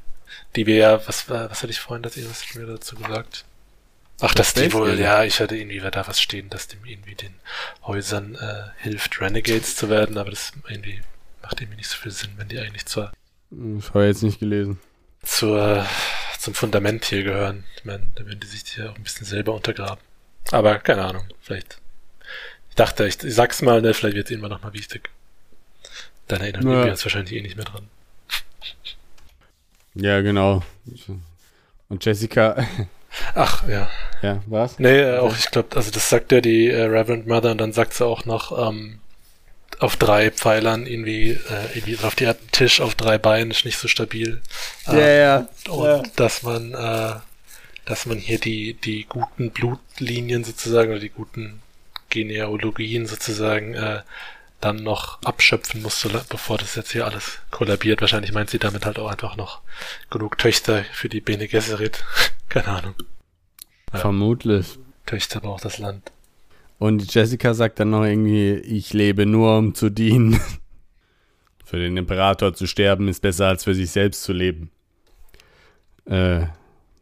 Die 0.57 0.66
wir 0.66 0.76
ja, 0.76 1.09
was, 1.09 1.28
was 1.28 1.62
hatte 1.62 1.70
ich 1.70 1.80
vorhin 1.80 2.03
das 2.03 2.16
was 2.16 2.55
mir 2.55 2.66
dazu 2.66 2.96
gesagt? 2.96 3.44
Ach, 4.20 4.34
das 4.34 4.53
dass 4.53 4.62
die 4.62 4.72
wohl, 4.72 4.99
ja, 4.99 5.22
ich 5.24 5.40
hatte 5.40 5.57
irgendwie 5.57 5.78
da 5.78 6.07
was 6.07 6.20
stehen, 6.20 6.51
dass 6.51 6.66
dem 6.68 6.84
irgendwie 6.84 7.14
den 7.14 7.34
Häusern 7.86 8.34
äh, 8.34 8.82
hilft, 8.82 9.20
Renegades 9.20 9.76
zu 9.76 9.88
werden, 9.88 10.18
aber 10.18 10.30
das 10.30 10.53
irgendwie 10.68 11.01
macht 11.40 11.61
irgendwie 11.61 11.76
nicht 11.76 11.88
so 11.88 11.96
viel 11.96 12.11
Sinn, 12.11 12.32
wenn 12.36 12.49
die 12.49 12.59
eigentlich 12.59 12.86
zur 12.86 13.12
ich 13.51 13.88
habe 13.90 14.07
jetzt 14.07 14.22
nicht 14.22 14.40
gelesen. 14.40 14.78
Zur, 15.22 15.86
zum 16.38 16.55
Fundament 16.55 17.05
hier 17.05 17.24
gehören. 17.24 17.64
Ich 17.76 17.84
meine, 17.84 18.07
da 18.14 18.24
würden 18.24 18.40
die 18.40 18.46
sich 18.46 18.62
hier 18.66 18.90
auch 18.90 18.96
ein 18.96 19.03
bisschen 19.03 19.26
selber 19.26 19.55
untergraben. 19.55 20.03
Aber 20.51 20.78
keine 20.78 21.05
Ahnung, 21.05 21.24
vielleicht. 21.40 21.80
Ich 22.70 22.76
dachte, 22.76 23.07
ich, 23.07 23.22
ich 23.22 23.34
sag's 23.34 23.62
mal, 23.62 23.82
ne, 23.82 23.94
vielleicht 23.94 24.16
wird 24.16 24.26
es 24.26 24.30
irgendwann 24.30 24.53
nochmal 24.53 24.72
wichtig. 24.72 25.11
Dann 26.28 26.40
erinnern 26.40 26.68
ja. 26.68 26.84
wir 26.84 26.90
uns 26.92 27.05
wahrscheinlich 27.05 27.32
eh 27.32 27.42
nicht 27.42 27.57
mehr 27.57 27.64
dran. 27.64 27.88
Ja, 29.94 30.20
genau. 30.20 30.62
Und 31.88 32.05
Jessica. 32.05 32.66
Ach, 33.34 33.66
ja. 33.66 33.90
Ja, 34.22 34.42
was? 34.46 34.78
Nee, 34.78 35.01
äh, 35.01 35.18
auch 35.18 35.36
ich 35.36 35.51
glaube, 35.51 35.74
also 35.76 35.90
das 35.90 36.09
sagt 36.09 36.32
ja 36.32 36.40
die 36.40 36.68
äh, 36.68 36.84
Reverend 36.84 37.26
Mother 37.26 37.53
und 37.53 37.59
dann 37.59 37.72
sagt 37.72 37.94
sie 37.94 38.05
auch 38.05 38.24
noch, 38.24 38.68
ähm, 38.68 39.01
auf 39.79 39.97
drei 39.97 40.31
Pfeilern 40.31 40.87
irgendwie, 40.87 41.31
äh, 41.31 41.76
irgendwie 41.76 41.99
auf 41.99 42.14
die 42.14 42.31
Tisch 42.53 42.81
auf 42.81 42.95
drei 42.95 43.18
Beinen 43.18 43.51
ist 43.51 43.64
nicht 43.64 43.79
so 43.79 43.89
stabil. 43.89 44.41
Ja, 44.87 44.93
äh, 44.95 45.20
ja. 45.20 45.49
Und 45.68 45.85
ja. 45.85 46.03
dass 46.16 46.43
man, 46.43 46.74
äh, 46.74 47.14
dass 47.85 48.07
man 48.07 48.18
hier 48.18 48.39
die, 48.39 48.74
die 48.74 49.05
guten 49.05 49.51
Blutlinien 49.51 50.45
sozusagen 50.45 50.91
oder 50.91 51.01
die 51.01 51.11
guten 51.11 51.62
Genealogien 52.11 53.07
sozusagen 53.07 53.74
äh, 53.74 54.03
dann 54.61 54.83
noch 54.83 55.22
abschöpfen 55.22 55.83
muss, 55.83 56.07
bevor 56.29 56.59
das 56.59 56.74
jetzt 56.74 56.91
hier 56.91 57.07
alles 57.07 57.39
kollabiert. 57.51 58.01
Wahrscheinlich 58.01 58.33
meint 58.33 58.51
sie 58.51 58.59
damit 58.59 58.85
halt 58.87 58.99
auch 58.99 59.09
einfach 59.09 59.37
noch 59.37 59.61
genug 60.11 60.37
Töchter 60.39 60.85
für 60.93 61.09
die 61.09 61.20
Bene 61.20 61.47
Gesserit. 61.47 62.05
Keine 62.49 62.68
Ahnung. 62.68 62.95
Vermutlich. 63.93 64.79
Töchter 65.07 65.41
braucht 65.41 65.64
das 65.64 65.79
Land. 65.79 66.11
Und 66.79 67.12
Jessica 67.12 67.55
sagt 67.55 67.81
dann 67.81 67.91
noch 67.91 68.05
irgendwie, 68.05 68.53
ich 68.55 68.93
lebe 68.93 69.26
nur, 69.26 69.59
um 69.59 69.74
zu 69.74 69.91
dienen. 69.91 70.41
für 71.68 71.79
den 71.79 71.99
Imperator 71.99 72.55
zu 72.55 72.66
sterben 72.66 73.09
ist 73.09 73.20
besser, 73.20 73.49
als 73.49 73.64
für 73.64 73.74
sich 73.74 73.91
selbst 73.91 74.22
zu 74.22 74.33
leben. 74.33 74.70
Äh, 76.07 76.47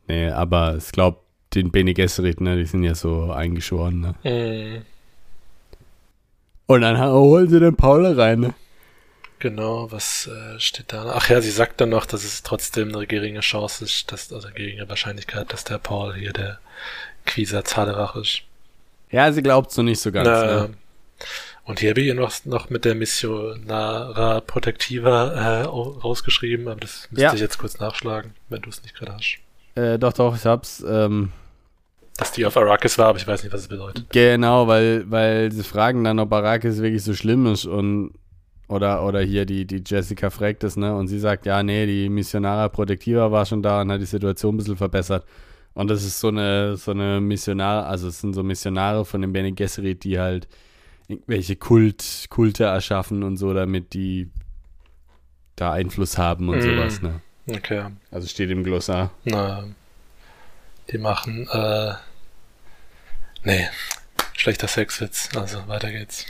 nee, 0.09 0.29
aber 0.29 0.77
ich 0.77 0.91
glaube, 0.91 1.21
den 1.55 1.71
Bene 1.71 1.95
Gesserit, 1.95 2.41
ne, 2.41 2.57
die 2.57 2.65
sind 2.65 2.83
ja 2.83 2.97
so 2.97 3.31
eingeschworen, 3.31 4.01
ne? 4.01 4.15
Mhm. 4.25 4.83
Und 6.67 6.81
dann 6.81 7.01
holen 7.01 7.49
sie 7.49 7.61
den 7.61 7.77
Paul 7.77 8.07
rein, 8.07 8.41
ne? 8.41 8.55
Genau, 9.39 9.93
was 9.93 10.27
äh, 10.27 10.59
steht 10.59 10.93
da? 10.93 11.13
Ach 11.15 11.29
ja, 11.29 11.41
sie 11.41 11.51
sagt 11.53 11.81
dann 11.81 11.91
noch, 11.91 12.07
dass 12.07 12.25
es 12.25 12.43
trotzdem 12.43 12.93
eine 12.93 13.07
geringe 13.07 13.41
Chance 13.41 13.85
ist, 13.85 14.11
dass, 14.11 14.33
also 14.33 14.49
geringe 14.53 14.89
Wahrscheinlichkeit, 14.89 15.53
dass 15.53 15.63
der 15.63 15.79
Paul 15.79 16.15
hier 16.15 16.33
der 16.33 16.59
Quisa 17.25 17.63
Zaderach 17.63 18.17
ist. 18.17 18.43
Ja, 19.11 19.31
sie 19.33 19.43
glaubt 19.43 19.71
so 19.71 19.83
nicht 19.83 20.01
so 20.01 20.13
ganz. 20.13 20.29
Na, 20.29 20.67
ne? 20.67 20.75
Und 21.65 21.81
hier 21.81 21.91
habe 21.91 22.01
ich 22.01 22.15
noch, 22.15 22.33
noch 22.45 22.71
mit 22.71 22.85
der 22.85 22.95
Missionara 22.95 24.41
Protectiva 24.41 25.33
äh, 25.33 25.63
rausgeschrieben, 25.65 26.69
aber 26.69 26.81
das 26.81 27.09
müsste 27.11 27.25
ja. 27.25 27.35
ich 27.35 27.41
jetzt 27.41 27.59
kurz 27.59 27.81
nachschlagen, 27.81 28.35
wenn 28.49 28.63
du 28.63 28.71
es 28.71 28.83
nicht 28.83 28.95
gerade 28.95 29.15
hast. 29.15 29.39
Äh, 29.75 29.99
doch, 29.99 30.13
doch, 30.13 30.37
ich 30.37 30.47
hab's. 30.47 30.85
Ähm, 30.89 31.33
Dass 32.17 32.31
die 32.31 32.47
auf 32.47 32.57
Arrakis 32.57 32.99
war, 32.99 33.09
aber 33.09 33.19
ich 33.19 33.27
weiß 33.27 33.43
nicht, 33.43 33.53
was 33.53 33.63
es 33.63 33.69
bedeutet. 33.69 34.07
Genau, 34.11 34.69
weil, 34.69 35.11
weil 35.11 35.51
sie 35.51 35.65
fragen 35.65 36.05
dann, 36.05 36.21
ob 36.21 36.33
Arrakis 36.33 36.81
wirklich 36.81 37.03
so 37.03 37.15
schlimm 37.15 37.47
ist 37.47 37.67
und 37.67 38.13
oder, 38.69 39.05
oder 39.05 39.21
hier 39.21 39.45
die, 39.45 39.65
die 39.65 39.83
Jessica 39.85 40.31
fragt 40.31 40.65
es, 40.65 40.77
ne? 40.77 40.95
Und 40.95 41.09
sie 41.09 41.19
sagt, 41.19 41.47
ja, 41.47 41.63
nee, 41.63 41.87
die 41.87 42.09
Missionara 42.09 42.69
Protectiva 42.69 43.31
war 43.31 43.47
schon 43.47 43.63
da 43.63 43.81
und 43.81 43.93
hat 43.93 44.01
die 44.01 44.07
Situation 44.07 44.55
ein 44.55 44.59
bisschen 44.59 44.77
verbessert. 44.77 45.25
Und 45.77 45.89
das 45.89 46.05
ist 46.05 46.21
so 46.21 46.29
eine, 46.29 46.79
so 46.79 46.93
eine 46.93 47.21
Missionare, 47.21 47.85
also 47.85 48.09
es 48.09 48.23
sind 48.23 48.33
so 48.33 48.43
Missionare 48.43 49.05
von 49.05 49.21
dem 49.21 49.35
Bene 49.35 49.53
Gesserit, 49.53 50.05
die 50.05 50.19
halt 50.19 50.49
irgendwelche 51.07 51.55
Kult, 51.57 52.25
Kulte 52.31 52.65
erschaffen 52.65 53.23
und 53.23 53.37
so, 53.37 53.53
damit 53.53 53.93
die 53.93 54.31
da 55.55 55.73
Einfluss 55.73 56.17
haben 56.17 56.49
und 56.49 56.61
mm. 56.61 56.63
sowas, 56.63 57.03
ne? 57.03 57.21
Okay. 57.47 57.85
Also 58.11 58.27
steht 58.27 58.51
im 58.51 58.65
Glossar. 58.65 59.11
Na, 59.25 59.65
die 60.91 60.97
machen, 60.97 61.47
äh, 61.53 61.93
nee, 63.45 63.69
schlechter 64.33 64.69
Sexwitz, 64.69 65.29
also 65.37 65.69
weiter 65.69 65.93
geht's. 65.93 66.25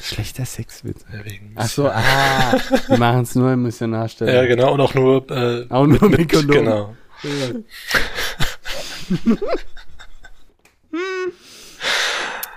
Schlechter 0.00 0.44
Sexwitz. 0.44 1.04
Ja, 1.12 1.24
wegen 1.24 1.52
Ach 1.56 1.66
so, 1.66 1.88
ah, 1.88 2.60
die 2.88 2.96
machen 2.96 3.22
es 3.22 3.34
nur 3.34 3.52
im 3.52 3.64
Missionarstelle. 3.64 4.32
Ja, 4.32 4.46
genau, 4.46 4.74
und 4.74 4.80
auch 4.80 4.94
nur, 4.94 5.28
äh, 5.32 5.66
auch 5.68 5.84
nur 5.84 6.08
mit, 6.08 6.32
mit. 6.32 6.48
Genau. 6.48 6.94
Ja. 7.24 8.50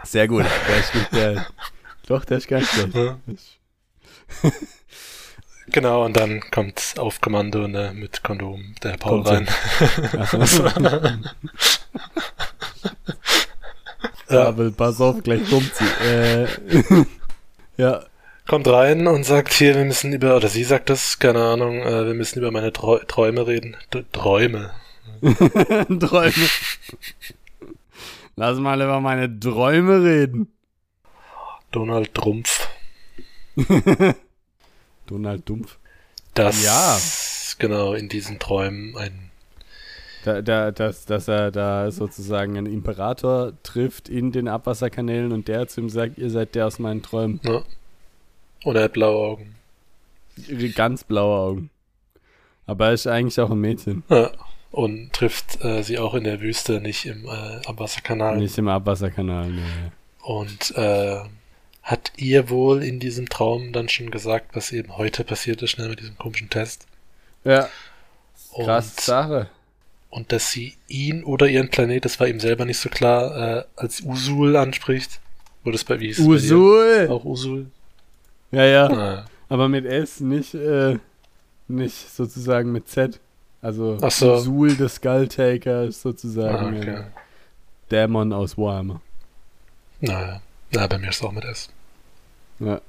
Sehr 0.04 0.28
gut. 0.28 0.46
Der 0.68 0.78
ist 0.80 0.94
gut, 0.94 1.08
der, 1.12 1.48
doch, 2.08 2.26
der 2.26 2.38
ist 2.38 2.48
ganz. 2.48 2.68
Ja. 2.94 3.20
Genau, 5.70 6.06
und 6.06 6.16
dann 6.16 6.40
kommt 6.52 6.96
auf 6.98 7.20
Kommando 7.20 7.68
ne, 7.68 7.92
mit 7.94 8.24
Kondom 8.24 8.74
der 8.84 8.96
Paul 8.98 9.24
kommt 9.24 9.28
rein. 9.28 9.48
ja. 14.30 14.48
Aber 14.48 14.72
pass 14.72 15.02
auf, 15.02 15.22
gleich 15.24 15.50
kommt 15.50 15.76
sie. 15.76 16.08
Äh, 16.08 16.48
ja. 17.78 18.06
Kommt 18.48 18.68
rein 18.68 19.08
und 19.08 19.26
sagt 19.26 19.52
hier, 19.52 19.76
wir 19.76 19.84
müssen 19.84 20.14
über, 20.14 20.38
oder 20.38 20.48
sie 20.48 20.64
sagt 20.64 20.90
das, 20.90 21.20
keine 21.20 21.44
Ahnung, 21.44 21.82
äh, 21.82 22.06
wir 22.06 22.14
müssen 22.14 22.40
über 22.40 22.50
meine 22.52 22.72
Trau 22.72 22.98
Träume 23.00 23.46
reden. 23.46 23.76
D 23.94 24.06
Träume. 24.14 24.72
Träume. 26.00 26.50
Lass 28.36 28.60
mal 28.60 28.80
über 28.80 29.02
meine 29.02 29.40
Träume 29.40 30.04
reden. 30.04 30.54
Donald 31.72 32.14
Trumpf. 32.14 32.68
Donald 35.08 35.50
Dumpf. 35.50 35.78
Das, 36.36 36.64
ja. 36.64 37.00
genau, 37.58 37.94
in 37.94 38.10
diesen 38.10 38.38
Träumen 38.38 38.96
ein. 38.96 39.32
Da, 40.24 40.42
da, 40.42 40.72
dass, 40.72 41.06
dass 41.06 41.28
er 41.28 41.52
da 41.52 41.90
sozusagen 41.90 42.58
einen 42.58 42.72
Imperator 42.72 43.54
trifft 43.64 44.08
in 44.08 44.32
den 44.32 44.48
Abwasserkanälen 44.48 45.32
und 45.32 45.48
der 45.48 45.68
zu 45.68 45.82
ihm 45.82 45.90
sagt, 45.90 46.18
ihr 46.18 46.30
seid 46.30 46.54
der 46.54 46.68
aus 46.68 46.80
meinen 46.80 47.02
Träumen. 47.02 47.40
Ja. 47.44 47.64
Und 48.64 48.76
er 48.76 48.84
hat 48.84 48.94
blaue 48.94 49.18
Augen. 49.18 49.56
Ganz 50.76 51.04
blaue 51.04 51.40
Augen. 51.40 51.70
Aber 52.68 52.88
er 52.88 52.94
ist 52.94 53.08
eigentlich 53.08 53.40
auch 53.40 53.50
ein 53.50 53.60
Mädchen. 53.60 54.04
Ja 54.10 54.32
und 54.78 55.12
trifft 55.12 55.64
äh, 55.66 55.82
sie 55.82 55.98
auch 55.98 56.14
in 56.14 56.24
der 56.24 56.40
Wüste, 56.40 56.80
nicht 56.80 57.08
im 57.08 57.26
äh, 57.26 57.66
Abwasserkanal. 57.66 58.38
Nicht 58.38 58.60
im 58.60 58.68
Abwasserkanal, 58.68 59.50
nee. 59.50 59.62
Und 60.22 60.76
äh, 60.78 61.18
hat 61.82 62.12
ihr 62.18 62.52
wohl 62.52 62.84
in 62.84 63.00
diesem 63.00 63.28
Traum 63.28 63.74
dann 63.74 63.90
schon 63.90 64.12
gesagt, 64.12 64.56
was 64.56 64.72
eben 64.72 64.96
heute 64.96 65.24
passiert 65.24 65.64
ist, 65.64 65.72
schnell 65.72 65.90
mit 65.90 66.00
diesem 66.00 66.16
komischen 66.20 66.52
Test. 66.52 66.86
Ja. 67.44 67.70
Krass 68.54 68.90
Und, 68.92 69.00
Sache. 69.02 69.50
und 70.12 70.32
dass 70.32 70.52
sie 70.52 70.76
ihn 70.88 71.24
oder 71.24 71.48
ihren 71.48 71.70
Planet, 71.70 72.06
das 72.06 72.20
war 72.20 72.28
ihm 72.28 72.40
selber 72.40 72.66
nicht 72.66 72.78
so 72.80 72.90
klar, 72.90 73.58
äh, 73.58 73.64
als 73.78 74.02
Usul 74.02 74.56
anspricht. 74.56 75.20
Wo 75.64 75.72
das 75.72 75.86
bei 75.86 76.00
wie 76.00 76.08
hieß 76.08 76.20
es 76.20 76.24
bei 76.28 76.34
dir? 76.34 76.36
Usul. 76.36 77.08
Auch 77.10 77.26
Usul. 77.26 77.66
Ja, 78.52 78.66
ja. 78.66 78.86
Ah, 78.92 79.26
Aber 79.50 79.70
mit 79.70 79.86
S, 79.86 80.20
nicht, 80.20 80.54
äh, 80.54 81.00
nicht 81.68 81.96
sozusagen 82.16 82.72
mit 82.72 82.88
Z. 82.88 83.20
Also 83.62 83.98
Ach 84.02 84.12
so. 84.12 84.34
Usul 84.34 84.76
des 84.76 84.96
Skulltaker 84.96 85.84
ist 85.84 86.00
ah, 86.00 86.10
sozusagen 86.10 86.78
okay. 86.78 86.90
ein 86.90 87.08
Dämon 87.92 88.34
aus 88.34 88.58
Warhammer. 88.58 89.02
Naja. 90.00 90.42
Na, 90.72 90.88
bei 90.88 90.98
mir 90.98 91.10
ist 91.10 91.18
es 91.18 91.24
auch 91.24 91.32
mit 91.32 91.46
S. 91.46 91.70
Ja. 92.60 92.82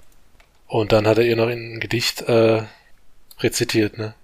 Und 0.66 0.92
dann 0.92 1.06
hat 1.06 1.18
er 1.18 1.24
ihr 1.24 1.36
noch 1.36 1.48
ein 1.48 1.80
Gedicht 1.80 2.22
äh, 2.22 2.62
rezitiert, 3.40 3.96
ne? 3.98 4.14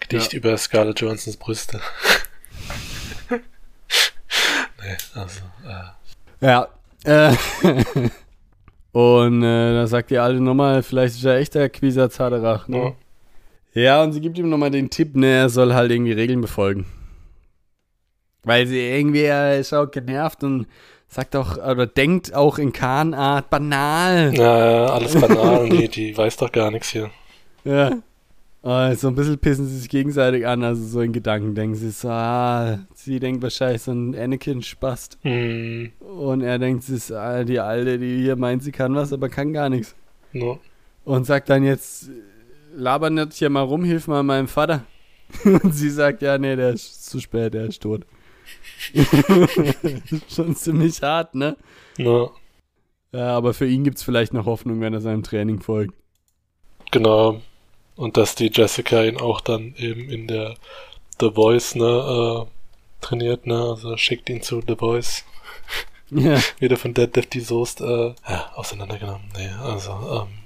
Gedicht 0.00 0.32
Ja. 0.32 0.38
über 0.38 0.58
Scarlett 0.58 1.00
Johansons 1.00 1.36
Brüste. 1.36 1.80
nee, 3.30 4.96
also, 5.14 5.40
äh, 5.66 6.46
Ja. 6.46 6.68
Äh, 7.04 7.34
und 8.92 9.42
äh, 9.42 9.74
da 9.74 9.86
sagt 9.86 10.10
die 10.10 10.18
Alte 10.18 10.40
nochmal, 10.42 10.82
vielleicht 10.82 11.16
ist 11.16 11.24
er 11.24 11.36
echt 11.36 11.54
der 11.54 11.70
Quisatz 11.70 12.18
Haderach, 12.18 12.68
ja. 12.68 12.76
ne? 12.76 12.84
Ja, 12.84 12.92
und 14.04 14.12
sie 14.12 14.20
gibt 14.20 14.38
ihm 14.38 14.48
nochmal 14.48 14.70
den 14.70 14.88
Tipp, 14.90 15.16
ne, 15.16 15.26
er 15.26 15.48
soll 15.48 15.74
halt 15.74 15.90
irgendwie 15.90 16.12
Regeln 16.12 16.40
befolgen. 16.40 16.86
Weil 18.44 18.66
sie 18.66 18.78
irgendwie, 18.78 19.22
er 19.22 19.58
ist 19.58 19.72
auch 19.72 19.90
genervt 19.90 20.44
und 20.44 20.66
sagt 21.08 21.34
auch, 21.34 21.56
oder 21.56 21.86
denkt 21.86 22.34
auch 22.34 22.58
in 22.58 22.72
Kahnart, 22.72 23.50
banal. 23.50 24.34
Ja, 24.34 24.86
alles 24.86 25.18
banal, 25.18 25.68
die, 25.68 25.88
die 25.88 26.16
weiß 26.16 26.36
doch 26.36 26.52
gar 26.52 26.70
nichts 26.70 26.90
hier. 26.90 27.10
Ja. 27.64 27.96
Oh, 28.66 28.94
so 28.94 29.08
ein 29.08 29.14
bisschen 29.14 29.38
pissen 29.38 29.66
sie 29.66 29.78
sich 29.78 29.90
gegenseitig 29.90 30.46
an, 30.46 30.64
also 30.64 30.82
so 30.86 31.00
in 31.02 31.12
Gedanken 31.12 31.54
denken 31.54 31.74
sie 31.74 31.90
so, 31.90 32.08
ah, 32.08 32.78
sie 32.94 33.20
denkt 33.20 33.42
wahrscheinlich 33.42 33.82
so 33.82 33.92
ein 33.92 34.14
Anakin 34.14 34.62
spast. 34.62 35.18
Hm, 35.22 35.92
Und 36.00 36.40
er 36.40 36.58
denkt, 36.58 36.82
sie 36.84 36.94
ist 36.94 37.12
ah, 37.12 37.44
die 37.44 37.60
Alte, 37.60 37.98
die 37.98 38.22
hier 38.22 38.36
meint, 38.36 38.62
sie 38.62 38.72
kann 38.72 38.94
was, 38.94 39.12
aber 39.12 39.28
kann 39.28 39.52
gar 39.52 39.68
nichts. 39.68 39.94
no. 40.32 40.60
Und 41.04 41.26
sagt 41.26 41.50
dann 41.50 41.64
jetzt, 41.64 42.08
laber 42.74 43.10
nicht 43.10 43.34
hier 43.34 43.50
mal 43.50 43.62
rum, 43.62 43.84
hilf 43.84 44.06
mal 44.06 44.22
meinem 44.22 44.48
Vater. 44.48 44.84
Und 45.44 45.72
sie 45.72 45.90
sagt, 45.90 46.22
ja, 46.22 46.38
nee, 46.38 46.56
der 46.56 46.70
ist 46.70 47.06
zu 47.06 47.20
spät, 47.20 47.54
der 47.54 47.66
ist 47.66 47.82
tot. 47.82 48.06
Schon 50.28 50.54
ziemlich 50.54 51.02
hart, 51.02 51.34
ne? 51.34 51.56
No. 51.98 52.32
Ja, 53.12 53.36
aber 53.36 53.54
für 53.54 53.66
ihn 53.66 53.84
gibt's 53.84 54.02
vielleicht 54.02 54.34
noch 54.34 54.46
Hoffnung, 54.46 54.80
wenn 54.80 54.92
er 54.92 55.00
seinem 55.00 55.22
Training 55.22 55.60
folgt. 55.60 55.94
Genau. 56.90 57.40
Und 57.96 58.16
dass 58.16 58.34
die 58.34 58.50
Jessica 58.52 59.04
ihn 59.04 59.18
auch 59.18 59.40
dann 59.40 59.74
eben 59.76 60.10
in 60.10 60.26
der 60.26 60.54
The 61.20 61.30
Voice, 61.30 61.76
ne, 61.76 61.84
äh, 61.84 62.46
trainiert, 63.00 63.46
ne, 63.46 63.56
also 63.56 63.96
schickt 63.96 64.28
ihn 64.30 64.42
zu 64.42 64.62
The 64.66 64.74
Voice. 64.76 65.24
Ja. 66.10 66.38
Wieder 66.58 66.76
von 66.76 66.92
Deadlift 66.92 67.34
die 67.34 67.40
Soest, 67.40 67.80
äh, 67.80 68.14
ja, 68.28 68.52
auseinandergenommen. 68.56 69.28
Nee, 69.36 69.48
also, 69.62 69.92
ähm, 69.92 70.43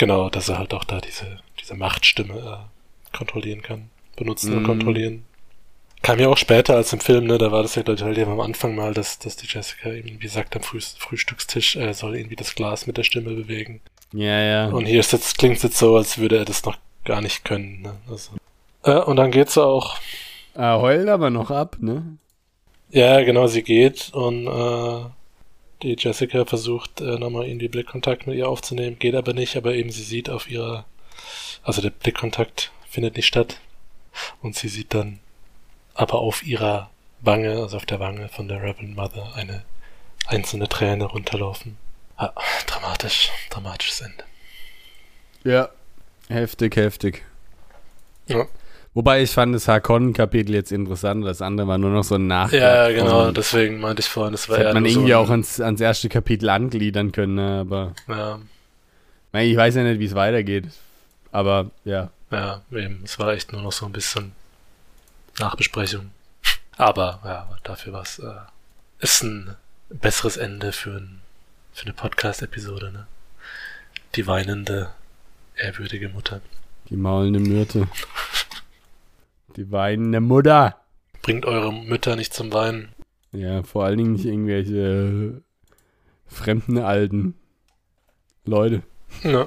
genau, 0.00 0.30
dass 0.30 0.48
er 0.48 0.58
halt 0.58 0.74
auch 0.74 0.84
da 0.84 1.00
diese, 1.00 1.38
diese 1.60 1.74
Machtstimme 1.74 2.34
äh, 2.34 3.16
kontrollieren 3.16 3.62
kann. 3.62 3.90
Benutzen 4.16 4.54
und 4.54 4.62
Mhm. 4.62 4.66
kontrollieren. 4.66 5.24
Kam 6.02 6.18
ja 6.18 6.28
auch 6.28 6.38
später 6.38 6.76
als 6.76 6.92
im 6.94 7.00
Film, 7.00 7.26
ne, 7.26 7.36
da 7.36 7.52
war 7.52 7.62
das 7.62 7.74
ja 7.74 7.84
halt 7.86 8.18
eben 8.18 8.30
am 8.30 8.40
Anfang 8.40 8.74
mal, 8.74 8.94
dass, 8.94 9.18
dass 9.18 9.36
die 9.36 9.46
Jessica 9.46 9.92
eben, 9.92 10.20
wie 10.22 10.28
sagt, 10.28 10.56
am 10.56 10.62
Früh 10.62 10.80
Frühstückstisch, 10.80 11.76
äh, 11.76 11.92
soll 11.92 12.16
irgendwie 12.16 12.36
das 12.36 12.54
Glas 12.54 12.86
mit 12.86 12.96
der 12.96 13.04
Stimme 13.04 13.34
bewegen. 13.34 13.80
Ja, 14.12 14.40
ja. 14.40 14.66
Und 14.68 14.86
hier 14.86 15.00
ist 15.00 15.12
jetzt, 15.12 15.36
klingt 15.38 15.58
es 15.58 15.62
jetzt 15.62 15.78
so, 15.78 15.96
als 15.96 16.16
würde 16.18 16.38
er 16.38 16.44
das 16.46 16.64
noch 16.64 16.78
gar 17.04 17.20
nicht 17.20 17.44
können. 17.44 17.82
Ne? 17.82 17.96
Also. 18.10 18.32
Äh, 18.84 19.04
und 19.04 19.16
dann 19.16 19.30
geht's 19.30 19.58
auch. 19.58 19.98
Er 20.54 20.80
heult 20.80 21.08
aber 21.08 21.28
noch 21.30 21.50
ab, 21.50 21.76
ne? 21.80 22.16
Ja, 22.90 23.22
genau, 23.22 23.46
sie 23.46 23.62
geht 23.62 24.10
und 24.12 24.46
äh, 24.48 25.04
die 25.82 25.96
Jessica 25.98 26.44
versucht 26.44 27.00
äh, 27.00 27.18
nochmal 27.18 27.46
irgendwie 27.46 27.68
Blickkontakt 27.68 28.26
mit 28.26 28.36
ihr 28.36 28.48
aufzunehmen, 28.48 28.98
geht 28.98 29.14
aber 29.14 29.32
nicht, 29.32 29.56
aber 29.56 29.74
eben 29.74 29.90
sie 29.90 30.02
sieht 30.02 30.30
auf 30.30 30.50
ihrer, 30.50 30.84
also 31.62 31.80
der 31.82 31.90
Blickkontakt 31.90 32.72
findet 32.88 33.16
nicht 33.16 33.26
statt 33.26 33.60
und 34.42 34.56
sie 34.56 34.68
sieht 34.68 34.94
dann 34.94 35.20
aber 35.94 36.18
auf 36.18 36.44
ihrer 36.44 36.90
Wange, 37.20 37.50
also 37.60 37.76
auf 37.76 37.86
der 37.86 38.00
Wange 38.00 38.28
von 38.28 38.48
der 38.48 38.62
Reverend 38.62 38.96
Mother, 38.96 39.34
eine 39.34 39.64
einzelne 40.26 40.68
Träne 40.68 41.04
runterlaufen. 41.04 41.76
Ah, 42.16 42.32
dramatisch, 42.66 43.30
dramatisches 43.50 44.00
Ende. 44.02 44.24
Ja. 45.44 45.70
Heftig, 46.28 46.76
heftig. 46.76 47.24
Ja. 48.28 48.46
Wobei 48.92 49.22
ich 49.22 49.30
fand 49.30 49.54
das 49.54 49.68
Hakon-Kapitel 49.68 50.52
jetzt 50.52 50.72
interessant, 50.72 51.24
das 51.24 51.42
andere 51.42 51.68
war 51.68 51.78
nur 51.78 51.90
noch 51.90 52.02
so 52.02 52.16
ein 52.16 52.26
Nachtrag. 52.26 52.60
Ja, 52.60 52.88
genau, 52.90 53.28
Und 53.28 53.36
deswegen 53.36 53.78
meinte 53.78 54.00
ich 54.00 54.08
vorhin, 54.08 54.32
das 54.32 54.48
war 54.48 54.56
Das 54.56 54.66
hätte 54.66 54.74
man 54.74 54.84
irgendwie 54.84 55.12
so 55.12 55.16
auch 55.16 55.30
ans, 55.30 55.60
ans 55.60 55.80
erste 55.80 56.08
Kapitel 56.08 56.48
angliedern 56.48 57.12
können, 57.12 57.36
ne? 57.36 57.60
aber 57.60 57.94
ja, 58.08 58.40
ich 59.40 59.56
weiß 59.56 59.76
ja 59.76 59.84
nicht, 59.84 60.00
wie 60.00 60.06
es 60.06 60.14
weitergeht. 60.16 60.66
Aber 61.30 61.70
ja. 61.84 62.10
ja, 62.32 62.62
eben, 62.72 63.02
es 63.04 63.16
war 63.20 63.32
echt 63.32 63.52
nur 63.52 63.62
noch 63.62 63.70
so 63.70 63.86
ein 63.86 63.92
bisschen 63.92 64.32
Nachbesprechung. 65.38 66.10
Aber 66.76 67.20
ja, 67.24 67.48
dafür 67.62 67.92
war 67.92 68.02
es 68.02 68.18
äh, 68.18 68.32
ist 68.98 69.22
ein 69.22 69.54
besseres 69.88 70.36
Ende 70.36 70.72
für, 70.72 70.96
ein, 70.96 71.20
für 71.72 71.84
eine 71.84 71.94
Podcast-Episode, 71.94 72.92
ne? 72.92 73.06
Die 74.16 74.26
weinende, 74.26 74.90
ehrwürdige 75.56 76.08
Mutter. 76.08 76.40
Die 76.88 76.96
maulende 76.96 77.38
Myrte. 77.38 77.86
Die 79.56 79.70
weinende 79.70 80.20
Mutter. 80.20 80.76
Bringt 81.22 81.44
eure 81.44 81.72
Mütter 81.72 82.16
nicht 82.16 82.32
zum 82.32 82.52
Weinen. 82.52 82.88
Ja, 83.32 83.62
vor 83.62 83.84
allen 83.84 83.98
Dingen 83.98 84.12
nicht 84.12 84.24
irgendwelche 84.24 85.42
fremden 86.26 86.78
alten 86.78 87.34
Leute. 88.44 88.82
Ja. 89.22 89.46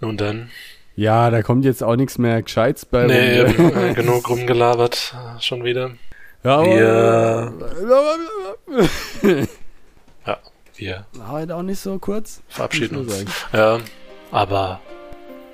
Nun 0.00 0.16
dann. 0.16 0.50
Ja, 0.96 1.30
da 1.30 1.42
kommt 1.42 1.64
jetzt 1.64 1.82
auch 1.82 1.96
nichts 1.96 2.18
mehr 2.18 2.42
Gescheites 2.42 2.84
bei 2.84 3.06
Nee, 3.06 3.40
äh, 3.40 3.94
genug 3.94 4.28
rumgelabert, 4.28 5.14
schon 5.40 5.64
wieder. 5.64 5.92
Ja, 6.42 6.58
aber, 6.58 7.52
Wir 10.74 11.04
Heute 11.28 11.56
auch 11.56 11.62
nicht 11.62 11.80
so 11.80 11.98
kurz. 11.98 12.42
verabschieden 12.48 12.96
uns. 12.98 13.24
Ja, 13.52 13.78
aber 14.30 14.80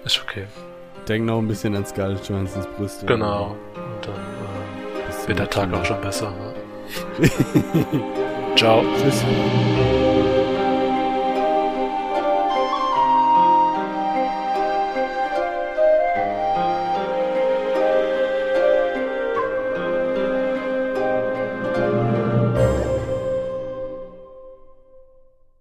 ist 0.04 0.22
okay. 0.22 0.44
Denk 1.08 1.24
noch 1.26 1.38
ein 1.38 1.48
bisschen 1.48 1.74
an 1.74 1.84
Scarlett 1.84 2.28
Johansons 2.28 2.66
Brüste. 2.76 3.06
Genau. 3.06 3.56
Und 3.96 4.06
dann 4.06 4.14
äh, 4.14 5.28
wird 5.28 5.38
der 5.38 5.50
Tag 5.50 5.72
auch 5.72 5.84
schon 5.84 6.00
besser. 6.00 6.32
Ciao. 8.56 8.82
Tschüss. 9.02 9.24